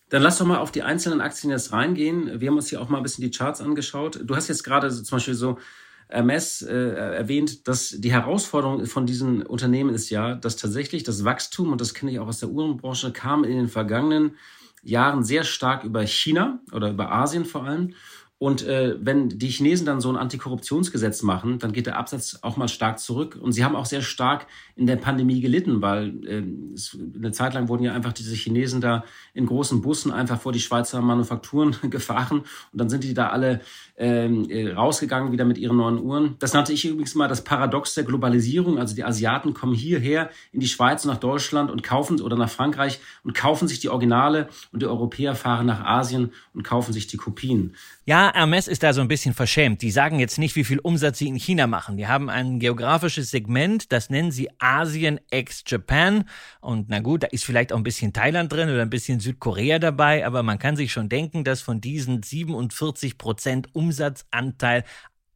Dann 0.09 0.23
lass 0.23 0.39
doch 0.39 0.47
mal 0.47 0.59
auf 0.59 0.73
die 0.73 0.83
einzelnen 0.83 1.21
Aktien 1.21 1.51
jetzt 1.51 1.73
reingehen. 1.73 2.41
Wir 2.41 2.49
haben 2.49 2.57
uns 2.57 2.69
hier 2.69 2.81
auch 2.81 2.89
mal 2.89 2.97
ein 2.97 3.03
bisschen 3.03 3.23
die 3.23 3.31
Charts 3.31 3.61
angeschaut. 3.61 4.21
Du 4.25 4.35
hast 4.35 4.49
jetzt 4.49 4.65
gerade 4.65 4.91
zum 4.91 5.17
Beispiel 5.17 5.35
so 5.35 5.59
Hermes 6.09 6.63
äh, 6.63 6.75
erwähnt, 6.75 7.69
dass 7.69 7.91
die 7.91 8.11
Herausforderung 8.11 8.87
von 8.87 9.05
diesen 9.05 9.43
Unternehmen 9.43 9.95
ist 9.95 10.09
ja, 10.09 10.35
dass 10.35 10.57
tatsächlich 10.57 11.05
das 11.05 11.25
Wachstum, 11.25 11.73
und 11.73 11.81
das 11.81 11.93
kenne 11.93 12.11
ich 12.11 12.19
auch 12.19 12.27
aus 12.27 12.41
der 12.41 12.49
Uhrenbranche, 12.49 13.13
kam 13.13 13.45
in 13.45 13.57
den 13.57 13.69
vergangenen 13.69 14.37
Jahren 14.83 15.25
sehr 15.25 15.45
stark 15.45 15.85
über 15.85 16.07
China 16.07 16.61
oder 16.73 16.91
über 16.91 17.11
Asien 17.13 17.45
vor 17.45 17.65
allem. 17.65 17.95
Und 18.41 18.65
äh, 18.65 18.95
wenn 19.01 19.29
die 19.31 19.49
Chinesen 19.49 19.85
dann 19.85 20.01
so 20.01 20.09
ein 20.09 20.17
Antikorruptionsgesetz 20.17 21.23
machen, 21.25 21.59
dann 21.59 21.73
geht 21.73 21.87
der 21.87 21.99
Absatz 21.99 22.39
auch 22.43 22.57
mal 22.57 22.69
stark 22.69 23.01
zurück. 23.01 23.37
Und 23.41 23.51
sie 23.51 23.65
haben 23.65 23.75
auch 23.75 23.87
sehr 23.87 24.01
stark 24.01 24.47
in 24.77 24.87
der 24.87 24.95
Pandemie 24.95 25.41
gelitten, 25.41 25.83
weil 25.83 26.25
äh, 26.25 26.45
es, 26.73 26.97
eine 27.17 27.33
Zeit 27.33 27.55
lang 27.55 27.67
wurden 27.67 27.83
ja 27.83 27.95
einfach 27.95 28.13
diese 28.13 28.37
Chinesen 28.37 28.81
da 28.81 29.05
in 29.35 29.47
großen 29.47 29.83
Bussen 29.83 30.13
einfach 30.13 30.41
vor 30.41 30.53
die 30.53 30.61
Schweizer 30.61 31.03
Manufakturen 31.03 31.75
gefahren. 31.91 32.43
Und 32.73 32.81
dann 32.81 32.89
sind 32.89 33.03
die 33.03 33.13
da 33.13 33.31
alle 33.31 33.61
ähm, 33.97 34.49
äh, 34.49 34.73
rausgegangen 34.73 35.33
wieder 35.33 35.45
mit 35.45 35.59
ihren 35.59 35.77
neuen 35.77 35.99
Uhren. 35.99 36.37
Das 36.39 36.53
nannte 36.53 36.73
ich 36.73 36.85
übrigens 36.85 37.17
mal 37.17 37.27
das 37.27 37.43
Paradox 37.43 37.95
der 37.95 38.05
Globalisierung. 38.05 38.79
Also 38.79 38.95
die 38.95 39.03
Asiaten 39.03 39.53
kommen 39.53 39.75
hierher 39.75 40.31
in 40.53 40.61
die 40.61 40.69
Schweiz, 40.69 41.05
nach 41.05 41.19
Deutschland 41.19 41.73
und 41.73 41.83
kaufen 41.83 42.21
oder 42.21 42.37
nach 42.37 42.51
Frankreich 42.51 43.01
und 43.25 43.35
kaufen 43.35 43.67
sich 43.67 43.81
die 43.81 43.89
Originale 43.89 44.49
und 44.73 44.81
die 44.81 44.87
Europäer 44.87 45.35
fahren 45.35 45.67
nach 45.67 45.85
Asien 45.85 46.31
und 46.55 46.63
kaufen 46.63 46.93
sich 46.93 47.09
die 47.09 47.17
Kopien. 47.17 47.75
Ja, 48.05 48.28
Ja, 48.29 48.35
Hermes 48.35 48.69
ist 48.69 48.83
da 48.83 48.93
so 48.93 49.01
ein 49.01 49.09
bisschen 49.09 49.33
verschämt. 49.33 49.81
Die 49.81 49.91
sagen 49.91 50.19
jetzt 50.19 50.37
nicht, 50.37 50.55
wie 50.55 50.65
viel 50.65 50.81
Umsatz 50.81 51.17
sie 51.17 51.29
in 51.29 51.37
China 51.37 51.67
machen. 51.67 51.97
Die 51.97 52.09
haben 52.09 52.29
ein 52.29 52.59
geografisches 52.59 53.31
Segment, 53.31 53.91
das 53.91 54.11
nennen 54.11 54.33
sie 54.33 54.51
Asien 54.59 55.19
ex 55.31 55.65
Japan. 55.67 56.25
Und 56.61 56.91
na 56.91 57.01
gut, 57.01 57.23
da 57.23 57.29
ist 57.29 57.47
vielleicht 57.47 57.73
auch 57.73 57.79
ein 57.79 57.85
bisschen 57.85 58.13
Thailand 58.13 58.53
drin 58.53 58.69
oder 58.69 58.83
ein 58.83 58.91
bisschen 58.91 59.19
Südkorea 59.19 59.79
dabei, 59.79 60.27
aber 60.27 60.43
man 60.43 60.59
kann 60.59 60.77
sich 60.77 60.93
schon 60.93 61.09
denken, 61.09 61.43
dass 61.43 61.63
von 61.63 61.81
diesen 61.81 62.23
47 62.23 63.17
Prozent 63.17 63.69
Umsatzanteil 63.73 64.85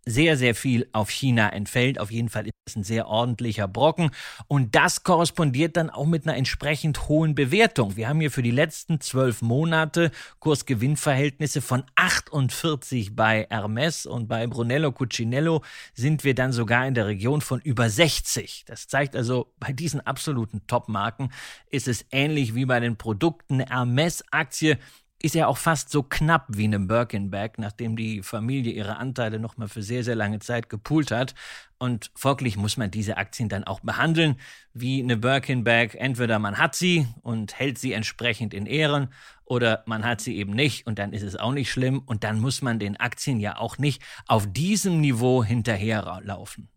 sehr, 0.05 0.37
sehr 0.37 0.55
viel 0.55 0.89
auf 0.93 1.11
China 1.11 1.49
entfällt. 1.51 1.99
Auf 1.99 2.11
jeden 2.11 2.29
Fall 2.29 2.47
ist 2.47 2.55
es 2.67 2.77
ein 2.77 2.85
sehr 2.85 3.07
ordentlicher 3.07 3.69
Brocken. 3.69 4.11
Und 4.49 4.75
das 4.75 5.05
korrespondiert 5.05 5.77
dann 5.77 5.91
auch 5.91 6.07
mit 6.07 6.27
einer 6.27 6.37
entsprechend 6.37 7.09
hohen 7.09 7.35
Bewertung. 7.35 7.97
Wir 7.97 8.09
haben 8.09 8.21
hier 8.21 8.31
für 8.31 8.43
die 8.43 8.51
letzten 8.51 9.01
zwölf 9.01 9.43
Monate 9.43 10.11
Kursgewinnverhältnisse 10.41 11.61
von 11.61 11.85
48 11.95 13.15
bei 13.15 13.47
Hermes 13.49 14.07
und 14.07 14.29
bei 14.29 14.47
Brunello 14.47 14.93
Cucinello 14.93 15.63
sind 15.95 16.25
wir 16.25 16.35
dann 16.35 16.53
sogar 16.53 16.87
in 16.87 16.95
der 16.95 17.07
Region 17.07 17.41
von 17.41 17.61
über 17.61 17.89
60. 17.89 18.65
Das 18.67 18.89
zeigt 18.89 19.15
also, 19.15 19.53
bei 19.61 19.73
diesen 19.73 20.01
absoluten 20.01 20.67
Top-Marken 20.67 21.31
ist 21.71 21.87
es 21.87 22.07
ähnlich 22.11 22.55
wie 22.55 22.67
bei 22.67 22.81
den 22.81 22.97
Produkten. 22.97 23.61
Hermes-Aktie 23.61 24.79
ist 25.23 25.35
ja 25.35 25.47
auch 25.47 25.57
fast 25.57 25.91
so 25.91 26.03
knapp 26.03 26.47
wie 26.49 26.65
eine 26.65 26.81
Birkenberg, 26.81 27.59
nachdem 27.59 27.97
die 27.97 28.23
Familie 28.23 28.73
ihre 28.73 28.97
Anteile 28.97 29.39
nochmal 29.39 29.69
für 29.69 29.83
sehr, 29.83 30.05
sehr 30.05 30.17
lange 30.17 30.41
Zeit 30.41 30.69
gepoolt 30.69 31.11
hat. 31.11 31.35
Und 31.79 32.11
folglich 32.15 32.57
muss 32.57 32.77
man 32.77 32.91
diese 32.91 33.17
Aktien 33.17 33.49
dann 33.49 33.65
auch 33.65 33.81
behandeln 33.81 34.37
wie 34.73 35.03
eine 35.03 35.17
Birkenberg. 35.17 35.95
Entweder 35.95 36.39
man 36.39 36.59
hat 36.59 36.75
sie 36.75 37.07
und 37.23 37.59
hält 37.59 37.79
sie 37.79 37.93
entsprechend 37.93 38.53
in 38.53 38.67
Ehren 38.67 39.09
oder 39.45 39.83
man 39.87 40.05
hat 40.05 40.21
sie 40.21 40.37
eben 40.37 40.53
nicht 40.53 40.87
und 40.87 40.99
dann 40.99 41.13
ist 41.13 41.23
es 41.23 41.37
auch 41.37 41.53
nicht 41.53 41.71
schlimm 41.71 42.03
und 42.05 42.25
dann 42.25 42.41
muss 42.41 42.63
man 42.63 42.79
den 42.79 42.97
Aktien 42.99 43.39
ja 43.41 43.59
auch 43.59 43.79
nicht 43.79 44.03
auf 44.27 44.53
diesem 44.53 45.01
Niveau 45.01 45.45
hinterherlaufen. 45.45 46.69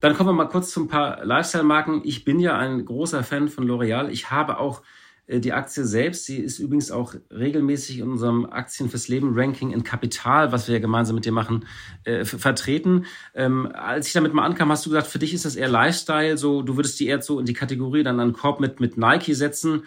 Dann 0.00 0.16
kommen 0.16 0.30
wir 0.30 0.34
mal 0.34 0.48
kurz 0.48 0.70
zu 0.70 0.80
ein 0.80 0.88
paar 0.88 1.24
Lifestyle-Marken. 1.24 2.02
Ich 2.04 2.24
bin 2.24 2.40
ja 2.40 2.58
ein 2.58 2.84
großer 2.84 3.22
Fan 3.22 3.48
von 3.48 3.64
L'Oreal. 3.64 4.08
Ich 4.08 4.32
habe 4.32 4.58
auch 4.58 4.82
die 5.28 5.52
Aktie 5.52 5.84
selbst, 5.84 6.26
sie 6.26 6.38
ist 6.38 6.58
übrigens 6.58 6.90
auch 6.90 7.14
regelmäßig 7.30 8.00
in 8.00 8.10
unserem 8.10 8.46
Aktien 8.46 8.90
fürs 8.90 9.08
Leben 9.08 9.32
Ranking 9.34 9.70
in 9.70 9.84
Kapital, 9.84 10.52
was 10.52 10.66
wir 10.66 10.74
ja 10.74 10.80
gemeinsam 10.80 11.14
mit 11.14 11.24
dir 11.24 11.32
machen, 11.32 11.64
äh, 12.04 12.24
vertreten. 12.24 13.06
Ähm, 13.34 13.70
als 13.72 14.08
ich 14.08 14.12
damit 14.12 14.34
mal 14.34 14.44
ankam, 14.44 14.70
hast 14.70 14.84
du 14.84 14.90
gesagt, 14.90 15.06
für 15.06 15.18
dich 15.18 15.32
ist 15.32 15.44
das 15.44 15.56
eher 15.56 15.68
Lifestyle, 15.68 16.36
so 16.36 16.62
du 16.62 16.76
würdest 16.76 16.98
die 16.98 17.06
eher 17.06 17.22
so 17.22 17.38
in 17.38 17.46
die 17.46 17.54
Kategorie 17.54 18.02
dann 18.02 18.20
an 18.20 18.32
Korb 18.32 18.60
mit 18.60 18.80
mit 18.80 18.96
Nike 18.96 19.34
setzen 19.34 19.84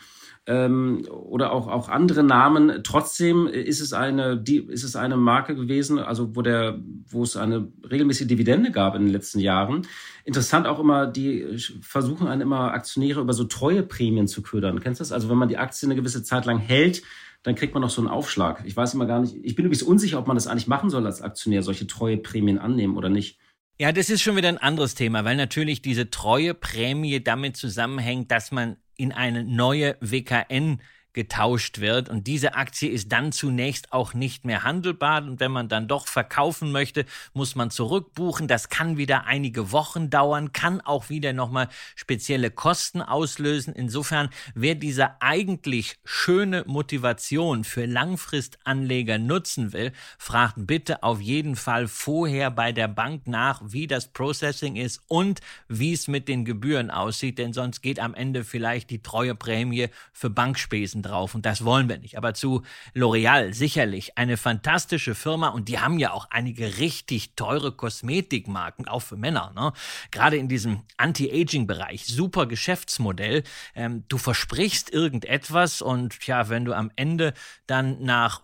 ähm, 0.47 1.05
oder 1.09 1.51
auch, 1.51 1.67
auch 1.67 1.89
andere 1.89 2.23
Namen. 2.23 2.81
Trotzdem 2.83 3.47
ist 3.47 3.81
es 3.81 3.93
eine, 3.93 4.37
die, 4.37 4.57
ist 4.57 4.83
es 4.83 4.95
eine 4.95 5.17
Marke 5.17 5.55
gewesen, 5.55 5.99
also 5.99 6.35
wo 6.35 6.41
der, 6.41 6.79
wo 7.07 7.23
es 7.23 7.35
eine 7.35 7.67
regelmäßige 7.89 8.27
Dividende 8.27 8.71
gab 8.71 8.95
in 8.95 9.03
den 9.03 9.11
letzten 9.11 9.39
Jahren. 9.39 9.87
Interessant 10.23 10.67
auch 10.67 10.79
immer, 10.79 11.07
die 11.07 11.57
versuchen 11.81 12.27
einen 12.27 12.41
immer 12.41 12.73
Aktionäre 12.73 13.21
über 13.21 13.33
so 13.33 13.45
treue 13.45 13.83
Prämien 13.83 14.27
zu 14.27 14.41
ködern. 14.41 14.79
Kennst 14.79 14.99
du 14.99 15.03
das? 15.03 15.11
Also 15.11 15.29
wenn 15.29 15.37
man 15.37 15.49
die 15.49 15.57
Aktie 15.57 15.87
eine 15.87 15.95
gewisse 15.95 16.23
Zeit 16.23 16.45
lang 16.45 16.59
hält, 16.59 17.01
dann 17.43 17.55
kriegt 17.55 17.73
man 17.73 17.81
noch 17.81 17.91
so 17.91 18.01
einen 18.01 18.09
Aufschlag. 18.09 18.63
Ich 18.65 18.75
weiß 18.75 18.95
immer 18.95 19.05
gar 19.05 19.21
nicht, 19.21 19.35
ich 19.43 19.55
bin 19.55 19.65
übrigens 19.65 19.83
unsicher, 19.83 20.17
ob 20.17 20.25
man 20.27 20.35
das 20.35 20.47
eigentlich 20.47 20.67
machen 20.67 20.89
soll 20.89 21.05
als 21.05 21.21
Aktionär, 21.21 21.61
solche 21.61 21.85
treue 21.85 22.17
Prämien 22.17 22.57
annehmen 22.57 22.97
oder 22.97 23.09
nicht. 23.09 23.39
Ja, 23.77 23.91
das 23.91 24.09
ist 24.09 24.21
schon 24.21 24.37
wieder 24.37 24.47
ein 24.47 24.57
anderes 24.57 24.95
Thema, 24.95 25.25
weil 25.25 25.35
natürlich 25.35 25.81
diese 25.81 26.09
treue 26.09 26.53
Prämie 26.53 27.21
damit 27.21 27.57
zusammenhängt, 27.57 28.31
dass 28.31 28.51
man 28.51 28.77
in 28.95 29.11
eine 29.11 29.43
neue 29.43 29.97
WKN 29.99 30.81
getauscht 31.15 31.79
wird. 31.79 32.09
Und 32.09 32.27
diese 32.27 32.55
Aktie 32.55 32.91
ist 32.91 33.11
dann 33.11 33.31
zunächst 33.31 33.93
auch 33.93 34.13
nicht 34.13 34.45
mehr 34.45 34.63
handelbar. 34.63 35.23
Und 35.23 35.39
wenn 35.39 35.51
man 35.51 35.69
dann 35.69 35.87
doch 35.87 36.07
verkaufen 36.07 36.71
möchte, 36.71 37.05
muss 37.33 37.55
man 37.55 37.71
zurückbuchen. 37.71 38.47
Das 38.47 38.69
kann 38.69 38.97
wieder 38.97 39.25
einige 39.25 39.71
Wochen 39.71 40.09
dauern, 40.09 40.51
kann 40.51 40.81
auch 40.81 41.09
wieder 41.09 41.31
nochmal 41.31 41.69
spezielle 41.95 42.51
Kosten 42.51 43.01
auslösen. 43.01 43.73
Insofern, 43.73 44.29
wer 44.53 44.75
diese 44.75 45.21
eigentlich 45.21 45.97
schöne 46.03 46.65
Motivation 46.67 47.63
für 47.63 47.85
Langfristanleger 47.85 49.17
nutzen 49.17 49.71
will, 49.71 49.93
fragt 50.19 50.55
bitte 50.57 51.01
auf 51.01 51.21
jeden 51.21 51.55
Fall 51.55 51.87
vorher 51.87 52.51
bei 52.51 52.73
der 52.73 52.89
Bank 52.89 53.25
nach, 53.25 53.61
wie 53.63 53.87
das 53.87 54.09
Processing 54.11 54.75
ist 54.75 55.01
und 55.07 55.39
wie 55.69 55.93
es 55.93 56.09
mit 56.09 56.27
den 56.27 56.43
Gebühren 56.43 56.91
aussieht, 56.91 57.37
denn 57.37 57.53
sonst 57.53 57.81
geht 57.81 58.01
am 58.01 58.13
Ende 58.13 58.43
vielleicht 58.43 58.89
die 58.89 59.01
treue 59.01 59.33
Prämie 59.33 59.87
für 60.11 60.29
Bankspesen 60.29 61.04
drauf 61.05 61.35
und 61.35 61.45
das 61.45 61.63
wollen 61.63 61.87
wir 61.89 61.97
nicht. 61.97 62.17
Aber 62.17 62.33
zu 62.33 62.63
L'Oreal 62.93 63.53
sicherlich 63.53 64.17
eine 64.17 64.37
fantastische 64.37 65.15
Firma 65.15 65.49
und 65.49 65.69
die 65.69 65.79
haben 65.79 65.99
ja 65.99 66.11
auch 66.11 66.27
einige 66.29 66.77
richtig 66.77 67.35
teure 67.35 67.71
Kosmetikmarken, 67.71 68.87
auch 68.87 69.01
für 69.01 69.17
Männer. 69.17 69.51
Ne? 69.55 69.73
Gerade 70.11 70.37
in 70.37 70.47
diesem 70.47 70.81
Anti-Aging-Bereich, 70.97 72.05
super 72.05 72.45
Geschäftsmodell. 72.45 73.43
Ähm, 73.75 74.03
du 74.07 74.17
versprichst 74.17 74.91
irgendetwas 74.91 75.81
und 75.81 76.25
ja, 76.25 76.49
wenn 76.49 76.65
du 76.65 76.73
am 76.73 76.91
Ende 76.95 77.33
dann 77.67 78.01
nach 78.03 78.41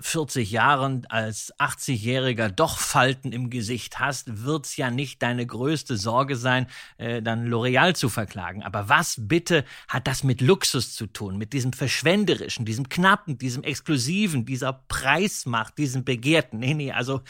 40 0.00 0.50
äh, 0.50 0.54
Jahren 0.54 1.06
als 1.06 1.54
80-Jähriger 1.58 2.48
doch 2.48 2.78
Falten 2.78 3.32
im 3.32 3.48
Gesicht 3.48 3.98
hast, 3.98 4.44
wird's 4.44 4.76
ja 4.76 4.90
nicht 4.90 5.22
deine 5.22 5.46
größte 5.46 5.96
Sorge 5.96 6.36
sein, 6.36 6.66
äh, 6.98 7.22
dann 7.22 7.46
L'Oreal 7.48 7.94
zu 7.94 8.08
verklagen. 8.08 8.62
Aber 8.62 8.88
was 8.88 9.16
bitte 9.18 9.64
hat 9.88 10.06
das 10.06 10.22
mit 10.22 10.40
Luxus 10.40 10.94
zu 10.94 11.06
tun, 11.06 11.38
mit 11.38 11.52
diesem 11.52 11.72
verschwenderischen, 11.72 12.66
diesem 12.66 12.88
knappen, 12.88 13.38
diesem 13.38 13.62
exklusiven, 13.62 14.44
dieser 14.44 14.84
Preismacht, 14.88 15.78
diesem 15.78 16.04
Begehrten? 16.04 16.58
Nee, 16.58 16.74
nee, 16.74 16.92
also 16.92 17.22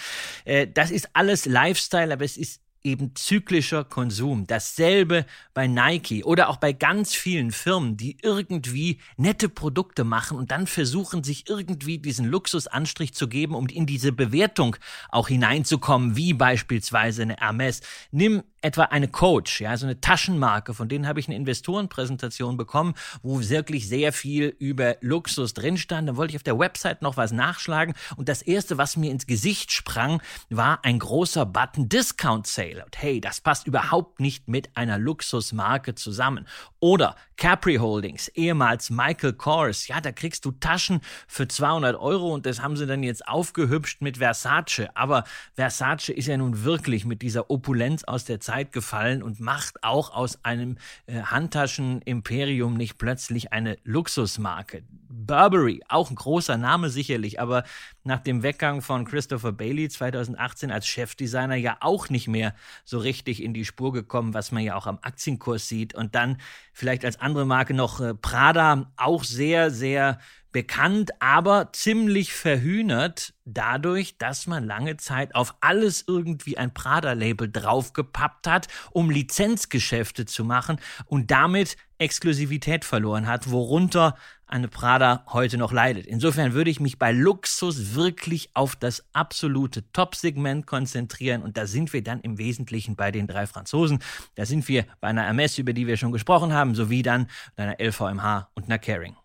äh, 0.44 0.66
das 0.66 0.90
ist 0.90 1.11
alles 1.12 1.47
Lifestyle, 1.47 2.12
aber 2.12 2.25
es 2.25 2.37
ist 2.37 2.63
eben 2.85 3.14
zyklischer 3.14 3.83
Konsum. 3.83 4.47
Dasselbe 4.47 5.25
bei 5.55 5.66
Nike 5.66 6.23
oder 6.23 6.51
auch 6.51 6.59
bei 6.59 6.73
ganz 6.73 7.14
vielen 7.14 7.51
Firmen, 7.51 7.97
die 7.97 8.18
irgendwie 8.23 9.01
nette 9.16 9.49
Produkte 9.49 10.05
machen 10.05 10.37
und 10.38 10.51
dann 10.51 10.66
versuchen, 10.66 11.25
sich 11.25 11.49
irgendwie 11.49 11.99
diesen 11.99 12.27
Luxusanstrich 12.27 13.14
zu 13.14 13.27
geben, 13.27 13.55
um 13.55 13.66
in 13.66 13.87
diese 13.87 14.12
Bewertung 14.12 14.77
auch 15.09 15.29
hineinzukommen, 15.29 16.16
wie 16.16 16.35
beispielsweise 16.35 17.23
eine 17.23 17.37
Hermes. 17.37 17.81
Nimm 18.12 18.42
etwa 18.64 18.85
eine 18.85 19.09
Coach, 19.09 19.61
ja, 19.61 19.77
so 19.77 19.85
eine 19.85 20.00
Taschenmarke, 20.00 20.72
von 20.72 20.88
denen 20.88 21.07
habe 21.07 21.20
ich 21.20 21.29
eine 21.29 21.37
Investorenpräsentation 21.37 22.57
bekommen, 22.57 22.94
wo 23.22 23.40
wirklich 23.40 23.88
sehr 23.88 24.12
viel 24.12 24.57
über 24.59 24.96
Luxus 25.03 25.53
drin 25.53 25.77
stand. 25.77 26.09
Dann 26.09 26.16
wollte 26.16 26.33
ich 26.33 26.37
auf 26.37 26.42
der 26.42 26.59
Website 26.59 27.03
noch 27.03 27.18
was 27.18 27.31
nachschlagen 27.31 27.94
und 28.16 28.29
das 28.29 28.40
erste, 28.40 28.79
was 28.79 28.96
mir 28.96 29.11
ins 29.11 29.27
Gesicht 29.27 29.70
sprang, 29.70 30.22
war 30.48 30.81
ein 30.83 30.98
großer 30.98 31.44
Button 31.44 31.90
Discount 31.90 32.46
Sale. 32.46 32.85
Und 32.85 33.00
hey, 33.00 33.20
das 33.20 33.42
passt 33.42 33.66
überhaupt 33.66 34.20
nicht 34.20 34.48
mit 34.48 34.74
einer 34.77 34.98
Luxusmarke 34.98 35.94
zusammen. 35.94 36.46
Oder 36.81 37.16
Capri 37.37 37.77
Holdings, 37.77 38.29
ehemals 38.29 38.90
Michael 38.90 39.33
Kors, 39.33 39.88
ja, 39.88 40.01
da 40.01 40.12
kriegst 40.12 40.44
du 40.44 40.53
Taschen 40.53 41.01
für 41.27 41.49
200 41.49 41.97
Euro 41.97 42.33
und 42.33 42.47
das 42.47 42.62
haben 42.62 42.77
sie 42.77 42.87
dann 42.87 43.03
jetzt 43.03 43.27
aufgehübscht 43.27 44.03
mit 44.03 44.18
Versace. 44.18 44.88
Aber 44.94 45.25
Versace 45.55 46.11
ist 46.11 46.27
ja 46.27 46.37
nun 46.37 46.64
wirklich 46.64 47.05
mit 47.05 47.23
dieser 47.23 47.51
Opulenz 47.51 48.05
aus 48.05 48.25
der 48.25 48.40
Zeit 48.40 48.73
gefallen 48.73 49.23
und 49.23 49.40
macht 49.40 49.83
auch 49.83 50.14
aus 50.14 50.44
einem 50.44 50.77
äh, 51.07 51.23
Handtaschenimperium 51.23 52.75
nicht 52.75 52.99
plötzlich 52.99 53.53
eine 53.53 53.79
Luxusmarke. 53.85 54.85
Burberry, 55.09 55.81
auch 55.88 56.11
ein 56.11 56.16
großer 56.16 56.57
Name 56.57 56.90
sicherlich, 56.90 57.40
aber 57.40 57.64
nach 58.03 58.20
dem 58.20 58.42
Weggang 58.42 58.83
von 58.83 59.05
Christopher 59.05 59.53
Bailey 59.53 59.88
2018 59.88 60.70
als 60.70 60.87
Chefdesigner 60.87 61.55
ja 61.55 61.77
auch 61.81 62.09
nicht 62.11 62.29
mehr 62.29 62.55
so 62.85 62.99
richtig 62.99 63.42
in 63.42 63.55
die 63.55 63.64
Spur 63.64 63.92
gekommen, 63.92 64.35
was 64.35 64.53
man 64.53 64.62
ja 64.62 64.75
auch 64.75 64.87
am 64.87 64.99
Aktienkurs 65.03 65.68
sieht. 65.68 65.94
Und 65.94 66.14
dann 66.14 66.38
vielleicht 66.75 67.05
als 67.05 67.21
andere 67.21 67.47
Marke 67.47 67.73
noch 67.73 68.01
äh, 68.01 68.15
Prada, 68.15 68.93
auch 68.97 69.25
sehr, 69.25 69.71
sehr 69.71 70.19
bekannt, 70.53 71.11
aber 71.21 71.73
ziemlich 71.73 72.33
verhühnert 72.33 73.35
dadurch, 73.45 74.19
dass 74.19 74.47
man 74.47 74.65
lange 74.65 74.97
Zeit 74.97 75.35
auf 75.35 75.57
alles 75.61 76.05
irgendwie 76.07 76.59
ein 76.59 76.73
Prada-Label 76.73 77.51
draufgepappt 77.51 78.47
hat, 78.47 78.69
um 78.93 79.11
Lizenzgeschäfte 79.11 80.27
zu 80.27 80.45
machen 80.45 80.79
und 81.07 81.33
damit 81.33 81.77
Exklusivität 82.05 82.85
verloren 82.85 83.27
hat, 83.27 83.51
worunter 83.51 84.14
eine 84.47 84.69
Prada 84.69 85.25
heute 85.33 85.57
noch 85.57 85.73
leidet. 85.73 86.07
Insofern 86.07 86.53
würde 86.53 86.71
ich 86.71 86.79
mich 86.79 86.99
bei 86.99 87.12
Luxus 87.12 87.95
wirklich 87.95 88.51
auf 88.53 88.77
das 88.77 89.07
absolute 89.14 89.90
Top-Segment 89.93 90.67
konzentrieren 90.67 91.43
und 91.43 91.57
da 91.57 91.67
sind 91.67 91.95
wir 91.95 92.05
dann 92.05 92.21
im 92.21 92.37
Wesentlichen 92.37 92.95
bei 92.95 93.11
den 93.11 93.27
drei 93.27 93.47
Franzosen. 93.47 94.01
Da 94.35 94.45
sind 94.45 94.69
wir 94.69 94.85
bei 95.01 95.09
einer 95.09 95.25
Hermes, 95.25 95.57
über 95.57 95.73
die 95.73 95.87
wir 95.87 95.97
schon 95.97 96.12
gesprochen 96.12 96.53
haben, 96.53 96.75
sowie 96.75 97.03
dann 97.03 97.27
einer 97.57 97.81
LVMH 97.81 98.51
und 98.55 98.67
einer 98.67 98.79
Caring. 98.79 99.17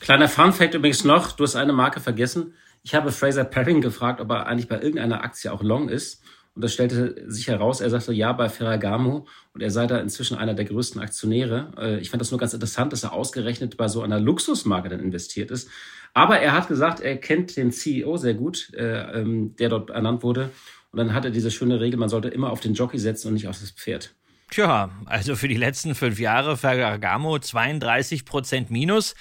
Kleiner 0.00 0.28
Fun-Fact 0.28 0.74
übrigens 0.74 1.04
noch, 1.04 1.32
du 1.32 1.44
hast 1.44 1.56
eine 1.56 1.72
Marke 1.72 2.00
vergessen. 2.00 2.52
Ich 2.82 2.94
habe 2.94 3.10
Fraser 3.10 3.44
Paring 3.44 3.80
gefragt, 3.80 4.20
ob 4.20 4.30
er 4.30 4.46
eigentlich 4.46 4.68
bei 4.68 4.76
irgendeiner 4.80 5.24
Aktie 5.24 5.50
auch 5.50 5.62
long 5.62 5.88
ist. 5.88 6.22
Und 6.58 6.64
das 6.64 6.72
stellte 6.72 7.14
sich 7.30 7.46
heraus, 7.46 7.80
er 7.80 7.88
sagte 7.88 8.12
ja 8.12 8.32
bei 8.32 8.48
Ferragamo 8.48 9.28
und 9.54 9.60
er 9.60 9.70
sei 9.70 9.86
da 9.86 9.98
inzwischen 9.98 10.36
einer 10.36 10.54
der 10.54 10.64
größten 10.64 11.00
Aktionäre. 11.00 11.70
Äh, 11.78 11.98
ich 12.00 12.10
fand 12.10 12.20
das 12.20 12.32
nur 12.32 12.40
ganz 12.40 12.52
interessant, 12.52 12.92
dass 12.92 13.04
er 13.04 13.12
ausgerechnet 13.12 13.76
bei 13.76 13.86
so 13.86 14.02
einer 14.02 14.18
Luxusmarke 14.18 14.88
dann 14.88 14.98
investiert 14.98 15.52
ist. 15.52 15.70
Aber 16.14 16.40
er 16.40 16.54
hat 16.54 16.66
gesagt, 16.66 16.98
er 16.98 17.16
kennt 17.16 17.56
den 17.56 17.70
CEO 17.70 18.16
sehr 18.16 18.34
gut, 18.34 18.74
äh, 18.74 19.20
ähm, 19.20 19.54
der 19.54 19.68
dort 19.68 19.90
ernannt 19.90 20.24
wurde. 20.24 20.50
Und 20.90 20.98
dann 20.98 21.14
hat 21.14 21.24
er 21.24 21.30
diese 21.30 21.52
schöne 21.52 21.78
Regel, 21.78 21.96
man 21.96 22.08
sollte 22.08 22.26
immer 22.26 22.50
auf 22.50 22.58
den 22.58 22.74
Jockey 22.74 22.98
setzen 22.98 23.28
und 23.28 23.34
nicht 23.34 23.46
auf 23.46 23.60
das 23.60 23.70
Pferd. 23.70 24.16
Tja, 24.50 24.90
also 25.06 25.36
für 25.36 25.46
die 25.46 25.56
letzten 25.56 25.94
fünf 25.94 26.18
Jahre 26.18 26.56
Ferragamo 26.56 27.38
32 27.38 28.24
Prozent 28.24 28.72
minus 28.72 29.14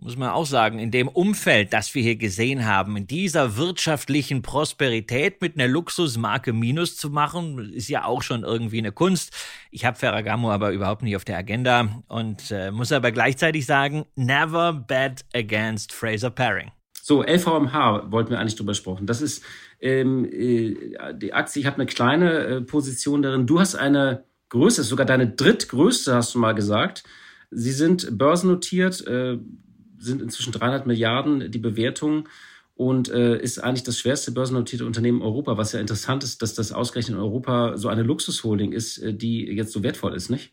muss 0.00 0.16
man 0.16 0.30
auch 0.30 0.46
sagen, 0.46 0.78
in 0.78 0.90
dem 0.90 1.08
Umfeld, 1.08 1.72
das 1.72 1.94
wir 1.94 2.02
hier 2.02 2.16
gesehen 2.16 2.66
haben, 2.66 2.96
in 2.96 3.06
dieser 3.06 3.56
wirtschaftlichen 3.56 4.42
Prosperität 4.42 5.40
mit 5.40 5.56
einer 5.56 5.68
Luxusmarke 5.68 6.52
Minus 6.52 6.96
zu 6.96 7.10
machen, 7.10 7.72
ist 7.72 7.88
ja 7.88 8.04
auch 8.04 8.22
schon 8.22 8.44
irgendwie 8.44 8.78
eine 8.78 8.92
Kunst. 8.92 9.32
Ich 9.70 9.84
habe 9.84 9.98
Ferragamo 9.98 10.50
aber 10.50 10.72
überhaupt 10.72 11.02
nicht 11.02 11.16
auf 11.16 11.24
der 11.24 11.38
Agenda 11.38 12.02
und 12.08 12.50
äh, 12.50 12.70
muss 12.70 12.92
aber 12.92 13.10
gleichzeitig 13.10 13.66
sagen, 13.66 14.04
never 14.14 14.72
bet 14.72 15.24
against 15.34 15.92
Fraser 15.92 16.30
Paring. 16.30 16.70
So, 17.02 17.22
LVMH 17.22 18.10
wollten 18.10 18.30
wir 18.30 18.38
eigentlich 18.38 18.56
drüber 18.56 18.74
sprechen. 18.74 19.06
Das 19.06 19.22
ist 19.22 19.42
ähm, 19.80 20.26
äh, 20.30 21.14
die 21.14 21.32
Aktie, 21.32 21.60
ich 21.60 21.66
habe 21.66 21.76
eine 21.76 21.86
kleine 21.86 22.32
äh, 22.32 22.60
Position 22.60 23.22
darin. 23.22 23.46
Du 23.46 23.60
hast 23.60 23.74
eine 23.74 24.24
größte, 24.50 24.82
sogar 24.82 25.06
deine 25.06 25.28
drittgrößte, 25.28 26.14
hast 26.14 26.34
du 26.34 26.38
mal 26.38 26.52
gesagt. 26.52 27.04
Sie 27.50 27.72
sind 27.72 28.18
börsennotiert, 28.18 29.06
äh, 29.06 29.38
sind 29.98 30.22
inzwischen 30.22 30.52
300 30.52 30.86
Milliarden 30.86 31.50
die 31.50 31.58
Bewertung 31.58 32.28
und 32.74 33.08
äh, 33.10 33.40
ist 33.40 33.58
eigentlich 33.58 33.82
das 33.82 33.98
schwerste 33.98 34.30
börsennotierte 34.30 34.86
Unternehmen 34.86 35.20
Europa, 35.20 35.56
was 35.56 35.72
ja 35.72 35.80
interessant 35.80 36.22
ist, 36.22 36.42
dass 36.42 36.54
das 36.54 36.72
ausgerechnet 36.72 37.16
in 37.16 37.22
Europa 37.22 37.76
so 37.76 37.88
eine 37.88 38.02
Luxusholding 38.02 38.72
ist, 38.72 38.98
äh, 38.98 39.12
die 39.12 39.46
jetzt 39.46 39.72
so 39.72 39.82
wertvoll 39.82 40.14
ist, 40.14 40.30
nicht? 40.30 40.52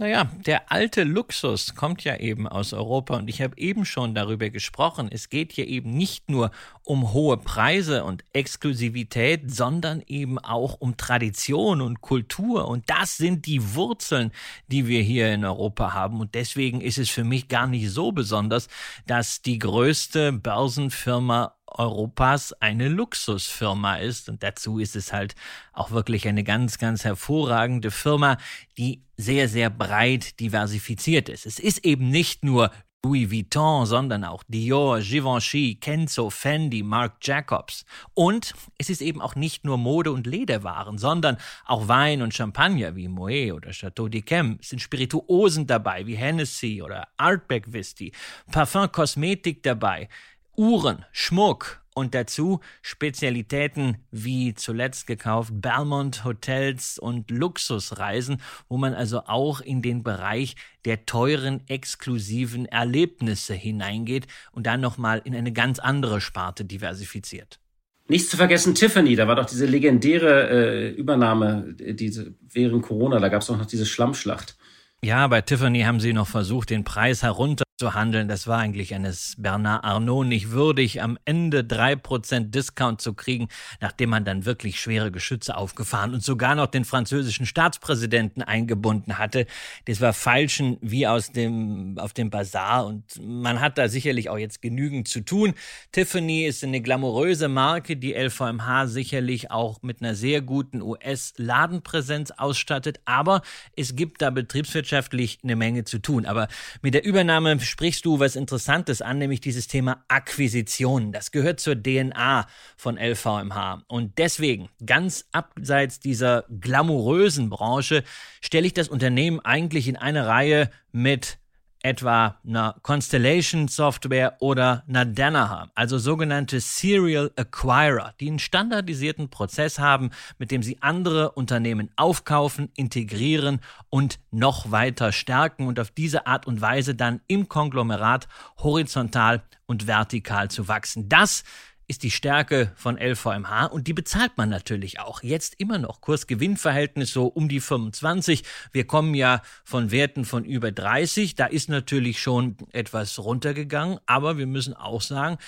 Naja, 0.00 0.30
der 0.46 0.70
alte 0.70 1.02
Luxus 1.02 1.74
kommt 1.74 2.04
ja 2.04 2.14
eben 2.18 2.46
aus 2.46 2.72
Europa. 2.72 3.16
Und 3.16 3.28
ich 3.28 3.42
habe 3.42 3.58
eben 3.58 3.84
schon 3.84 4.14
darüber 4.14 4.48
gesprochen. 4.48 5.08
Es 5.10 5.28
geht 5.28 5.50
hier 5.50 5.66
eben 5.66 5.90
nicht 5.90 6.30
nur 6.30 6.52
um 6.84 7.12
hohe 7.12 7.36
Preise 7.36 8.04
und 8.04 8.22
Exklusivität, 8.32 9.52
sondern 9.52 10.00
eben 10.06 10.38
auch 10.38 10.74
um 10.74 10.96
Tradition 10.96 11.80
und 11.80 12.00
Kultur. 12.00 12.68
Und 12.68 12.88
das 12.88 13.16
sind 13.16 13.46
die 13.46 13.74
Wurzeln, 13.74 14.30
die 14.68 14.86
wir 14.86 15.02
hier 15.02 15.34
in 15.34 15.44
Europa 15.44 15.94
haben. 15.94 16.20
Und 16.20 16.36
deswegen 16.36 16.80
ist 16.80 16.98
es 16.98 17.10
für 17.10 17.24
mich 17.24 17.48
gar 17.48 17.66
nicht 17.66 17.90
so 17.90 18.12
besonders, 18.12 18.68
dass 19.08 19.42
die 19.42 19.58
größte 19.58 20.30
Börsenfirma 20.32 21.57
Europas 21.72 22.52
eine 22.54 22.88
Luxusfirma 22.88 23.96
ist. 23.96 24.28
Und 24.28 24.42
dazu 24.42 24.78
ist 24.78 24.96
es 24.96 25.12
halt 25.12 25.34
auch 25.72 25.90
wirklich 25.90 26.26
eine 26.26 26.44
ganz, 26.44 26.78
ganz 26.78 27.04
hervorragende 27.04 27.90
Firma, 27.90 28.38
die 28.76 29.02
sehr, 29.16 29.48
sehr 29.48 29.70
breit 29.70 30.38
diversifiziert 30.40 31.28
ist. 31.28 31.46
Es 31.46 31.58
ist 31.58 31.84
eben 31.84 32.10
nicht 32.10 32.44
nur 32.44 32.70
Louis 33.04 33.30
Vuitton, 33.30 33.86
sondern 33.86 34.24
auch 34.24 34.42
Dior, 34.48 34.98
Givenchy, 34.98 35.76
Kenzo, 35.76 36.30
Fendi, 36.30 36.82
Marc 36.82 37.18
Jacobs. 37.22 37.84
Und 38.12 38.54
es 38.76 38.90
ist 38.90 39.00
eben 39.00 39.20
auch 39.20 39.36
nicht 39.36 39.64
nur 39.64 39.78
Mode 39.78 40.10
und 40.10 40.26
Lederwaren, 40.26 40.98
sondern 40.98 41.36
auch 41.64 41.86
Wein 41.86 42.22
und 42.22 42.34
Champagner 42.34 42.96
wie 42.96 43.06
Moet 43.06 43.52
oder 43.52 43.70
Chateau 43.70 44.06
d'Yquem. 44.06 44.58
Es 44.60 44.70
sind 44.70 44.80
Spirituosen 44.80 45.68
dabei 45.68 46.06
wie 46.06 46.16
Hennessy 46.16 46.82
oder 46.82 47.06
Artback 47.16 47.72
Whisky, 47.72 48.12
Parfum, 48.50 48.90
Kosmetik 48.90 49.62
dabei. 49.62 50.08
Uhren, 50.58 51.04
Schmuck 51.12 51.84
und 51.94 52.16
dazu 52.16 52.58
Spezialitäten 52.82 53.98
wie 54.10 54.54
zuletzt 54.54 55.06
gekauft 55.06 55.52
Belmont 55.54 56.24
Hotels 56.24 56.98
und 56.98 57.30
Luxusreisen, 57.30 58.42
wo 58.68 58.76
man 58.76 58.92
also 58.92 59.20
auch 59.26 59.60
in 59.60 59.82
den 59.82 60.02
Bereich 60.02 60.56
der 60.84 61.06
teuren 61.06 61.62
exklusiven 61.68 62.66
Erlebnisse 62.66 63.54
hineingeht 63.54 64.26
und 64.50 64.66
dann 64.66 64.80
nochmal 64.80 65.22
in 65.24 65.36
eine 65.36 65.52
ganz 65.52 65.78
andere 65.78 66.20
Sparte 66.20 66.64
diversifiziert. 66.64 67.60
Nicht 68.08 68.28
zu 68.28 68.36
vergessen 68.36 68.74
Tiffany, 68.74 69.14
da 69.14 69.28
war 69.28 69.36
doch 69.36 69.46
diese 69.46 69.66
legendäre 69.66 70.48
äh, 70.50 70.88
Übernahme 70.90 71.76
äh, 71.78 71.94
diese, 71.94 72.34
während 72.40 72.82
Corona, 72.82 73.20
da 73.20 73.28
gab 73.28 73.42
es 73.42 73.50
auch 73.50 73.58
noch 73.58 73.66
diese 73.66 73.86
Schlammschlacht. 73.86 74.56
Ja, 75.04 75.28
bei 75.28 75.40
Tiffany 75.40 75.82
haben 75.82 76.00
sie 76.00 76.12
noch 76.12 76.26
versucht, 76.26 76.70
den 76.70 76.82
Preis 76.82 77.22
herunter 77.22 77.62
zu 77.78 77.94
handeln. 77.94 78.26
Das 78.26 78.48
war 78.48 78.58
eigentlich 78.58 78.92
eines 78.92 79.36
Bernard 79.38 79.84
Arnault 79.84 80.26
nicht 80.26 80.50
würdig, 80.50 81.00
am 81.00 81.16
Ende 81.24 81.62
drei 81.62 81.94
Prozent 81.94 82.52
Discount 82.54 83.00
zu 83.00 83.14
kriegen, 83.14 83.48
nachdem 83.80 84.10
man 84.10 84.24
dann 84.24 84.44
wirklich 84.44 84.80
schwere 84.80 85.12
Geschütze 85.12 85.56
aufgefahren 85.56 86.12
und 86.12 86.24
sogar 86.24 86.56
noch 86.56 86.66
den 86.66 86.84
französischen 86.84 87.46
Staatspräsidenten 87.46 88.42
eingebunden 88.42 89.18
hatte. 89.18 89.46
Das 89.84 90.00
war 90.00 90.12
Falschen 90.12 90.78
wie 90.80 91.06
aus 91.06 91.30
dem, 91.30 91.96
auf 91.98 92.12
dem 92.12 92.30
Bazar 92.30 92.84
und 92.84 93.04
man 93.22 93.60
hat 93.60 93.78
da 93.78 93.88
sicherlich 93.88 94.28
auch 94.28 94.38
jetzt 94.38 94.60
genügend 94.60 95.06
zu 95.06 95.20
tun. 95.20 95.54
Tiffany 95.92 96.46
ist 96.46 96.64
eine 96.64 96.80
glamouröse 96.80 97.46
Marke, 97.46 97.96
die 97.96 98.12
LVMH 98.12 98.88
sicherlich 98.88 99.52
auch 99.52 99.82
mit 99.82 100.02
einer 100.02 100.16
sehr 100.16 100.42
guten 100.42 100.82
US-Ladenpräsenz 100.82 102.32
ausstattet, 102.32 103.00
aber 103.04 103.42
es 103.76 103.94
gibt 103.94 104.20
da 104.20 104.30
betriebswirtschaftlich 104.30 105.38
eine 105.44 105.54
Menge 105.54 105.84
zu 105.84 106.00
tun. 106.00 106.26
Aber 106.26 106.48
mit 106.82 106.94
der 106.94 107.04
Übernahme 107.04 107.67
sprichst 107.68 108.04
du 108.04 108.18
was 108.18 108.36
Interessantes 108.36 109.02
an, 109.02 109.18
nämlich 109.18 109.40
dieses 109.40 109.66
Thema 109.68 110.04
Akquisition. 110.08 111.12
Das 111.12 111.30
gehört 111.30 111.60
zur 111.60 111.80
DNA 111.80 112.46
von 112.76 112.96
LVMH. 112.96 113.84
Und 113.86 114.18
deswegen, 114.18 114.68
ganz 114.84 115.26
abseits 115.32 116.00
dieser 116.00 116.44
glamourösen 116.60 117.50
Branche, 117.50 118.02
stelle 118.40 118.66
ich 118.66 118.74
das 118.74 118.88
Unternehmen 118.88 119.40
eigentlich 119.40 119.88
in 119.88 119.96
eine 119.96 120.26
Reihe 120.26 120.70
mit 120.92 121.38
etwa 121.82 122.36
einer 122.46 122.76
Constellation 122.82 123.68
Software 123.68 124.36
oder 124.40 124.84
einer 124.88 125.04
Danaher, 125.04 125.70
also 125.74 125.98
sogenannte 125.98 126.60
Serial 126.60 127.30
Acquirer, 127.36 128.14
die 128.20 128.28
einen 128.28 128.38
standardisierten 128.38 129.30
Prozess 129.30 129.78
haben, 129.78 130.10
mit 130.38 130.50
dem 130.50 130.62
sie 130.62 130.78
andere 130.80 131.32
Unternehmen 131.32 131.90
aufkaufen, 131.96 132.70
integrieren 132.74 133.60
und 133.90 134.18
noch 134.30 134.70
weiter 134.70 135.12
stärken 135.12 135.66
und 135.66 135.78
auf 135.78 135.90
diese 135.90 136.26
Art 136.26 136.46
und 136.46 136.60
Weise 136.60 136.94
dann 136.94 137.20
im 137.28 137.48
Konglomerat 137.48 138.28
horizontal 138.58 139.42
und 139.66 139.86
vertikal 139.86 140.50
zu 140.50 140.66
wachsen. 140.68 141.08
Das 141.08 141.44
ist 141.88 142.02
die 142.02 142.10
Stärke 142.10 142.70
von 142.76 142.98
LVMH 142.98 143.66
und 143.66 143.86
die 143.86 143.94
bezahlt 143.94 144.32
man 144.36 144.50
natürlich 144.50 145.00
auch. 145.00 145.22
Jetzt 145.22 145.54
immer 145.58 145.78
noch 145.78 146.02
Kurs-Gewinn-Verhältnis 146.02 147.12
so 147.12 147.26
um 147.26 147.48
die 147.48 147.60
25. 147.60 148.44
Wir 148.72 148.86
kommen 148.86 149.14
ja 149.14 149.40
von 149.64 149.90
Werten 149.90 150.26
von 150.26 150.44
über 150.44 150.70
30. 150.70 151.34
Da 151.34 151.46
ist 151.46 151.70
natürlich 151.70 152.20
schon 152.20 152.56
etwas 152.72 153.18
runtergegangen, 153.18 153.98
aber 154.04 154.36
wir 154.36 154.46
müssen 154.46 154.74
auch 154.74 155.00
sagen, 155.00 155.38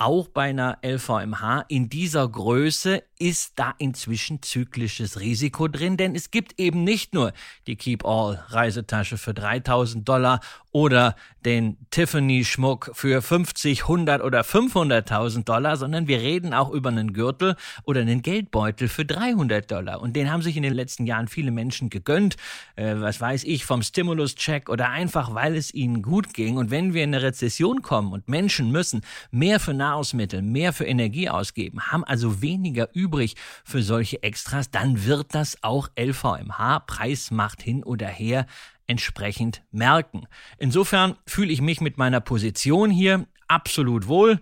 auch 0.00 0.28
bei 0.28 0.48
einer 0.48 0.78
LVMH 0.82 1.66
in 1.68 1.90
dieser 1.90 2.26
Größe 2.26 3.02
ist 3.18 3.52
da 3.56 3.74
inzwischen 3.76 4.40
zyklisches 4.40 5.20
Risiko 5.20 5.68
drin, 5.68 5.98
denn 5.98 6.14
es 6.14 6.30
gibt 6.30 6.58
eben 6.58 6.84
nicht 6.84 7.12
nur 7.12 7.34
die 7.66 7.76
Keep 7.76 8.06
All 8.06 8.42
Reisetasche 8.48 9.18
für 9.18 9.34
3000 9.34 10.08
Dollar 10.08 10.40
oder 10.72 11.16
den 11.44 11.76
Tiffany 11.90 12.44
Schmuck 12.44 12.90
für 12.94 13.20
50, 13.20 13.82
100 13.82 14.22
oder 14.22 14.40
500.000 14.40 15.44
Dollar, 15.44 15.76
sondern 15.76 16.06
wir 16.06 16.20
reden 16.20 16.54
auch 16.54 16.70
über 16.70 16.90
einen 16.90 17.12
Gürtel 17.12 17.56
oder 17.84 18.00
einen 18.00 18.22
Geldbeutel 18.22 18.88
für 18.88 19.04
300 19.04 19.70
Dollar. 19.70 20.00
Und 20.00 20.16
den 20.16 20.30
haben 20.30 20.42
sich 20.42 20.56
in 20.56 20.62
den 20.62 20.74
letzten 20.74 21.06
Jahren 21.06 21.28
viele 21.28 21.50
Menschen 21.50 21.90
gegönnt, 21.90 22.36
äh, 22.76 22.94
was 22.96 23.20
weiß 23.20 23.44
ich, 23.44 23.64
vom 23.64 23.82
Stimulus-Check 23.82 24.68
oder 24.68 24.90
einfach, 24.90 25.34
weil 25.34 25.56
es 25.56 25.74
ihnen 25.74 26.02
gut 26.02 26.32
ging. 26.34 26.56
Und 26.56 26.70
wenn 26.70 26.94
wir 26.94 27.04
in 27.04 27.14
eine 27.14 27.22
Rezession 27.22 27.82
kommen 27.82 28.12
und 28.12 28.28
Menschen 28.28 28.70
müssen 28.70 29.02
mehr 29.30 29.60
für 29.60 29.74
Nahrungsmittel, 29.90 30.40
mehr 30.40 30.72
für 30.72 30.84
Energie 30.84 31.28
ausgeben, 31.28 31.80
haben 31.90 32.04
also 32.04 32.40
weniger 32.42 32.88
übrig 32.94 33.34
für 33.64 33.82
solche 33.82 34.22
Extras, 34.22 34.70
dann 34.70 35.04
wird 35.04 35.34
das 35.34 35.58
auch 35.62 35.88
LVMH, 35.98 36.80
Preismacht 36.86 37.60
hin 37.60 37.82
oder 37.82 38.06
her, 38.06 38.46
entsprechend 38.86 39.62
merken. 39.72 40.28
Insofern 40.58 41.16
fühle 41.26 41.52
ich 41.52 41.60
mich 41.60 41.80
mit 41.80 41.98
meiner 41.98 42.20
Position 42.20 42.90
hier 42.90 43.26
absolut 43.48 44.06
wohl. 44.06 44.40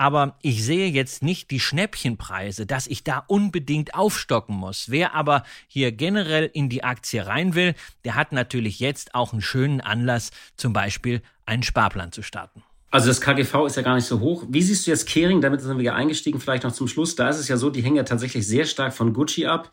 Aber 0.00 0.38
ich 0.42 0.64
sehe 0.64 0.88
jetzt 0.88 1.24
nicht 1.24 1.50
die 1.50 1.58
Schnäppchenpreise, 1.58 2.66
dass 2.66 2.86
ich 2.86 3.02
da 3.02 3.24
unbedingt 3.26 3.94
aufstocken 3.94 4.54
muss. 4.54 4.90
Wer 4.90 5.12
aber 5.12 5.42
hier 5.66 5.90
generell 5.90 6.48
in 6.52 6.68
die 6.68 6.84
Aktie 6.84 7.26
rein 7.26 7.56
will, 7.56 7.74
der 8.04 8.14
hat 8.14 8.30
natürlich 8.30 8.78
jetzt 8.78 9.16
auch 9.16 9.32
einen 9.32 9.42
schönen 9.42 9.80
Anlass, 9.80 10.30
zum 10.56 10.72
Beispiel 10.72 11.20
einen 11.46 11.64
Sparplan 11.64 12.12
zu 12.12 12.22
starten. 12.22 12.62
Also 12.90 13.08
das 13.08 13.20
KGV 13.20 13.66
ist 13.66 13.76
ja 13.76 13.82
gar 13.82 13.96
nicht 13.96 14.06
so 14.06 14.20
hoch. 14.20 14.44
Wie 14.48 14.62
siehst 14.62 14.86
du 14.86 14.90
jetzt 14.90 15.06
Kering? 15.06 15.42
Damit 15.42 15.60
sind 15.60 15.76
wir 15.76 15.84
ja 15.84 15.94
eingestiegen, 15.94 16.40
vielleicht 16.40 16.64
noch 16.64 16.72
zum 16.72 16.88
Schluss. 16.88 17.16
Da 17.16 17.28
ist 17.28 17.38
es 17.38 17.48
ja 17.48 17.58
so, 17.58 17.68
die 17.68 17.82
hängen 17.82 17.96
ja 17.96 18.02
tatsächlich 18.02 18.46
sehr 18.46 18.64
stark 18.64 18.94
von 18.94 19.12
Gucci 19.12 19.46
ab. 19.46 19.70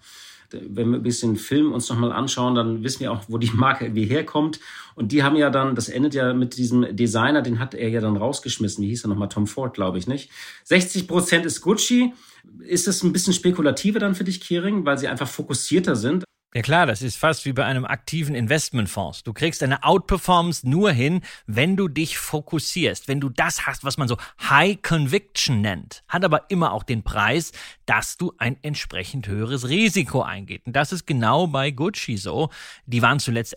Wenn 0.51 0.91
wir 0.91 0.99
ein 0.99 1.03
bisschen 1.03 1.37
Film 1.37 1.71
uns 1.71 1.89
nochmal 1.89 2.11
anschauen, 2.11 2.55
dann 2.55 2.83
wissen 2.83 2.99
wir 2.99 3.11
auch, 3.11 3.23
wo 3.27 3.37
die 3.37 3.51
Marke 3.53 3.85
irgendwie 3.85 4.05
herkommt. 4.05 4.59
Und 4.95 5.11
die 5.11 5.23
haben 5.23 5.37
ja 5.37 5.49
dann, 5.49 5.75
das 5.75 5.87
endet 5.87 6.13
ja 6.13 6.33
mit 6.33 6.57
diesem 6.57 6.95
Designer, 6.95 7.41
den 7.41 7.59
hat 7.59 7.73
er 7.73 7.89
ja 7.89 8.01
dann 8.01 8.17
rausgeschmissen. 8.17 8.83
Wie 8.83 8.89
hieß 8.89 9.05
er 9.05 9.09
nochmal? 9.09 9.29
Tom 9.29 9.47
Ford, 9.47 9.73
glaube 9.73 9.97
ich, 9.97 10.07
nicht? 10.07 10.29
60 10.65 11.07
Prozent 11.07 11.45
ist 11.45 11.61
Gucci. 11.61 12.13
Ist 12.59 12.85
das 12.85 13.01
ein 13.01 13.13
bisschen 13.13 13.33
spekulativer 13.33 13.99
dann 13.99 14.13
für 14.13 14.25
dich, 14.25 14.41
Kering, 14.41 14.85
weil 14.85 14.97
sie 14.97 15.07
einfach 15.07 15.27
fokussierter 15.27 15.95
sind? 15.95 16.25
Ja 16.53 16.61
klar, 16.61 16.85
das 16.85 17.01
ist 17.01 17.17
fast 17.17 17.43
wie 17.43 17.51
bei 17.51 17.65
einem 17.65 17.83
aktiven 17.83 18.33
Investmentfonds. 18.33 19.23
Du 19.23 19.33
kriegst 19.33 19.61
eine 19.61 19.83
Outperformance 19.83 20.67
nur 20.69 20.91
hin, 20.91 21.21
wenn 21.47 21.75
du 21.75 21.89
dich 21.89 22.17
fokussierst, 22.17 23.09
wenn 23.09 23.19
du 23.19 23.27
das 23.27 23.67
hast, 23.67 23.83
was 23.83 23.97
man 23.97 24.07
so 24.07 24.15
High 24.41 24.81
Conviction 24.81 25.59
nennt. 25.59 26.03
Hat 26.07 26.23
aber 26.23 26.49
immer 26.49 26.71
auch 26.71 26.83
den 26.83 27.03
Preis, 27.03 27.51
dass 27.85 28.15
du 28.15 28.31
ein 28.37 28.55
entsprechend 28.61 29.27
höheres 29.27 29.67
Risiko 29.67 30.21
eingehst. 30.21 30.65
Und 30.65 30.77
das 30.77 30.93
ist 30.93 31.05
genau 31.05 31.47
bei 31.47 31.71
Gucci 31.71 32.15
so. 32.15 32.49
Die 32.85 33.01
waren 33.01 33.19
zuletzt 33.19 33.53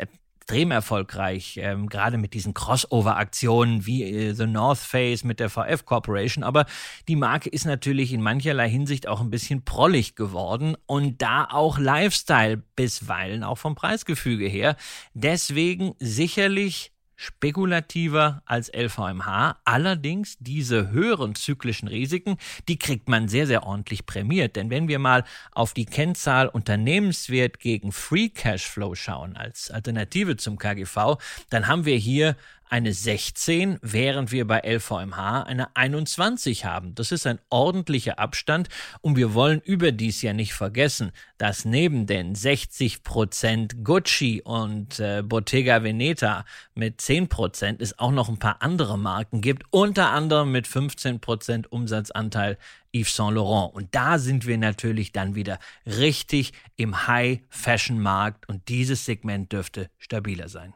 extrem 0.48 0.70
erfolgreich, 0.70 1.58
ähm, 1.62 1.90
gerade 1.90 2.16
mit 2.16 2.32
diesen 2.32 2.54
Crossover-Aktionen 2.54 3.84
wie 3.84 4.04
äh, 4.04 4.32
The 4.32 4.46
North 4.46 4.78
Face 4.78 5.22
mit 5.22 5.40
der 5.40 5.50
VF 5.50 5.84
Corporation. 5.84 6.42
Aber 6.42 6.64
die 7.06 7.16
Marke 7.16 7.50
ist 7.50 7.66
natürlich 7.66 8.14
in 8.14 8.22
mancherlei 8.22 8.70
Hinsicht 8.70 9.08
auch 9.08 9.20
ein 9.20 9.28
bisschen 9.28 9.66
prollig 9.66 10.16
geworden 10.16 10.74
und 10.87 11.20
da 11.20 11.46
auch 11.50 11.78
Lifestyle 11.78 12.62
bisweilen 12.76 13.44
auch 13.44 13.58
vom 13.58 13.74
Preisgefüge 13.74 14.46
her. 14.46 14.76
Deswegen 15.12 15.94
sicherlich 15.98 16.92
spekulativer 17.20 18.42
als 18.46 18.72
LVMH. 18.72 19.59
Allerdings 19.64 20.37
diese 20.38 20.90
höheren 20.90 21.35
zyklischen 21.35 21.88
Risiken, 21.88 22.38
die 22.68 22.78
kriegt 22.78 23.09
man 23.09 23.26
sehr, 23.26 23.48
sehr 23.48 23.64
ordentlich 23.64 24.07
prämiert. 24.07 24.54
Denn 24.54 24.70
wenn 24.70 24.87
wir 24.87 25.00
mal 25.00 25.24
auf 25.50 25.74
die 25.74 25.85
Kennzahl 25.85 26.46
Unternehmenswert 26.46 27.59
gegen 27.59 27.90
Free 27.90 28.28
Cashflow 28.28 28.94
schauen 28.94 29.37
als 29.37 29.70
Alternative 29.72 30.37
zum 30.37 30.59
KGV, 30.59 31.18
dann 31.50 31.66
haben 31.66 31.85
wir 31.85 31.96
hier 31.96 32.37
eine 32.70 32.92
16, 32.92 33.78
während 33.83 34.33
wir 34.33 34.46
bei 34.46 34.61
LVMH 34.61 35.42
eine 35.42 35.76
21 35.76 36.64
haben. 36.64 36.94
Das 36.94 37.12
ist 37.12 37.26
ein 37.26 37.38
ordentlicher 37.50 38.18
Abstand 38.18 38.68
und 39.00 39.16
wir 39.16 39.35
wollen 39.35 39.61
überdies 39.61 40.22
ja 40.22 40.33
nicht 40.33 40.54
vergessen, 40.54 41.12
dass 41.38 41.64
neben 41.64 42.07
den 42.07 42.35
60 42.35 43.02
Prozent 43.02 43.85
Gucci 43.85 44.42
und 44.44 45.00
äh, 45.00 45.22
Bottega 45.22 45.83
Veneta 45.83 46.44
mit 46.74 47.00
10 47.00 47.28
Prozent 47.28 47.81
es 47.81 47.98
auch 47.98 48.12
noch 48.12 48.28
ein 48.28 48.38
paar 48.38 48.62
andere 48.62 48.98
Marken 48.98 49.40
gibt, 49.40 49.64
unter 49.70 50.11
anderem 50.11 50.52
mit 50.52 50.66
15 50.66 51.20
Prozent 51.20 51.70
Umsatzanteil 51.72 52.59
Yves 52.92 53.14
Saint 53.14 53.35
Laurent. 53.35 53.74
Und 53.74 53.94
da 53.94 54.18
sind 54.18 54.46
wir 54.46 54.59
natürlich 54.59 55.12
dann 55.12 55.35
wieder 55.35 55.59
richtig 55.87 56.52
im 56.76 57.07
High-Fashion-Markt 57.07 58.48
und 58.48 58.68
dieses 58.68 59.04
Segment 59.04 59.52
dürfte 59.52 59.90
stabiler 59.98 60.48
sein. 60.48 60.74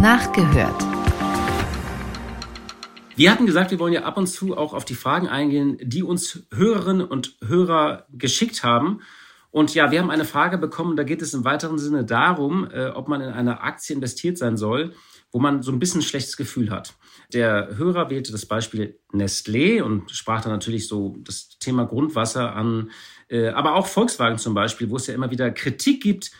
Nachgehört. 0.00 1.05
Wir 3.16 3.32
hatten 3.32 3.46
gesagt, 3.46 3.70
wir 3.70 3.78
wollen 3.78 3.94
ja 3.94 4.02
ab 4.02 4.18
und 4.18 4.26
zu 4.26 4.58
auch 4.58 4.74
auf 4.74 4.84
die 4.84 4.94
Fragen 4.94 5.26
eingehen, 5.26 5.78
die 5.80 6.02
uns 6.02 6.42
Hörerinnen 6.54 7.06
und 7.06 7.38
Hörer 7.42 8.06
geschickt 8.12 8.62
haben. 8.62 9.00
Und 9.50 9.74
ja, 9.74 9.90
wir 9.90 10.00
haben 10.00 10.10
eine 10.10 10.26
Frage 10.26 10.58
bekommen, 10.58 10.96
da 10.96 11.02
geht 11.02 11.22
es 11.22 11.32
im 11.32 11.42
weiteren 11.42 11.78
Sinne 11.78 12.04
darum, 12.04 12.68
äh, 12.70 12.88
ob 12.88 13.08
man 13.08 13.22
in 13.22 13.30
eine 13.30 13.62
Aktie 13.62 13.96
investiert 13.96 14.36
sein 14.36 14.58
soll, 14.58 14.92
wo 15.32 15.38
man 15.38 15.62
so 15.62 15.72
ein 15.72 15.78
bisschen 15.78 16.00
ein 16.00 16.04
schlechtes 16.04 16.36
Gefühl 16.36 16.70
hat. 16.70 16.92
Der 17.32 17.78
Hörer 17.78 18.10
wählte 18.10 18.32
das 18.32 18.44
Beispiel 18.44 18.98
Nestlé 19.14 19.80
und 19.80 20.10
sprach 20.10 20.42
dann 20.42 20.52
natürlich 20.52 20.86
so 20.86 21.16
das 21.20 21.58
Thema 21.58 21.86
Grundwasser 21.86 22.54
an, 22.54 22.90
äh, 23.28 23.48
aber 23.48 23.76
auch 23.76 23.86
Volkswagen 23.86 24.36
zum 24.36 24.52
Beispiel, 24.52 24.90
wo 24.90 24.96
es 24.96 25.06
ja 25.06 25.14
immer 25.14 25.30
wieder 25.30 25.50
Kritik 25.50 26.02
gibt, 26.02 26.32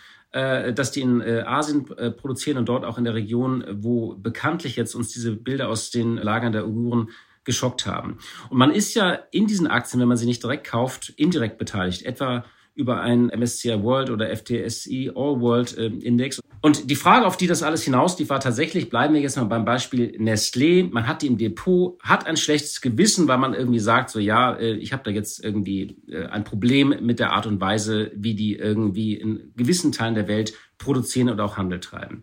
dass 0.72 0.92
die 0.92 1.00
in 1.00 1.20
äh, 1.20 1.44
Asien 1.46 1.90
äh, 1.96 2.10
produzieren 2.10 2.58
und 2.58 2.68
dort 2.68 2.84
auch 2.84 2.98
in 2.98 3.04
der 3.04 3.14
Region, 3.14 3.64
wo 3.70 4.14
bekanntlich 4.14 4.76
jetzt 4.76 4.94
uns 4.94 5.12
diese 5.12 5.32
Bilder 5.32 5.68
aus 5.68 5.90
den 5.90 6.16
Lagern 6.16 6.52
der 6.52 6.66
Uiguren 6.66 7.10
geschockt 7.44 7.86
haben. 7.86 8.18
Und 8.50 8.58
man 8.58 8.72
ist 8.72 8.94
ja 8.94 9.18
in 9.30 9.46
diesen 9.46 9.66
Aktien, 9.66 10.00
wenn 10.00 10.08
man 10.08 10.16
sie 10.16 10.26
nicht 10.26 10.42
direkt 10.42 10.66
kauft, 10.66 11.10
indirekt 11.16 11.58
beteiligt, 11.58 12.02
etwa 12.02 12.44
über 12.74 13.00
einen 13.00 13.28
MSCI 13.28 13.82
World 13.82 14.10
oder 14.10 14.28
FTSE 14.36 15.12
All 15.16 15.40
World 15.40 15.76
äh, 15.78 15.86
Index. 15.86 16.40
Und 16.60 16.90
die 16.90 16.96
Frage, 16.96 17.26
auf 17.26 17.36
die 17.36 17.46
das 17.46 17.62
alles 17.62 17.82
hinaus, 17.82 18.16
die 18.16 18.28
war 18.28 18.40
tatsächlich, 18.40 18.90
bleiben 18.90 19.14
wir 19.14 19.20
jetzt 19.20 19.36
mal 19.36 19.44
beim 19.44 19.64
Beispiel 19.64 20.16
Nestlé. 20.18 20.90
Man 20.90 21.06
hat 21.06 21.22
die 21.22 21.26
im 21.26 21.38
Depot, 21.38 22.00
hat 22.02 22.26
ein 22.26 22.36
schlechtes 22.36 22.80
Gewissen, 22.80 23.28
weil 23.28 23.38
man 23.38 23.54
irgendwie 23.54 23.78
sagt, 23.78 24.10
so 24.10 24.18
ja, 24.18 24.54
äh, 24.54 24.74
ich 24.74 24.92
habe 24.92 25.02
da 25.04 25.10
jetzt 25.10 25.44
irgendwie 25.44 25.96
äh, 26.08 26.26
ein 26.26 26.44
Problem 26.44 26.94
mit 27.00 27.18
der 27.18 27.32
Art 27.32 27.46
und 27.46 27.60
Weise, 27.60 28.10
wie 28.14 28.34
die 28.34 28.56
irgendwie 28.56 29.14
in 29.14 29.52
gewissen 29.56 29.92
Teilen 29.92 30.14
der 30.14 30.28
Welt 30.28 30.54
produzieren 30.78 31.28
oder 31.28 31.44
auch 31.44 31.56
Handel 31.56 31.80
treiben. 31.80 32.22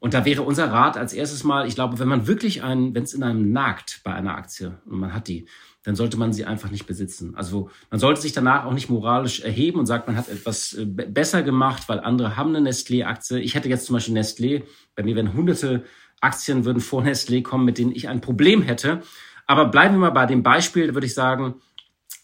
Und 0.00 0.14
da 0.14 0.24
wäre 0.24 0.42
unser 0.42 0.70
Rat 0.70 0.96
als 0.96 1.12
erstes 1.12 1.42
mal, 1.42 1.66
ich 1.66 1.74
glaube, 1.74 1.98
wenn 1.98 2.08
man 2.08 2.26
wirklich 2.26 2.62
einen, 2.62 2.94
wenn 2.94 3.02
es 3.02 3.14
in 3.14 3.22
einem 3.22 3.52
nagt 3.52 4.00
bei 4.04 4.12
einer 4.14 4.36
Aktie 4.36 4.80
und 4.86 5.00
man 5.00 5.12
hat 5.12 5.26
die, 5.28 5.46
dann 5.88 5.96
sollte 5.96 6.18
man 6.18 6.34
sie 6.34 6.44
einfach 6.44 6.70
nicht 6.70 6.86
besitzen. 6.86 7.34
Also 7.34 7.70
man 7.90 7.98
sollte 7.98 8.20
sich 8.20 8.34
danach 8.34 8.66
auch 8.66 8.74
nicht 8.74 8.90
moralisch 8.90 9.40
erheben 9.40 9.78
und 9.78 9.86
sagt, 9.86 10.06
man 10.06 10.18
hat 10.18 10.28
etwas 10.28 10.74
äh, 10.74 10.84
besser 10.84 11.42
gemacht, 11.42 11.84
weil 11.88 11.98
andere 12.00 12.36
haben 12.36 12.54
eine 12.54 12.68
Nestlé-Aktie. 12.68 13.38
Ich 13.38 13.54
hätte 13.54 13.70
jetzt 13.70 13.86
zum 13.86 13.94
Beispiel 13.94 14.14
Nestlé, 14.14 14.64
bei 14.94 15.02
mir 15.02 15.16
wären 15.16 15.32
hunderte 15.32 15.84
Aktien 16.20 16.66
würden 16.66 16.80
vor 16.80 17.02
Nestlé 17.02 17.42
kommen, 17.42 17.64
mit 17.64 17.78
denen 17.78 17.92
ich 17.92 18.06
ein 18.06 18.20
Problem 18.20 18.60
hätte. 18.60 19.00
Aber 19.46 19.64
bleiben 19.64 19.94
wir 19.94 20.00
mal 20.00 20.10
bei 20.10 20.26
dem 20.26 20.42
Beispiel, 20.42 20.92
würde 20.92 21.06
ich 21.06 21.14
sagen, 21.14 21.54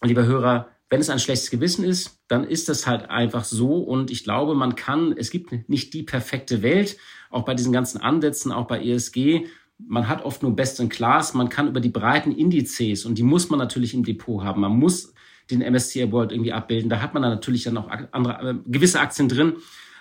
lieber 0.03 0.25
Hörer, 0.25 0.69
wenn 0.91 1.01
es 1.01 1.09
ein 1.09 1.17
schlechtes 1.17 1.49
Gewissen 1.49 1.83
ist, 1.83 2.19
dann 2.27 2.43
ist 2.43 2.69
das 2.69 2.85
halt 2.85 3.09
einfach 3.09 3.45
so. 3.45 3.79
Und 3.79 4.11
ich 4.11 4.23
glaube, 4.23 4.53
man 4.53 4.75
kann, 4.75 5.15
es 5.17 5.31
gibt 5.31 5.67
nicht 5.67 5.91
die 5.95 6.03
perfekte 6.03 6.61
Welt, 6.61 6.97
auch 7.31 7.45
bei 7.45 7.55
diesen 7.55 7.73
ganzen 7.73 7.99
Ansätzen, 7.99 8.51
auch 8.51 8.67
bei 8.67 8.85
ESG 8.85 9.47
man 9.77 10.07
hat 10.07 10.23
oft 10.23 10.41
nur 10.41 10.55
Best 10.55 10.79
in 10.79 10.89
Class, 10.89 11.33
man 11.33 11.49
kann 11.49 11.67
über 11.67 11.79
die 11.79 11.89
breiten 11.89 12.31
Indizes 12.31 13.05
und 13.05 13.17
die 13.17 13.23
muss 13.23 13.49
man 13.49 13.59
natürlich 13.59 13.93
im 13.93 14.03
Depot 14.03 14.43
haben. 14.43 14.61
Man 14.61 14.77
muss 14.77 15.13
den 15.51 15.61
MSCI 15.61 16.11
World 16.11 16.31
irgendwie 16.31 16.53
abbilden. 16.53 16.89
Da 16.89 17.01
hat 17.01 17.13
man 17.13 17.23
dann 17.23 17.31
natürlich 17.31 17.63
dann 17.63 17.77
auch 17.77 17.89
andere, 18.11 18.49
äh, 18.49 18.55
gewisse 18.65 18.99
Aktien 18.99 19.29
drin. 19.29 19.57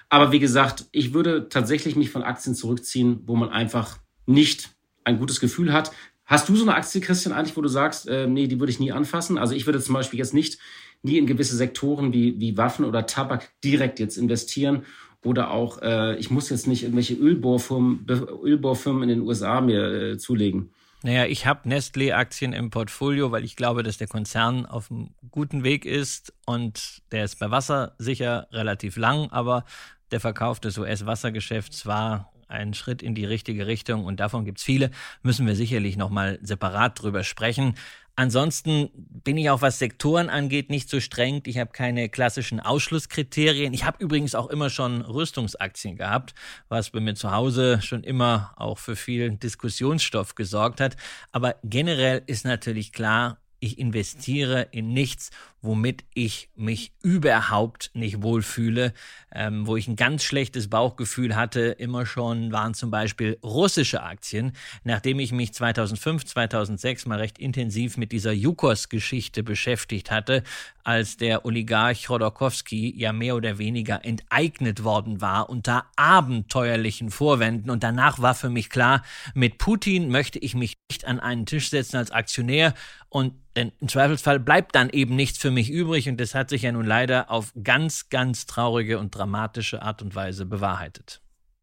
Aber 0.08 0.32
wie 0.32 0.38
gesagt, 0.38 0.86
ich 0.92 1.12
würde 1.12 1.48
tatsächlich 1.48 1.96
mich 1.96 2.10
von 2.10 2.22
Aktien 2.22 2.54
zurückziehen, 2.54 3.20
wo 3.26 3.36
man 3.36 3.50
einfach 3.50 3.98
nicht 4.26 4.70
ein 5.02 5.18
gutes 5.18 5.40
Gefühl 5.40 5.72
hat. 5.72 5.92
Hast 6.24 6.48
du 6.48 6.56
so 6.56 6.62
eine 6.62 6.74
Aktie, 6.74 7.00
Christian, 7.00 7.34
eigentlich, 7.34 7.56
wo 7.56 7.60
du 7.60 7.68
sagst, 7.68 8.08
äh, 8.08 8.26
nee, 8.26 8.46
die 8.46 8.58
würde 8.58 8.70
ich 8.70 8.80
nie 8.80 8.92
anfassen? 8.92 9.36
Also 9.36 9.54
ich 9.54 9.66
würde 9.66 9.80
zum 9.80 9.94
Beispiel 9.94 10.18
jetzt 10.18 10.32
nicht 10.32 10.58
nie 11.02 11.18
in 11.18 11.26
gewisse 11.26 11.56
Sektoren 11.56 12.14
wie, 12.14 12.40
wie 12.40 12.56
Waffen 12.56 12.86
oder 12.86 13.06
Tabak 13.06 13.50
direkt 13.62 14.00
jetzt 14.00 14.16
investieren 14.16 14.84
oder 15.24 15.50
auch, 15.50 15.82
äh, 15.82 16.16
ich 16.16 16.30
muss 16.30 16.50
jetzt 16.50 16.66
nicht 16.66 16.82
irgendwelche 16.82 17.14
Ölbohrfirmen, 17.14 18.06
Ölbohrfirmen 18.08 19.02
in 19.04 19.08
den 19.08 19.20
USA 19.22 19.60
mir 19.60 19.84
äh, 19.84 20.18
zulegen. 20.18 20.70
Naja, 21.02 21.26
ich 21.26 21.44
habe 21.46 21.68
Nestlé-Aktien 21.68 22.54
im 22.54 22.70
Portfolio, 22.70 23.30
weil 23.30 23.44
ich 23.44 23.56
glaube, 23.56 23.82
dass 23.82 23.98
der 23.98 24.06
Konzern 24.06 24.64
auf 24.64 24.90
einem 24.90 25.10
guten 25.30 25.62
Weg 25.62 25.84
ist 25.84 26.32
und 26.46 27.02
der 27.12 27.24
ist 27.24 27.38
bei 27.38 27.50
Wasser 27.50 27.94
sicher 27.98 28.48
relativ 28.52 28.96
lang, 28.96 29.28
aber 29.30 29.64
der 30.12 30.20
Verkauf 30.20 30.60
des 30.60 30.78
US-Wassergeschäfts 30.78 31.84
war 31.84 32.32
ein 32.48 32.72
Schritt 32.72 33.02
in 33.02 33.14
die 33.14 33.24
richtige 33.24 33.66
Richtung 33.66 34.04
und 34.04 34.20
davon 34.20 34.44
gibt's 34.44 34.62
viele, 34.62 34.90
müssen 35.22 35.46
wir 35.46 35.56
sicherlich 35.56 35.96
nochmal 35.96 36.38
separat 36.42 37.02
drüber 37.02 37.22
sprechen. 37.22 37.74
Ansonsten 38.16 38.90
bin 38.94 39.36
ich 39.36 39.50
auch, 39.50 39.60
was 39.60 39.80
Sektoren 39.80 40.30
angeht, 40.30 40.70
nicht 40.70 40.88
so 40.88 41.00
streng. 41.00 41.42
Ich 41.46 41.58
habe 41.58 41.72
keine 41.72 42.08
klassischen 42.08 42.60
Ausschlusskriterien. 42.60 43.74
Ich 43.74 43.84
habe 43.84 44.02
übrigens 44.02 44.36
auch 44.36 44.48
immer 44.50 44.70
schon 44.70 45.00
Rüstungsaktien 45.02 45.96
gehabt, 45.96 46.34
was 46.68 46.90
bei 46.90 47.00
mir 47.00 47.14
zu 47.14 47.32
Hause 47.32 47.82
schon 47.82 48.04
immer 48.04 48.52
auch 48.56 48.78
für 48.78 48.94
viel 48.94 49.30
Diskussionsstoff 49.36 50.36
gesorgt 50.36 50.80
hat. 50.80 50.96
Aber 51.32 51.56
generell 51.64 52.22
ist 52.26 52.44
natürlich 52.44 52.92
klar, 52.92 53.38
ich 53.60 53.78
investiere 53.78 54.68
in 54.72 54.92
nichts, 54.92 55.30
womit 55.64 56.04
ich 56.12 56.50
mich 56.54 56.92
überhaupt 57.02 57.90
nicht 57.94 58.22
wohlfühle, 58.22 58.92
ähm, 59.32 59.66
wo 59.66 59.76
ich 59.76 59.88
ein 59.88 59.96
ganz 59.96 60.22
schlechtes 60.22 60.68
Bauchgefühl 60.68 61.34
hatte, 61.34 61.60
immer 61.78 62.04
schon 62.04 62.52
waren 62.52 62.74
zum 62.74 62.90
Beispiel 62.90 63.38
russische 63.42 64.02
Aktien. 64.02 64.52
Nachdem 64.84 65.18
ich 65.18 65.32
mich 65.32 65.54
2005, 65.54 66.26
2006 66.26 67.06
mal 67.06 67.18
recht 67.18 67.38
intensiv 67.38 67.96
mit 67.96 68.12
dieser 68.12 68.32
Yukos-Geschichte 68.32 69.42
beschäftigt 69.42 70.10
hatte, 70.10 70.42
als 70.84 71.16
der 71.16 71.46
Oligarch 71.46 72.04
Chodorkowski 72.04 72.94
ja 72.94 73.14
mehr 73.14 73.34
oder 73.34 73.56
weniger 73.56 74.04
enteignet 74.04 74.84
worden 74.84 75.22
war 75.22 75.48
unter 75.48 75.86
abenteuerlichen 75.96 77.10
Vorwänden. 77.10 77.70
Und 77.70 77.82
danach 77.82 78.20
war 78.20 78.34
für 78.34 78.50
mich 78.50 78.68
klar, 78.68 79.02
mit 79.32 79.56
Putin 79.56 80.10
möchte 80.10 80.38
ich 80.38 80.54
mich 80.54 80.74
nicht 80.90 81.06
an 81.06 81.20
einen 81.20 81.46
Tisch 81.46 81.70
setzen 81.70 81.96
als 81.96 82.10
Aktionär 82.10 82.74
und 83.14 83.34
im 83.54 83.70
Zweifelsfall 83.86 84.40
bleibt 84.40 84.74
dann 84.74 84.90
eben 84.90 85.14
nichts 85.14 85.38
für 85.38 85.52
mich 85.52 85.70
übrig 85.70 86.08
und 86.08 86.20
das 86.20 86.34
hat 86.34 86.50
sich 86.50 86.62
ja 86.62 86.72
nun 86.72 86.84
leider 86.84 87.30
auf 87.30 87.52
ganz, 87.62 88.08
ganz 88.08 88.46
traurige 88.46 88.98
und 88.98 89.14
dramatische 89.14 89.82
Art 89.82 90.02
und 90.02 90.16
Weise 90.16 90.44
bewahrheitet. 90.44 91.20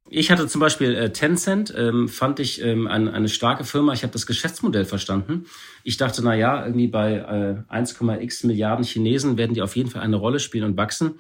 Ich 0.10 0.32
hatte 0.32 0.48
zum 0.48 0.62
Beispiel 0.62 0.96
äh, 0.96 1.12
Tencent, 1.12 1.74
ähm, 1.78 2.08
fand 2.08 2.40
ich 2.40 2.64
ähm, 2.64 2.88
ein, 2.88 3.10
eine 3.10 3.28
starke 3.28 3.66
Firma. 3.66 3.92
Ich 3.92 4.04
habe 4.04 4.14
das 4.14 4.26
Geschäftsmodell 4.26 4.86
verstanden. 4.86 5.46
Ich 5.84 5.98
dachte, 5.98 6.22
na 6.24 6.36
ja, 6.36 6.66
irgendwie 6.66 6.88
bei 6.88 7.16
äh, 7.70 7.74
1,x 7.74 8.46
Milliarden 8.46 8.86
Chinesen 8.86 9.38
werden 9.38 9.54
die 9.54 9.62
auf 9.62 9.76
jeden 9.76 9.90
Fall 9.90 10.04
eine 10.04 10.16
Rolle 10.16 10.40
spielen 10.40 10.64
und 10.64 10.78
wachsen. 10.78 11.16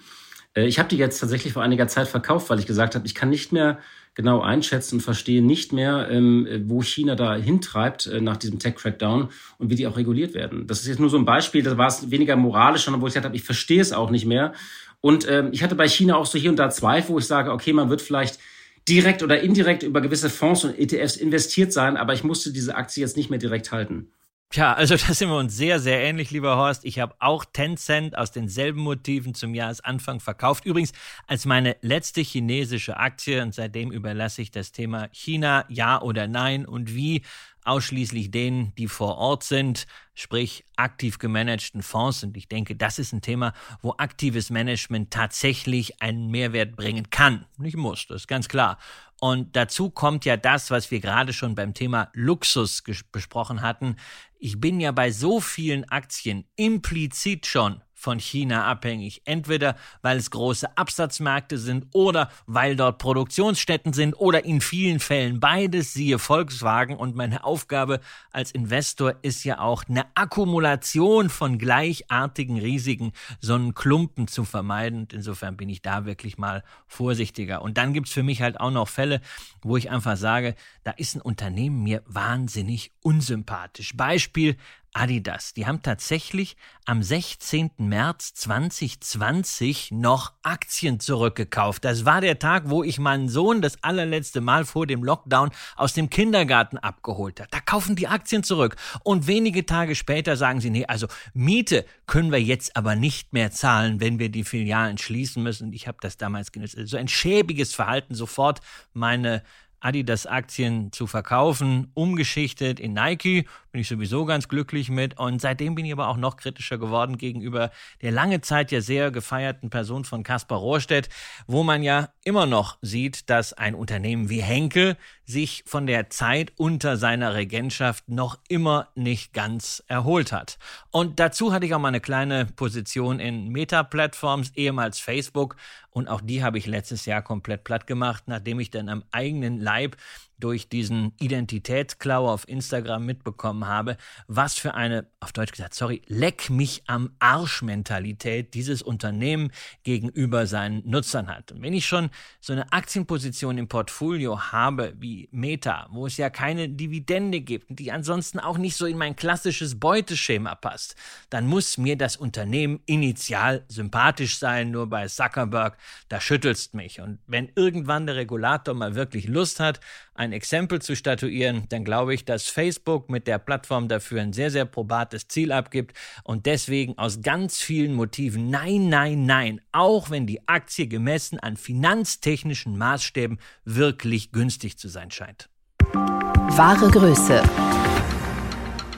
Äh, 0.55 0.65
ich 0.65 0.79
habe 0.79 0.87
die 0.87 0.97
jetzt 0.97 1.19
tatsächlich 1.19 1.51
vor 1.51 1.63
einiger 1.63 1.89
Zeit 1.89 2.07
verkauft, 2.07 2.49
weil 2.49 2.59
ich 2.59 2.67
gesagt 2.67 2.95
habe, 2.95 3.05
ich 3.05 3.15
kann 3.15 3.29
nicht 3.29 3.51
mehr 3.51 3.79
genau 4.13 4.41
einschätzen 4.41 4.95
und 4.95 5.01
verstehe 5.01 5.41
nicht 5.41 5.71
mehr, 5.71 6.09
ähm, 6.09 6.47
wo 6.65 6.81
China 6.83 7.15
da 7.15 7.35
hintreibt 7.35 8.07
äh, 8.07 8.19
nach 8.19 8.37
diesem 8.37 8.59
Tech-Crackdown 8.59 9.29
und 9.57 9.69
wie 9.69 9.75
die 9.75 9.87
auch 9.87 9.97
reguliert 9.97 10.33
werden. 10.33 10.67
Das 10.67 10.81
ist 10.81 10.87
jetzt 10.87 10.99
nur 10.99 11.09
so 11.09 11.17
ein 11.17 11.25
Beispiel, 11.25 11.63
da 11.63 11.77
war 11.77 11.87
es 11.87 12.11
weniger 12.11 12.35
moralisch, 12.35 12.83
sondern 12.83 13.01
wo 13.01 13.07
ich 13.07 13.13
gesagt 13.13 13.25
habe, 13.25 13.35
ich 13.35 13.43
verstehe 13.43 13.81
es 13.81 13.93
auch 13.93 14.09
nicht 14.09 14.25
mehr. 14.25 14.53
Und 14.99 15.27
ähm, 15.29 15.49
ich 15.51 15.63
hatte 15.63 15.75
bei 15.75 15.87
China 15.87 16.17
auch 16.17 16.25
so 16.25 16.37
hier 16.37 16.49
und 16.49 16.57
da 16.57 16.69
Zweifel, 16.69 17.13
wo 17.13 17.19
ich 17.19 17.25
sage, 17.25 17.51
okay, 17.51 17.73
man 17.73 17.89
wird 17.89 18.01
vielleicht 18.01 18.39
direkt 18.87 19.23
oder 19.23 19.41
indirekt 19.41 19.83
über 19.83 20.01
gewisse 20.01 20.29
Fonds 20.29 20.65
und 20.65 20.77
ETFs 20.77 21.15
investiert 21.15 21.71
sein, 21.71 21.97
aber 21.97 22.13
ich 22.13 22.23
musste 22.23 22.51
diese 22.51 22.75
Aktie 22.75 23.01
jetzt 23.01 23.17
nicht 23.17 23.29
mehr 23.29 23.39
direkt 23.39 23.71
halten. 23.71 24.11
Tja, 24.51 24.73
also 24.73 24.97
da 25.07 25.13
sind 25.13 25.29
wir 25.29 25.37
uns 25.37 25.55
sehr, 25.55 25.79
sehr 25.79 26.01
ähnlich, 26.01 26.29
lieber 26.29 26.57
Horst. 26.57 26.83
Ich 26.83 26.99
habe 26.99 27.15
auch 27.19 27.45
Tencent 27.45 28.17
aus 28.17 28.31
denselben 28.31 28.81
Motiven 28.81 29.33
zum 29.33 29.55
Jahresanfang 29.55 30.19
verkauft. 30.19 30.65
Übrigens 30.65 30.91
als 31.25 31.45
meine 31.45 31.77
letzte 31.81 32.19
chinesische 32.19 32.97
Aktie 32.97 33.41
und 33.41 33.55
seitdem 33.55 33.91
überlasse 33.91 34.41
ich 34.41 34.51
das 34.51 34.73
Thema 34.73 35.07
China, 35.13 35.63
ja 35.69 36.01
oder 36.01 36.27
nein 36.27 36.65
und 36.65 36.93
wie 36.93 37.21
ausschließlich 37.63 38.31
denen, 38.31 38.73
die 38.75 38.87
vor 38.87 39.17
Ort 39.17 39.43
sind, 39.43 39.87
sprich 40.13 40.65
aktiv 40.75 41.19
gemanagten 41.19 41.83
Fonds. 41.83 42.23
Und 42.23 42.37
ich 42.37 42.47
denke, 42.47 42.75
das 42.75 42.99
ist 42.99 43.13
ein 43.13 43.21
Thema, 43.21 43.53
wo 43.81 43.93
aktives 43.97 44.49
Management 44.49 45.11
tatsächlich 45.11 46.01
einen 46.01 46.29
Mehrwert 46.29 46.75
bringen 46.75 47.09
kann. 47.09 47.45
Nicht 47.57 47.77
muss, 47.77 48.07
das 48.07 48.23
ist 48.23 48.27
ganz 48.27 48.47
klar. 48.47 48.77
Und 49.19 49.55
dazu 49.55 49.89
kommt 49.89 50.25
ja 50.25 50.35
das, 50.35 50.71
was 50.71 50.89
wir 50.89 50.99
gerade 50.99 51.33
schon 51.33 51.53
beim 51.53 51.73
Thema 51.73 52.09
Luxus 52.13 52.83
besprochen 53.11 53.61
hatten. 53.61 53.97
Ich 54.39 54.59
bin 54.59 54.79
ja 54.79 54.91
bei 54.91 55.11
so 55.11 55.39
vielen 55.39 55.87
Aktien 55.89 56.45
implizit 56.55 57.45
schon 57.45 57.81
von 58.01 58.19
China 58.19 58.65
abhängig. 58.65 59.21
Entweder 59.25 59.75
weil 60.01 60.17
es 60.17 60.31
große 60.31 60.75
Absatzmärkte 60.75 61.59
sind 61.59 61.85
oder 61.93 62.31
weil 62.47 62.75
dort 62.75 62.97
Produktionsstätten 62.97 63.93
sind 63.93 64.15
oder 64.15 64.43
in 64.43 64.59
vielen 64.59 64.99
Fällen 64.99 65.39
beides, 65.39 65.93
siehe 65.93 66.17
Volkswagen. 66.17 66.97
Und 66.97 67.15
meine 67.15 67.43
Aufgabe 67.43 67.99
als 68.31 68.51
Investor 68.51 69.15
ist 69.21 69.43
ja 69.43 69.59
auch 69.59 69.83
eine 69.87 70.05
Akkumulation 70.15 71.29
von 71.29 71.59
gleichartigen 71.59 72.57
Risiken, 72.57 73.11
so 73.39 73.53
einen 73.53 73.75
Klumpen 73.75 74.27
zu 74.27 74.45
vermeiden. 74.45 75.01
Und 75.01 75.13
insofern 75.13 75.55
bin 75.55 75.69
ich 75.69 75.83
da 75.83 76.05
wirklich 76.05 76.39
mal 76.39 76.63
vorsichtiger. 76.87 77.61
Und 77.61 77.77
dann 77.77 77.93
gibt's 77.93 78.13
für 78.13 78.23
mich 78.23 78.41
halt 78.41 78.59
auch 78.59 78.71
noch 78.71 78.87
Fälle, 78.87 79.21
wo 79.61 79.77
ich 79.77 79.91
einfach 79.91 80.17
sage, 80.17 80.55
da 80.83 80.91
ist 80.91 81.15
ein 81.15 81.21
Unternehmen 81.21 81.83
mir 81.83 82.01
wahnsinnig 82.07 82.91
unsympathisch. 83.03 83.95
Beispiel 83.95 84.57
Adidas. 84.93 85.53
Die 85.53 85.65
haben 85.65 85.81
tatsächlich 85.81 86.57
am 86.85 87.01
16. 87.01 87.71
März 87.77 88.33
2020 88.33 89.91
noch 89.91 90.33
Aktien 90.43 90.99
zurückgekauft. 90.99 91.85
Das 91.85 92.03
war 92.03 92.19
der 92.19 92.39
Tag, 92.39 92.63
wo 92.69 92.83
ich 92.83 92.99
meinen 92.99 93.29
Sohn 93.29 93.61
das 93.61 93.81
allerletzte 93.83 94.41
Mal 94.41 94.65
vor 94.65 94.87
dem 94.87 95.03
Lockdown 95.03 95.51
aus 95.77 95.93
dem 95.93 96.09
Kindergarten 96.09 96.77
abgeholt 96.77 97.39
habe. 97.39 97.49
Da 97.51 97.59
kaufen 97.61 97.95
die 97.95 98.07
Aktien 98.07 98.43
zurück. 98.43 98.75
Und 99.03 99.27
wenige 99.27 99.65
Tage 99.65 99.95
später 99.95 100.35
sagen 100.35 100.59
sie, 100.59 100.69
nee, 100.69 100.85
also 100.85 101.07
Miete 101.33 101.85
können 102.05 102.31
wir 102.31 102.41
jetzt 102.41 102.75
aber 102.75 102.95
nicht 102.95 103.31
mehr 103.31 103.51
zahlen, 103.51 104.01
wenn 104.01 104.19
wir 104.19 104.29
die 104.29 104.43
Filialen 104.43 104.97
schließen 104.97 105.41
müssen. 105.41 105.71
Ich 105.71 105.87
habe 105.87 105.99
das 106.01 106.17
damals 106.17 106.51
genutzt. 106.51 106.73
So 106.73 106.81
also 106.81 106.97
ein 106.97 107.07
schäbiges 107.07 107.73
Verhalten, 107.73 108.13
sofort 108.13 108.59
meine 108.93 109.43
Adidas-Aktien 109.81 110.91
zu 110.91 111.07
verkaufen, 111.07 111.91
umgeschichtet 111.93 112.79
in 112.79 112.93
Nike. 112.93 113.47
Bin 113.71 113.81
ich 113.81 113.87
sowieso 113.87 114.25
ganz 114.25 114.49
glücklich 114.49 114.89
mit. 114.89 115.17
Und 115.17 115.39
seitdem 115.39 115.75
bin 115.75 115.85
ich 115.85 115.93
aber 115.93 116.09
auch 116.09 116.17
noch 116.17 116.35
kritischer 116.35 116.77
geworden 116.77 117.17
gegenüber 117.17 117.71
der 118.01 118.11
lange 118.11 118.41
Zeit 118.41 118.69
ja 118.71 118.81
sehr 118.81 119.11
gefeierten 119.11 119.69
Person 119.69 120.03
von 120.03 120.23
Kaspar 120.23 120.59
Rohrstedt, 120.59 121.07
wo 121.47 121.63
man 121.63 121.81
ja 121.81 122.09
immer 122.25 122.45
noch 122.45 122.77
sieht, 122.81 123.29
dass 123.29 123.53
ein 123.53 123.73
Unternehmen 123.73 124.29
wie 124.29 124.41
Henkel 124.41 124.97
sich 125.25 125.63
von 125.65 125.87
der 125.87 126.09
Zeit 126.09 126.51
unter 126.57 126.97
seiner 126.97 127.33
Regentschaft 127.33 128.09
noch 128.09 128.39
immer 128.49 128.89
nicht 128.95 129.31
ganz 129.31 129.81
erholt 129.87 130.33
hat. 130.33 130.57
Und 130.91 131.21
dazu 131.21 131.53
hatte 131.53 131.65
ich 131.65 131.73
auch 131.73 131.79
mal 131.79 131.87
eine 131.87 132.01
kleine 132.01 132.47
Position 132.47 133.21
in 133.21 133.47
Meta-Plattforms, 133.49 134.51
ehemals 134.55 134.99
Facebook. 134.99 135.55
Und 135.89 136.09
auch 136.09 136.21
die 136.21 136.43
habe 136.43 136.57
ich 136.57 136.67
letztes 136.67 137.05
Jahr 137.05 137.21
komplett 137.21 137.63
platt 137.63 137.87
gemacht, 137.87 138.23
nachdem 138.27 138.59
ich 138.59 138.69
dann 138.69 138.89
am 138.89 139.03
eigenen 139.11 139.59
Leib 139.59 139.95
durch 140.41 140.69
diesen 140.69 141.13
Identitätsklau 141.19 142.29
auf 142.29 142.47
Instagram 142.47 143.05
mitbekommen 143.05 143.67
habe, 143.67 143.97
was 144.27 144.55
für 144.55 144.73
eine, 144.73 145.07
auf 145.19 145.31
Deutsch 145.31 145.51
gesagt, 145.51 145.73
sorry, 145.73 146.01
leck 146.07 146.49
mich 146.49 146.83
am 146.87 147.11
Arsch 147.19 147.61
Mentalität 147.61 148.53
dieses 148.53 148.81
Unternehmen 148.81 149.51
gegenüber 149.83 150.47
seinen 150.47 150.87
Nutzern 150.89 151.27
hat. 151.27 151.51
Und 151.51 151.61
wenn 151.61 151.73
ich 151.73 151.85
schon 151.85 152.09
so 152.39 152.53
eine 152.53 152.71
Aktienposition 152.71 153.57
im 153.57 153.67
Portfolio 153.67 154.51
habe 154.51 154.93
wie 154.97 155.29
Meta, 155.31 155.87
wo 155.91 156.05
es 156.05 156.17
ja 156.17 156.29
keine 156.29 156.69
Dividende 156.69 157.41
gibt 157.41 157.71
die 157.75 157.91
ansonsten 157.91 158.39
auch 158.39 158.57
nicht 158.57 158.75
so 158.75 158.85
in 158.85 158.97
mein 158.97 159.15
klassisches 159.15 159.79
Beuteschema 159.79 160.55
passt, 160.55 160.95
dann 161.29 161.47
muss 161.47 161.77
mir 161.77 161.97
das 161.97 162.17
Unternehmen 162.17 162.81
initial 162.85 163.63
sympathisch 163.67 164.37
sein, 164.37 164.71
nur 164.71 164.87
bei 164.87 165.07
Zuckerberg, 165.07 165.77
da 166.09 166.19
schüttelst 166.19 166.73
mich. 166.73 167.01
Und 167.01 167.19
wenn 167.27 167.51
irgendwann 167.55 168.05
der 168.05 168.15
Regulator 168.15 168.73
mal 168.73 168.95
wirklich 168.95 169.27
Lust 169.27 169.59
hat, 169.59 169.79
ein 170.13 170.33
Exempel 170.33 170.81
zu 170.81 170.95
statuieren, 170.95 171.65
dann 171.69 171.83
glaube 171.83 172.13
ich, 172.13 172.25
dass 172.25 172.47
Facebook 172.47 173.09
mit 173.09 173.27
der 173.27 173.39
Plattform 173.39 173.87
dafür 173.87 174.21
ein 174.21 174.33
sehr, 174.33 174.51
sehr 174.51 174.65
probates 174.65 175.27
Ziel 175.27 175.51
abgibt 175.51 175.97
und 176.23 176.45
deswegen 176.45 176.97
aus 176.97 177.21
ganz 177.21 177.57
vielen 177.57 177.93
Motiven 177.93 178.49
nein, 178.49 178.89
nein, 178.89 179.25
nein, 179.25 179.61
auch 179.71 180.09
wenn 180.09 180.27
die 180.27 180.47
Aktie 180.47 180.87
gemessen 180.87 181.39
an 181.39 181.57
finanztechnischen 181.57 182.77
Maßstäben 182.77 183.39
wirklich 183.65 184.31
günstig 184.31 184.77
zu 184.77 184.89
sein 184.89 185.11
scheint. 185.11 185.49
Wahre 185.93 186.89
Größe. 186.91 187.41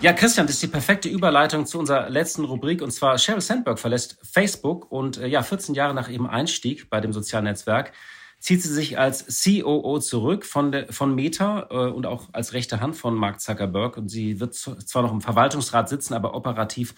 Ja, 0.04 0.12
Christian, 0.12 0.48
das 0.48 0.56
ist 0.56 0.64
die 0.64 0.68
perfekte 0.68 1.08
Überleitung 1.08 1.66
zu 1.66 1.80
unserer 1.80 2.10
letzten 2.10 2.44
Rubrik 2.44 2.82
und 2.82 2.92
zwar 2.92 3.18
Sheryl 3.18 3.40
Sandberg 3.40 3.80
verlässt 3.80 4.18
Facebook 4.22 4.92
und 4.92 5.18
äh, 5.18 5.28
ja, 5.28 5.42
14 5.44 5.76
Jahre 5.76 5.94
nach 5.94 6.10
ihrem 6.10 6.26
Einstieg 6.26 6.90
bei 6.90 7.00
dem 7.00 7.14
sozialen 7.14 7.46
Netzwerk 7.46 7.94
zieht 8.44 8.62
sie 8.62 8.74
sich 8.74 9.00
als 9.00 9.42
COO 9.42 10.00
zurück 10.00 10.46
von, 10.46 10.74
der, 10.74 10.92
von 10.92 11.16
Meta 11.16 11.68
äh, 11.72 11.76
und 11.92 12.06
auch 12.06 12.28
als 12.34 12.52
rechte 12.52 12.82
Hand 12.82 12.98
von 12.98 13.16
Mark 13.16 13.40
Zuckerberg. 13.40 13.96
Und 13.96 14.10
sie 14.10 14.42
wird 14.42 14.54
zwar 14.54 15.02
noch 15.02 15.14
im 15.14 15.22
Verwaltungsrat 15.22 15.88
sitzen, 15.88 16.14
aber 16.14 16.36
operativ 16.36 16.94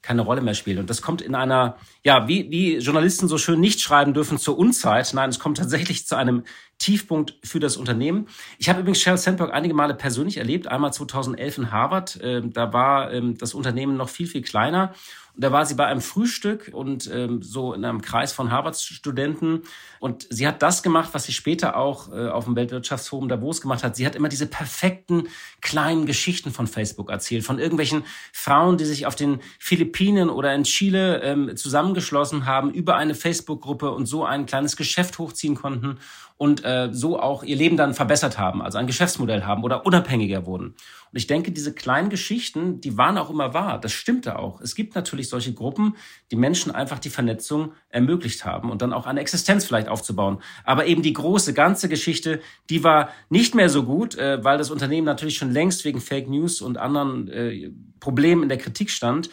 keine 0.00 0.22
Rolle 0.22 0.40
mehr 0.40 0.54
spielen. 0.54 0.78
Und 0.78 0.88
das 0.88 1.02
kommt 1.02 1.20
in 1.20 1.34
einer, 1.34 1.76
ja, 2.02 2.28
wie, 2.28 2.50
wie 2.50 2.78
Journalisten 2.78 3.28
so 3.28 3.36
schön 3.36 3.60
nicht 3.60 3.82
schreiben 3.82 4.14
dürfen 4.14 4.38
zur 4.38 4.56
Unzeit. 4.56 5.12
Nein, 5.12 5.28
es 5.28 5.38
kommt 5.38 5.58
tatsächlich 5.58 6.06
zu 6.06 6.16
einem 6.16 6.44
Tiefpunkt 6.78 7.34
für 7.44 7.60
das 7.60 7.76
Unternehmen. 7.76 8.28
Ich 8.56 8.70
habe 8.70 8.80
übrigens 8.80 9.02
Sheryl 9.02 9.18
Sandberg 9.18 9.52
einige 9.52 9.74
Male 9.74 9.94
persönlich 9.94 10.38
erlebt. 10.38 10.66
Einmal 10.66 10.94
2011 10.94 11.58
in 11.58 11.72
Harvard. 11.72 12.20
Äh, 12.22 12.40
da 12.42 12.72
war 12.72 13.12
ähm, 13.12 13.36
das 13.36 13.52
Unternehmen 13.52 13.98
noch 13.98 14.08
viel, 14.08 14.26
viel 14.26 14.42
kleiner. 14.42 14.94
Und 15.36 15.44
da 15.44 15.52
war 15.52 15.66
sie 15.66 15.74
bei 15.74 15.84
einem 15.84 16.00
Frühstück 16.00 16.70
und 16.72 17.10
ähm, 17.12 17.42
so 17.42 17.74
in 17.74 17.84
einem 17.84 18.00
Kreis 18.00 18.32
von 18.32 18.50
Harvard-Studenten. 18.50 19.64
Und 20.00 20.26
sie 20.30 20.48
hat 20.48 20.62
das 20.62 20.82
gemacht, 20.82 21.10
was 21.12 21.24
sie 21.24 21.32
später 21.32 21.76
auch 21.76 22.10
äh, 22.10 22.28
auf 22.28 22.46
dem 22.46 22.56
Weltwirtschaftsforum 22.56 23.28
Davos 23.28 23.60
gemacht 23.60 23.84
hat. 23.84 23.96
Sie 23.96 24.06
hat 24.06 24.16
immer 24.16 24.30
diese 24.30 24.46
perfekten 24.46 25.28
kleinen 25.60 26.06
Geschichten 26.06 26.52
von 26.52 26.66
Facebook 26.66 27.10
erzählt, 27.10 27.44
von 27.44 27.58
irgendwelchen 27.58 28.04
Frauen, 28.32 28.78
die 28.78 28.86
sich 28.86 29.04
auf 29.04 29.14
den 29.14 29.40
Philippinen 29.58 30.30
oder 30.30 30.54
in 30.54 30.64
Chile 30.64 31.20
ähm, 31.22 31.54
zusammengeschlossen 31.54 32.46
haben 32.46 32.70
über 32.72 32.96
eine 32.96 33.14
Facebook-Gruppe 33.14 33.90
und 33.90 34.06
so 34.06 34.24
ein 34.24 34.46
kleines 34.46 34.76
Geschäft 34.76 35.18
hochziehen 35.18 35.54
konnten 35.54 35.98
und 36.38 36.64
äh, 36.64 36.90
so 36.92 37.18
auch 37.18 37.42
ihr 37.42 37.56
Leben 37.56 37.76
dann 37.76 37.94
verbessert 37.94 38.38
haben, 38.38 38.60
also 38.60 38.78
ein 38.78 38.86
Geschäftsmodell 38.86 39.44
haben 39.44 39.64
oder 39.64 39.86
unabhängiger 39.86 40.44
wurden. 40.44 40.66
Und 40.66 41.18
ich 41.18 41.26
denke, 41.26 41.50
diese 41.50 41.72
kleinen 41.72 42.10
Geschichten, 42.10 42.80
die 42.80 42.98
waren 42.98 43.16
auch 43.16 43.30
immer 43.30 43.54
wahr. 43.54 43.80
Das 43.80 43.92
stimmte 43.92 44.38
auch. 44.38 44.60
Es 44.60 44.74
gibt 44.74 44.94
natürlich 44.94 45.30
solche 45.30 45.54
Gruppen, 45.54 45.96
die 46.30 46.36
Menschen 46.36 46.70
einfach 46.70 46.98
die 46.98 47.08
Vernetzung 47.08 47.72
ermöglicht 47.88 48.44
haben 48.44 48.70
und 48.70 48.82
dann 48.82 48.92
auch 48.92 49.06
eine 49.06 49.20
Existenz 49.20 49.64
vielleicht 49.64 49.88
aufzubauen. 49.88 50.42
Aber 50.64 50.86
eben 50.86 51.02
die 51.02 51.14
große 51.14 51.54
ganze 51.54 51.88
Geschichte, 51.88 52.40
die 52.68 52.84
war 52.84 53.10
nicht 53.30 53.54
mehr 53.54 53.70
so 53.70 53.84
gut, 53.84 54.16
äh, 54.18 54.44
weil 54.44 54.58
das 54.58 54.70
Unternehmen 54.70 55.06
natürlich 55.06 55.38
schon 55.38 55.52
längst 55.52 55.84
wegen 55.84 56.00
Fake 56.00 56.28
News 56.28 56.60
und 56.60 56.76
anderen 56.76 57.28
äh, 57.28 57.70
Problemen 57.98 58.42
in 58.42 58.48
der 58.50 58.58
Kritik 58.58 58.90
stand. 58.90 59.30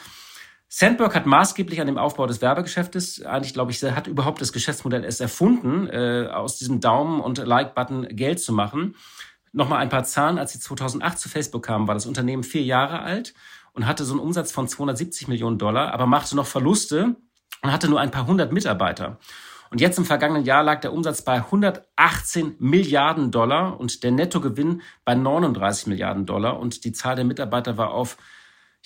Sandberg 0.75 1.13
hat 1.13 1.27
maßgeblich 1.27 1.79
an 1.81 1.85
dem 1.85 1.99
Aufbau 1.99 2.25
des 2.25 2.41
Werbegeschäftes, 2.41 3.23
eigentlich 3.23 3.53
glaube 3.53 3.69
ich, 3.69 3.83
hat 3.83 4.07
überhaupt 4.07 4.41
das 4.41 4.51
Geschäftsmodell 4.51 5.03
erst 5.03 5.21
erfunden, 5.21 5.85
äh, 5.85 6.27
aus 6.33 6.57
diesem 6.57 6.79
Daumen 6.79 7.21
und 7.21 7.37
Like-Button 7.37 8.07
Geld 8.09 8.39
zu 8.39 8.53
machen. 8.53 8.95
Nochmal 9.51 9.81
ein 9.81 9.89
paar 9.89 10.03
Zahlen. 10.03 10.39
Als 10.39 10.53
sie 10.53 10.59
2008 10.59 11.19
zu 11.19 11.29
Facebook 11.29 11.63
kamen, 11.63 11.87
war 11.87 11.93
das 11.93 12.07
Unternehmen 12.07 12.43
vier 12.43 12.63
Jahre 12.63 13.01
alt 13.01 13.35
und 13.73 13.85
hatte 13.85 14.03
so 14.03 14.13
einen 14.13 14.19
Umsatz 14.19 14.51
von 14.51 14.67
270 14.67 15.27
Millionen 15.27 15.59
Dollar, 15.59 15.93
aber 15.93 16.07
machte 16.07 16.35
noch 16.35 16.47
Verluste 16.47 17.17
und 17.61 17.71
hatte 17.71 17.87
nur 17.87 17.99
ein 17.99 18.09
paar 18.09 18.25
hundert 18.25 18.51
Mitarbeiter. 18.51 19.19
Und 19.69 19.79
jetzt 19.79 19.99
im 19.99 20.05
vergangenen 20.05 20.43
Jahr 20.43 20.63
lag 20.63 20.81
der 20.81 20.91
Umsatz 20.91 21.21
bei 21.21 21.35
118 21.35 22.55
Milliarden 22.57 23.29
Dollar 23.29 23.79
und 23.79 24.03
der 24.03 24.11
Nettogewinn 24.11 24.81
bei 25.05 25.13
39 25.13 25.85
Milliarden 25.85 26.25
Dollar 26.25 26.59
und 26.59 26.83
die 26.83 26.93
Zahl 26.93 27.15
der 27.15 27.25
Mitarbeiter 27.25 27.77
war 27.77 27.91
auf 27.91 28.17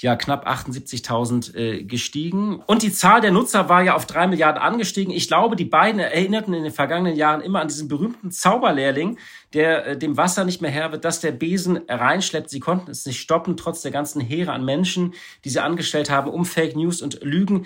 ja 0.02 0.16
knapp 0.16 0.48
78.000 0.48 1.56
äh, 1.56 1.84
gestiegen. 1.84 2.62
Und 2.68 2.84
die 2.84 2.94
Zahl 2.94 3.20
der 3.20 3.32
Nutzer 3.32 3.68
war 3.68 3.82
ja 3.82 3.96
auf 3.96 4.06
drei 4.06 4.28
Milliarden 4.28 4.62
angestiegen. 4.62 5.12
Ich 5.12 5.28
glaube, 5.28 5.56
die 5.56 5.66
beiden 5.66 6.00
erinnerten 6.00 6.54
in 6.54 6.64
den 6.64 6.72
vergangenen 6.72 7.16
Jahren 7.16 7.42
immer 7.42 7.62
an 7.62 7.68
diesen 7.68 7.88
berühmten 7.88 8.30
Zauberlehrling, 8.32 9.18
der 9.54 9.88
äh, 9.88 9.98
dem 9.98 10.16
Wasser 10.16 10.46
nicht 10.46 10.62
mehr 10.62 10.70
Herr 10.70 10.92
wird, 10.92 11.04
dass 11.04 11.20
der 11.20 11.32
Besen 11.32 11.78
reinschleppt. 11.88 12.50
Sie 12.50 12.60
konnten 12.60 12.92
es 12.92 13.06
nicht 13.06 13.20
stoppen, 13.20 13.58
trotz 13.58 13.82
der 13.82 13.92
ganzen 13.92 14.22
Heere 14.22 14.52
an 14.52 14.64
Menschen, 14.64 15.16
die 15.44 15.50
sie 15.50 15.60
angestellt 15.60 16.12
haben, 16.12 16.30
um 16.30 16.46
Fake 16.46 16.76
News 16.76 17.02
und 17.02 17.24
Lügen 17.24 17.66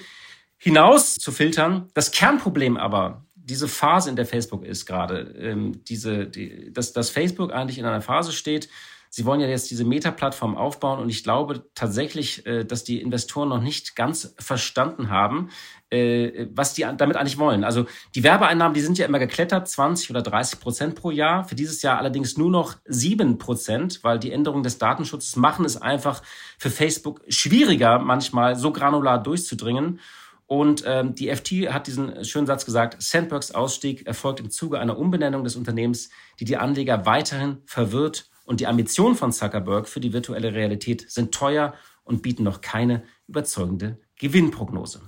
hinaus 0.57 1.15
zu 1.15 1.31
filtern. 1.33 1.89
Das 1.93 2.11
Kernproblem 2.11 2.77
aber, 2.77 3.25
diese 3.35 3.67
Phase, 3.67 4.09
in 4.09 4.15
der 4.15 4.25
Facebook 4.25 4.63
ist 4.63 4.85
gerade, 4.85 5.33
ähm, 5.37 5.83
diese, 5.83 6.27
die, 6.27 6.71
dass, 6.71 6.93
dass 6.93 7.09
Facebook 7.09 7.51
eigentlich 7.51 7.77
in 7.79 7.85
einer 7.85 8.01
Phase 8.01 8.31
steht, 8.31 8.69
Sie 9.13 9.25
wollen 9.25 9.41
ja 9.41 9.47
jetzt 9.47 9.69
diese 9.69 9.83
Meta-Plattform 9.83 10.55
aufbauen 10.55 11.01
und 11.01 11.09
ich 11.09 11.21
glaube 11.25 11.65
tatsächlich, 11.75 12.45
äh, 12.45 12.63
dass 12.63 12.85
die 12.85 13.01
Investoren 13.01 13.49
noch 13.49 13.61
nicht 13.61 13.97
ganz 13.97 14.33
verstanden 14.39 15.09
haben, 15.09 15.49
äh, 15.89 16.47
was 16.53 16.75
die 16.75 16.85
damit 16.95 17.17
eigentlich 17.17 17.37
wollen. 17.37 17.65
Also 17.65 17.87
die 18.15 18.23
Werbeeinnahmen, 18.23 18.73
die 18.73 18.79
sind 18.79 18.97
ja 18.97 19.05
immer 19.05 19.19
geklettert, 19.19 19.67
20 19.67 20.11
oder 20.11 20.21
30 20.21 20.61
Prozent 20.61 20.95
pro 20.95 21.11
Jahr. 21.11 21.43
Für 21.43 21.55
dieses 21.55 21.81
Jahr 21.81 21.97
allerdings 21.97 22.37
nur 22.37 22.49
noch 22.49 22.77
7 22.85 23.37
Prozent, 23.37 24.01
weil 24.01 24.17
die 24.17 24.31
Änderungen 24.31 24.63
des 24.63 24.77
Datenschutzes 24.77 25.35
machen 25.35 25.65
es 25.65 25.75
einfach 25.75 26.23
für 26.57 26.69
Facebook 26.69 27.21
schwieriger, 27.27 27.99
manchmal 27.99 28.55
so 28.55 28.71
granular 28.71 29.21
durchzudringen. 29.21 29.99
Und 30.47 30.83
ähm, 30.85 31.15
die 31.15 31.35
FT 31.35 31.73
hat 31.73 31.87
diesen 31.87 32.23
schönen 32.23 32.47
Satz 32.47 32.63
gesagt, 32.63 33.01
Sandbergs 33.01 33.51
Ausstieg 33.51 34.07
erfolgt 34.07 34.39
im 34.39 34.49
Zuge 34.49 34.79
einer 34.79 34.97
Umbenennung 34.97 35.43
des 35.43 35.57
Unternehmens, 35.57 36.11
die 36.39 36.45
die 36.45 36.55
Anleger 36.55 37.05
weiterhin 37.05 37.57
verwirrt 37.65 38.30
und 38.45 38.59
die 38.59 38.67
Ambitionen 38.67 39.15
von 39.15 39.31
Zuckerberg 39.31 39.87
für 39.87 39.99
die 39.99 40.13
virtuelle 40.13 40.53
Realität 40.53 41.09
sind 41.09 41.33
teuer 41.33 41.73
und 42.03 42.21
bieten 42.21 42.43
noch 42.43 42.61
keine 42.61 43.03
überzeugende 43.27 43.99
Gewinnprognose. 44.17 45.01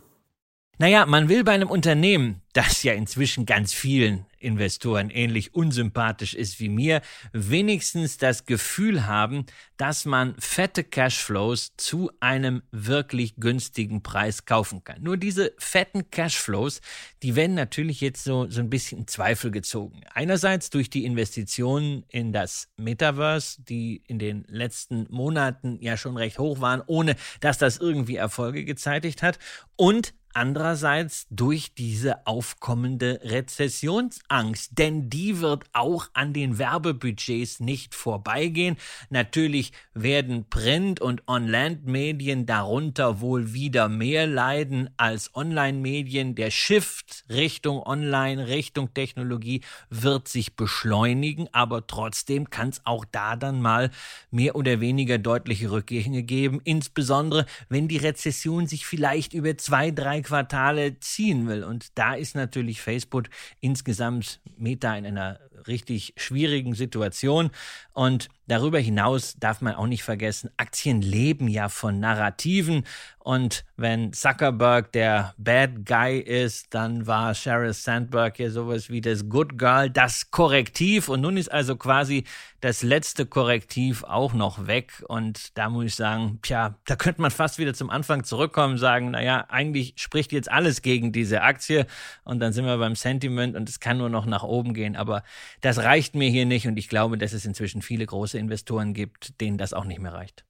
Naja, 0.78 1.06
man 1.06 1.30
will 1.30 1.44
bei 1.44 1.54
einem 1.54 1.70
Unternehmen, 1.70 2.42
das 2.54 2.84
ja 2.84 2.94
inzwischen 2.94 3.46
ganz 3.46 3.74
vielen 3.74 4.26
Investoren 4.44 5.10
ähnlich 5.10 5.54
unsympathisch 5.54 6.34
ist 6.34 6.60
wie 6.60 6.70
mir, 6.70 7.02
wenigstens 7.32 8.18
das 8.18 8.46
Gefühl 8.46 9.08
haben, 9.08 9.46
dass 9.78 10.06
man 10.06 10.36
fette 10.40 10.84
Cashflows 10.84 11.74
zu 11.78 12.12
einem 12.20 12.62
wirklich 12.72 13.36
günstigen 13.38 14.04
Preis 14.04 14.46
kaufen 14.46 14.84
kann. 14.84 15.02
Nur 15.02 15.18
diese 15.18 15.54
fetten 15.58 16.10
Cashflows, 16.12 16.82
die 17.24 17.36
werden 17.36 17.56
natürlich 17.56 18.02
jetzt 18.02 18.24
so, 18.24 18.50
so 18.50 18.60
ein 18.60 18.70
bisschen 18.70 19.00
in 19.00 19.08
Zweifel 19.08 19.52
gezogen. 19.52 20.02
Einerseits 20.14 20.70
durch 20.70 20.90
die 20.90 21.06
Investitionen 21.06 22.04
in 22.10 22.34
das 22.34 22.70
Metaverse, 22.78 23.62
die 23.64 24.04
in 24.08 24.20
den 24.20 24.46
letzten 24.48 25.08
Monaten 25.10 25.80
ja 25.82 25.98
schon 25.98 26.18
recht 26.18 26.40
hoch 26.40 26.62
waren, 26.62 26.82
ohne 26.86 27.16
dass 27.40 27.58
das 27.58 27.78
irgendwie 27.78 28.16
Erfolge 28.16 28.66
gezeitigt 28.66 29.24
hat. 29.24 29.40
Und 29.76 30.14
andererseits 30.34 31.28
durch 31.30 31.74
diese 31.76 32.26
aufkommende 32.26 33.20
Rezessionsangst, 33.24 34.78
denn 34.78 35.10
die 35.10 35.40
wird 35.40 35.66
auch 35.74 36.08
an 36.14 36.34
den 36.34 36.58
Werbebudgets 36.58 37.60
nicht 37.60 37.94
vorbeigehen. 37.94 38.78
Natürlich 39.10 39.72
werden 39.94 40.50
Print- 40.50 41.02
und 41.02 41.28
On-Land-Medien 41.28 42.46
darunter 42.46 43.22
wohl 43.22 43.54
wieder 43.54 43.90
mehr 43.90 44.26
leiden 44.26 44.90
als 44.98 45.36
Online-Medien. 45.36 46.36
Der 46.36 46.52
Shift 46.52 47.26
Richtung 47.30 47.84
Online, 47.84 48.48
Richtung 48.48 48.94
Technologie 48.94 49.62
wird 49.90 50.28
sich 50.28 50.56
beschleunigen, 50.56 51.48
aber 51.52 51.86
trotzdem 51.86 52.50
kann 52.50 52.70
es 52.70 52.82
auch 52.86 53.06
da 53.06 53.36
dann 53.36 53.62
mal 53.62 53.92
mehr 54.32 54.56
oder 54.56 54.80
weniger 54.80 55.18
deutliche 55.18 55.72
Rückgänge 55.72 56.24
geben, 56.24 56.60
insbesondere 56.64 57.46
wenn 57.70 57.88
die 57.88 57.98
Rezession 57.98 58.68
sich 58.68 58.86
vielleicht 58.86 59.34
über 59.34 59.58
zwei, 59.58 59.92
drei 59.92 60.23
Quartale 60.24 61.00
ziehen 61.00 61.48
will. 61.48 61.64
Und 61.64 61.98
da 61.98 62.14
ist 62.14 62.36
natürlich 62.36 62.82
Facebook 62.82 63.30
insgesamt 63.60 64.42
Meta 64.58 64.96
in 64.96 65.06
einer 65.06 65.40
richtig 65.68 66.14
schwierigen 66.18 66.74
Situation. 66.74 67.52
Und 67.94 68.30
darüber 68.48 68.80
hinaus 68.80 69.36
darf 69.40 69.62
man 69.62 69.76
auch 69.76 69.88
nicht 69.88 70.04
vergessen, 70.04 70.50
Aktien 70.58 71.02
leben 71.02 71.48
ja 71.48 71.70
von 71.70 72.00
Narrativen. 72.00 72.84
Und 73.20 73.64
wenn 73.78 74.12
Zuckerberg 74.12 74.92
der 74.92 75.34
Bad 75.38 75.86
Guy 75.86 76.20
ist, 76.20 76.74
dann 76.74 77.08
war 77.08 77.34
Sheryl 77.34 77.72
Sandberg 77.72 78.38
ja 78.38 78.50
sowas 78.50 78.90
wie 78.90 79.00
das 79.00 79.30
Good 79.30 79.58
Girl, 79.58 79.90
das 79.90 80.30
Korrektiv. 80.30 81.08
Und 81.08 81.22
nun 81.22 81.38
ist 81.38 81.50
also 81.50 81.78
quasi 81.78 82.26
das 82.60 82.84
letzte 82.84 83.26
Korrektiv 83.26 84.04
auch 84.04 84.34
noch 84.34 84.68
weg. 84.68 85.04
Und 85.08 85.58
da 85.58 85.70
muss 85.70 85.86
ich 85.86 85.96
sagen, 85.96 86.40
tja, 86.42 86.76
da 86.86 86.98
könnte 86.98 87.22
man 87.22 87.32
fast 87.32 87.60
wieder 87.60 87.74
zum 87.74 87.90
Anfang 87.90 88.26
zurückkommen 88.26 88.78
sagen, 88.78 89.12
naja, 89.12 89.46
eigentlich 89.48 89.94
spricht 89.96 90.34
jetzt 90.34 90.52
alles 90.52 90.82
gegen 90.82 91.14
diese 91.14 91.44
Aktie. 91.44 91.86
Und 92.26 92.42
dann 92.42 92.52
sind 92.52 92.66
wir 92.66 92.78
beim 92.78 92.96
Sentiment 92.96 93.56
und 93.56 93.70
es 93.70 93.80
kann 93.80 93.98
nur 93.98 94.10
noch 94.10 94.26
nach 94.26 94.44
oben 94.44 94.74
gehen. 94.74 94.98
Aber 94.98 95.24
das 95.62 95.78
reicht 95.78 96.14
mir 96.14 96.30
hier 96.30 96.46
nicht 96.46 96.68
und 96.68 96.76
ich 96.76 96.90
glaube, 96.90 97.18
dass 97.18 97.32
es 97.32 97.46
inzwischen 97.46 97.82
viele 97.82 98.06
große 98.06 98.33
Investoren 98.38 98.94
gibt, 98.94 99.42
denen 99.42 99.58
das 99.58 99.74
auch 99.74 99.86
nicht 99.86 100.00
mehr 100.00 100.14
reicht. 100.14 100.46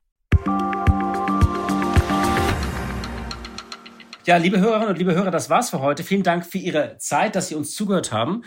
Ja, 4.26 4.38
liebe 4.38 4.62
Hörerinnen 4.62 4.88
und 4.88 4.98
liebe 4.98 5.16
Hörer, 5.16 5.32
das 5.32 5.50
war's 5.50 5.70
für 5.70 5.82
heute. 5.82 6.06
Vielen 6.06 6.24
Dank 6.24 6.46
für 6.46 6.58
Ihre 6.58 6.98
Zeit, 6.98 7.36
dass 7.36 7.50
Sie 7.50 7.56
uns 7.56 7.76
zugehört 7.76 8.14
haben. 8.14 8.46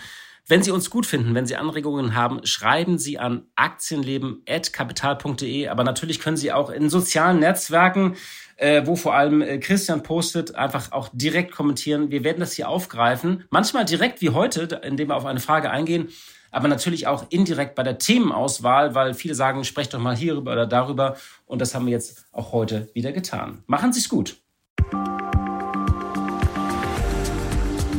Wenn 0.48 0.62
Sie 0.62 0.70
uns 0.70 0.88
gut 0.88 1.04
finden, 1.04 1.34
wenn 1.34 1.44
Sie 1.44 1.56
Anregungen 1.56 2.14
haben, 2.14 2.46
schreiben 2.46 2.96
Sie 2.98 3.18
an 3.18 3.42
aktienleben.kapital.de. 3.56 5.68
Aber 5.68 5.84
natürlich 5.84 6.18
können 6.20 6.38
Sie 6.38 6.50
auch 6.52 6.70
in 6.70 6.88
sozialen 6.88 7.40
Netzwerken, 7.40 8.16
äh, 8.56 8.86
wo 8.86 8.96
vor 8.96 9.14
allem 9.14 9.42
äh, 9.42 9.58
Christian 9.58 10.02
postet, 10.02 10.54
einfach 10.54 10.92
auch 10.92 11.10
direkt 11.12 11.52
kommentieren. 11.52 12.10
Wir 12.10 12.24
werden 12.24 12.40
das 12.40 12.54
hier 12.54 12.70
aufgreifen. 12.70 13.44
Manchmal 13.50 13.84
direkt 13.84 14.22
wie 14.22 14.30
heute, 14.30 14.80
indem 14.82 15.08
wir 15.08 15.16
auf 15.16 15.26
eine 15.26 15.40
Frage 15.40 15.70
eingehen 15.70 16.08
aber 16.50 16.68
natürlich 16.68 17.06
auch 17.06 17.26
indirekt 17.30 17.74
bei 17.74 17.82
der 17.82 17.98
Themenauswahl, 17.98 18.94
weil 18.94 19.14
viele 19.14 19.34
sagen, 19.34 19.64
sprecht 19.64 19.94
doch 19.94 19.98
mal 19.98 20.16
hierüber 20.16 20.52
oder 20.52 20.66
darüber. 20.66 21.16
Und 21.44 21.60
das 21.60 21.74
haben 21.74 21.86
wir 21.86 21.92
jetzt 21.92 22.26
auch 22.32 22.52
heute 22.52 22.88
wieder 22.94 23.12
getan. 23.12 23.62
Machen 23.66 23.92
Sie 23.92 24.00
es 24.00 24.08
gut. 24.08 24.36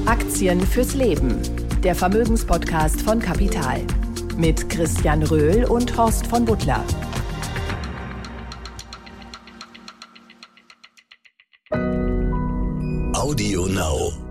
Aktien 0.06 0.62
fürs 0.62 0.94
Leben. 0.94 1.42
Der 1.84 1.94
Vermögenspodcast 1.94 3.02
von 3.02 3.20
Kapital. 3.20 3.82
Mit 4.38 4.70
Christian 4.70 5.24
Röhl 5.24 5.66
und 5.66 5.98
Horst 5.98 6.28
von 6.28 6.46
Butler. 6.46 6.84
Audio 13.14 13.66
Now. 13.68 14.27